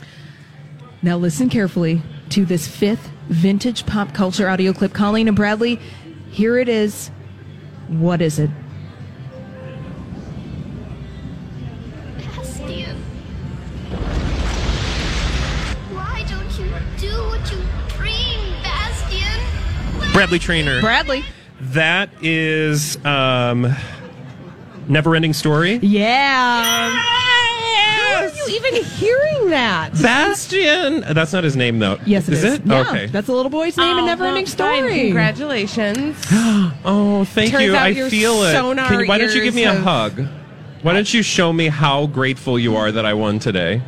Now 1.03 1.17
listen 1.17 1.51
carefully 1.51 2.01
to 2.31 2.47
this 2.47 2.67
fifth 2.67 3.11
vintage 3.29 3.85
pop 3.85 4.15
culture 4.15 4.49
audio 4.49 4.73
clip. 4.73 4.95
Colleen 4.95 5.29
and 5.29 5.37
Bradley, 5.37 5.79
here 6.31 6.59
it 6.59 6.69
is. 6.71 7.11
What 7.91 8.23
is 8.23 8.39
it? 8.39 8.51
Bastian. 12.19 12.97
Why 15.93 16.25
don't 16.29 16.59
you 16.59 16.71
do 16.99 17.13
what 17.27 17.51
you 17.51 17.59
dream, 17.89 18.39
Bastian? 18.63 20.13
Bradley 20.13 20.39
Traynor. 20.39 20.81
Bradley. 20.81 21.25
That 21.61 22.11
is 22.23 23.05
um, 23.05 23.75
Never 24.87 25.17
Ending 25.17 25.33
Story. 25.33 25.81
Yeah. 25.83 27.05
How 28.11 28.27
are 28.27 28.49
you 28.49 28.57
even 28.57 28.85
hearing 28.85 29.51
that? 29.51 29.93
Bastian. 30.01 31.05
Uh, 31.05 31.13
that's 31.13 31.33
not 31.33 31.45
his 31.45 31.57
name, 31.57 31.79
though. 31.79 31.99
Yes, 32.07 32.29
it 32.29 32.35
is. 32.35 32.45
Is 32.45 32.55
it? 32.55 32.63
Yeah, 32.67 32.81
Okay. 32.83 33.07
That's 33.07 33.29
a 33.29 33.33
little 33.33 33.51
boy's 33.51 33.77
name 33.77 33.99
in 33.99 34.05
Oh, 34.05 34.07
Neverending 34.09 34.19
well, 34.19 34.35
fine. 34.35 34.79
Story. 34.81 35.01
Congratulations. 35.03 36.17
Oh, 36.85 37.25
thank 37.25 37.51
Turns 37.51 37.65
you. 37.65 37.75
out 37.77 37.83
I 37.83 37.89
your 37.89 38.09
feel 38.09 38.43
it. 38.45 38.53
sonar 38.53 38.89
Can 38.89 39.01
you- 39.01 39.07
why 39.07 39.19
don't 39.19 39.35
you 39.35 39.43
give 39.43 39.55
me 39.55 39.65
a 39.65 39.75
hug? 39.75 40.27
Why 40.83 40.95
don't 40.95 41.13
you 41.13 41.23
show 41.23 41.53
me 41.53 41.69
how 41.69 42.07
grateful 42.07 42.59
you 42.59 42.77
are 42.77 42.91
that 42.91 43.05
I 43.05 43.13
won 43.13 43.39
today? 43.39 43.83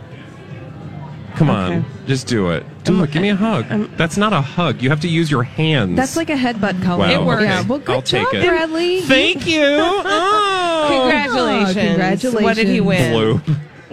Come 1.36 1.48
on, 1.48 1.72
Okay. 1.72 1.84
just 2.06 2.26
do 2.26 2.50
it. 2.50 2.66
Do 2.84 3.02
it. 3.02 3.10
Give 3.10 3.22
me 3.22 3.30
a 3.30 3.36
hug. 3.36 3.64
That's 3.96 4.18
not 4.18 4.34
a 4.34 4.42
hug. 4.42 4.82
You 4.82 4.90
have 4.90 5.00
to 5.00 5.08
use 5.08 5.30
your 5.30 5.42
hands. 5.44 5.96
That's 5.96 6.16
like 6.16 6.28
a 6.28 6.34
headbutt, 6.34 6.82
Colleen. 6.82 7.10
Wow, 7.10 7.22
It 7.22 7.24
works. 7.24 7.42
Yeah, 7.44 7.60
okay. 7.60 7.68
well, 7.68 7.78
good 7.78 7.94
I'll 7.94 8.02
take 8.02 8.24
job, 8.30 8.34
it. 8.34 8.46
Bradley. 8.46 9.00
Thank 9.02 9.46
you. 9.46 9.62
Oh. 10.84 10.88
Congratulations. 11.08 11.74
congratulations. 11.74 12.42
What 12.44 12.56
did 12.56 12.66
he 12.68 12.80
win? 12.80 13.12
Blue. 13.12 13.40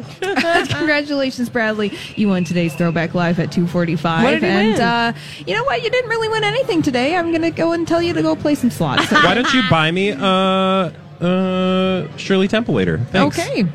Congratulations, 0.21 1.49
Bradley. 1.49 1.91
You 2.15 2.29
won 2.29 2.43
today's 2.43 2.73
Throwback 2.75 3.13
Live 3.13 3.39
at 3.39 3.51
245. 3.51 4.23
What 4.23 4.31
did 4.31 4.41
he 4.43 4.47
and 4.49 4.71
win? 4.73 4.81
Uh, 4.81 5.13
you 5.45 5.55
know 5.55 5.63
what? 5.63 5.83
You 5.83 5.89
didn't 5.89 6.09
really 6.09 6.29
win 6.29 6.43
anything 6.43 6.81
today. 6.81 7.15
I'm 7.15 7.29
going 7.31 7.41
to 7.43 7.51
go 7.51 7.71
and 7.73 7.87
tell 7.87 8.01
you 8.01 8.13
to 8.13 8.21
go 8.21 8.35
play 8.35 8.55
some 8.55 8.69
slots. 8.71 9.11
Why 9.11 9.33
don't 9.33 9.53
you 9.53 9.61
buy 9.69 9.91
me 9.91 10.11
uh 10.11 10.91
uh 11.23 12.17
Shirley 12.17 12.47
Temple 12.47 12.75
later? 12.75 12.97
Thanks. 13.11 13.37
Okay. 13.39 13.65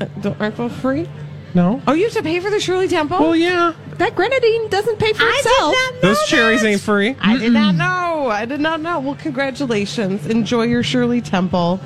Uh, 0.00 0.06
don't- 0.20 0.40
Aren't 0.40 0.56
those 0.56 0.72
free? 0.72 1.08
No. 1.54 1.80
Oh, 1.86 1.92
you 1.92 2.04
have 2.04 2.12
to 2.14 2.22
pay 2.22 2.40
for 2.40 2.50
the 2.50 2.58
Shirley 2.58 2.88
Temple? 2.88 3.18
Well, 3.20 3.36
yeah. 3.36 3.74
That 3.98 4.16
grenadine 4.16 4.68
doesn't 4.68 4.98
pay 4.98 5.12
for 5.12 5.22
I 5.22 5.36
itself. 5.38 5.72
did 5.72 5.78
not 5.78 5.94
know 6.02 6.08
Those 6.08 6.22
cherries 6.26 6.62
that. 6.62 6.68
ain't 6.68 6.80
free. 6.80 7.14
I 7.20 7.38
did 7.38 7.52
not 7.52 7.76
know. 7.76 8.28
I 8.28 8.44
did 8.44 8.60
not 8.60 8.80
know. 8.80 8.98
Well, 8.98 9.14
congratulations. 9.14 10.26
Enjoy 10.26 10.62
your 10.64 10.82
Shirley 10.82 11.20
Temple. 11.20 11.78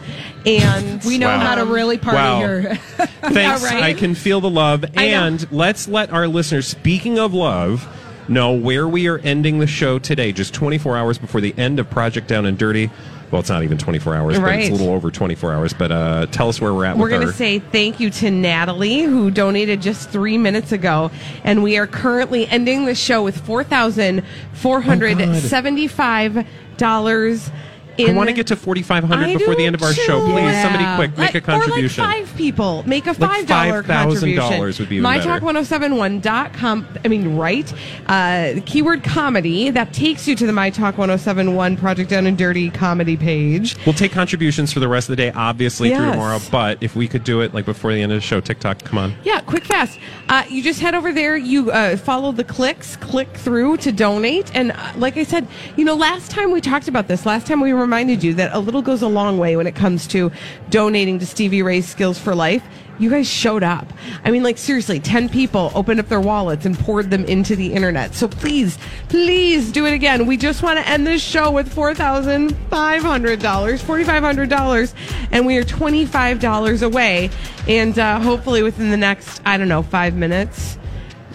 And 0.47 1.05
We 1.05 1.19
know 1.19 1.29
Wow. 1.29 1.39
how 1.41 1.55
to 1.57 1.67
really 1.67 1.99
party 1.99 2.17
Wow. 2.17 2.39
here. 2.39 2.75
Thanks. 3.25 3.63
right? 3.63 3.83
I 3.83 3.93
can 3.93 4.15
feel 4.15 4.41
the 4.41 4.49
love. 4.49 4.85
I 4.97 5.09
know. 5.11 5.25
And 5.27 5.53
let's 5.53 5.87
let 5.87 6.11
our 6.13 6.27
listeners, 6.29 6.67
speaking 6.67 7.19
of 7.19 7.35
love, 7.35 7.87
know 8.27 8.53
where 8.53 8.89
we 8.89 9.07
are 9.07 9.19
ending 9.19 9.59
the 9.59 9.67
show 9.67 9.99
today, 9.99 10.33
just 10.33 10.55
24 10.55 10.97
hours 10.97 11.19
before 11.19 11.41
the 11.43 11.55
end 11.59 11.79
of 11.79 11.91
Project 11.91 12.27
Down 12.29 12.47
and 12.47 12.57
Dirty. 12.57 12.91
Well, 13.31 13.41
it's 13.41 13.51
not 13.51 13.63
even 13.63 13.77
24 13.79 14.15
hours, 14.15 14.39
but 14.39 14.55
it's 14.55 14.69
a 14.69 14.73
little 14.73 14.95
over 14.95 15.11
24 15.11 15.53
hours. 15.53 15.75
But 15.75 15.93
uh, 15.93 16.27
tell 16.27 16.49
us 16.49 16.61
where 16.61 16.73
we're 16.73 16.85
at 16.87 16.97
We're 16.97 17.11
with 17.11 17.21
going 17.21 17.27
to 17.27 17.33
say 17.33 17.59
thank 17.59 17.99
you 18.01 18.09
to 18.11 18.31
Natalie, 18.31 19.03
who 19.03 19.31
donated 19.31 19.83
just 19.83 20.09
three 20.11 20.39
minutes 20.39 20.73
ago. 20.73 21.11
And 21.45 21.63
we 21.63 21.77
are 21.77 21.87
currently 21.87 22.47
ending 22.47 22.87
the 22.87 22.95
show 22.95 23.23
with 23.23 23.39
$4,475 23.47 26.47
in 27.99 28.17
want 28.17 28.29
to 28.29 28.35
get 28.35 28.47
to 28.49 28.57
4,500 28.57 29.39
before 29.39 29.55
the 29.55 29.65
end 29.65 29.75
of 29.75 29.83
our 29.83 29.93
show. 29.93 30.21
too. 30.27 30.33
Please, 30.33 30.63
somebody 30.63 30.85
quick, 30.97 31.19
make 31.19 31.35
a 31.35 31.41
contribution. 31.41 32.05
Or 32.05 32.07
like 32.09 32.27
five 32.27 32.37
people. 32.37 32.83
Make 32.87 33.07
a 33.07 33.13
Like 33.13 33.47
$5 33.47 33.85
contribution. 33.87 34.43
$5,000 34.43 34.79
would 34.81 34.89
be 34.89 34.97
even. 34.97 35.11
MyTalk1071.com. 35.11 36.87
I 37.05 37.09
mean, 37.09 37.37
right? 37.37 37.73
Uh, 38.07 38.55
keyword 38.67 39.03
comedy. 39.05 39.71
That 39.71 39.93
takes 39.93 40.27
you 40.29 40.35
to 40.37 40.47
the 40.47 40.53
MyTalk 40.53 40.97
1071 40.97 41.77
Project 41.77 42.11
Down 42.11 42.27
and 42.27 42.37
Dirty 42.39 42.71
comedy 42.71 43.17
page. 43.17 43.77
We'll 43.87 43.95
take 43.95 44.13
contributions 44.13 44.73
for 44.73 44.81
the 44.81 44.89
rest 44.89 45.09
of 45.09 45.17
the 45.17 45.23
day, 45.23 45.33
obviously, 45.33 45.91
through 45.95 46.11
tomorrow. 46.13 46.39
But 46.51 46.83
if 46.83 46.95
we 46.97 47.09
could 47.09 47.25
do 47.25 47.41
it 47.41 47.55
like 47.55 47.65
before 47.65 47.93
the 47.93 48.01
end 48.03 48.13
of 48.13 48.17
the 48.17 48.23
show, 48.23 48.41
TikTok, 48.41 48.83
come 48.85 48.99
on. 48.99 49.15
Yeah, 49.25 49.41
quick, 49.41 49.65
fast. 49.65 49.99
Uh, 50.29 50.45
you 50.49 50.63
just 50.63 50.81
head 50.81 50.95
over 50.95 51.13
there. 51.13 51.37
You 51.37 51.71
uh, 51.71 51.97
follow 51.97 52.33
the 52.33 52.45
clicks, 52.45 52.97
click 52.97 53.29
through 53.37 53.79
to 53.79 53.93
donate. 53.93 54.55
And 54.55 54.73
uh, 54.73 54.93
like 54.97 55.17
I 55.17 55.23
said, 55.25 55.47
you 55.77 55.85
know, 55.85 55.95
last 55.95 56.31
time 56.31 56.53
we 56.53 56.61
talked 56.61 56.89
about 56.89 57.09
this, 57.09 57.27
last 57.27 57.47
time 57.47 57.61
we 57.61 57.73
reminded 57.89 58.23
you 58.23 58.35
that 58.35 58.53
a 58.53 58.59
little 58.59 58.83
goes 58.83 59.01
a 59.01 59.09
long 59.09 59.39
way 59.39 59.57
when 59.57 59.67
it 59.67 59.75
comes 59.75 60.07
to 60.07 60.31
donating 60.69 61.19
to 61.19 61.25
Stevie 61.25 61.63
Ray's 61.63 61.89
Skills 61.89 62.19
for 62.19 62.35
Life. 62.35 62.63
You 62.99 63.09
guys 63.09 63.27
showed 63.27 63.63
up. 63.63 63.91
I 64.25 64.31
mean, 64.31 64.43
like, 64.43 64.59
seriously, 64.59 65.01
10 65.01 65.31
people 65.31 65.73
opened 65.75 65.99
up 65.99 66.09
their 66.09 66.21
wallets 66.21 66.67
and 66.67 66.79
poured 66.79 67.09
them 67.09 67.25
into 67.25 67.57
the 67.57 67.73
internet. 67.73 68.15
So 68.15 68.29
please, 68.29 68.77
please 69.09 69.73
do 69.73 69.87
it 69.87 69.95
again. 69.95 70.27
We 70.27 70.37
just 70.37 70.63
want 70.63 70.79
to 70.79 70.87
end 70.87 71.07
this 71.07 71.23
show 71.23 71.51
with 71.51 71.75
$4,500, 71.75 72.51
$4,500, 72.69 74.95
and 75.33 75.47
we 75.47 75.57
are 75.57 75.65
$25 75.65 76.83
away. 76.83 77.31
And 77.67 77.99
uh, 77.99 78.21
hopefully 78.21 78.63
within 78.63 78.91
the 78.91 78.99
next, 78.99 79.41
I 79.47 79.57
don't 79.57 79.69
know, 79.69 79.83
five 79.83 80.15
minutes, 80.15 80.77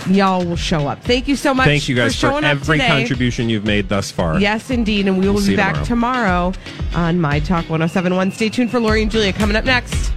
y'all 0.08 0.46
will 0.46 0.56
show 0.56 0.88
up. 0.88 1.00
Thank 1.04 1.28
you 1.28 1.36
so 1.36 1.54
much. 1.54 1.66
Thank 1.66 1.88
you 1.90 1.96
guys 1.96 2.14
for, 2.16 2.28
for, 2.28 2.32
showing 2.34 2.44
up 2.44 2.52
every 2.52 2.78
today. 2.78 2.88
contribution 2.88 3.50
you've 3.50 3.66
made 3.66 3.90
thus 3.90 4.12
far. 4.12 4.40
Yes, 4.40 4.70
indeed. 4.70 5.08
And 5.08 5.18
we 5.18 5.26
will 5.28 5.34
We'll 5.36 5.42
be 5.42 5.46
see 5.48 5.52
you 5.52 5.58
back 5.58 5.84
tomorrow. 5.86 6.54
on 6.96 7.20
My 7.20 7.40
Talk 7.40 7.70
1071. 7.70 8.32
Stay 8.32 8.50
tuned 8.50 8.72
for 8.72 8.80
Lori 8.80 9.02
and 9.02 9.12
Julia 9.12 9.34
coming 9.34 9.56
up 9.56 9.66
next. 9.66 10.12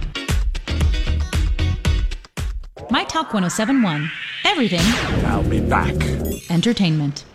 My 2.89 3.03
Talk 3.03 3.33
1071. 3.33 4.09
Everything 4.45 4.79
I'll 5.25 5.43
be 5.43 5.59
back. 5.59 5.93
entertainment. 6.49 7.25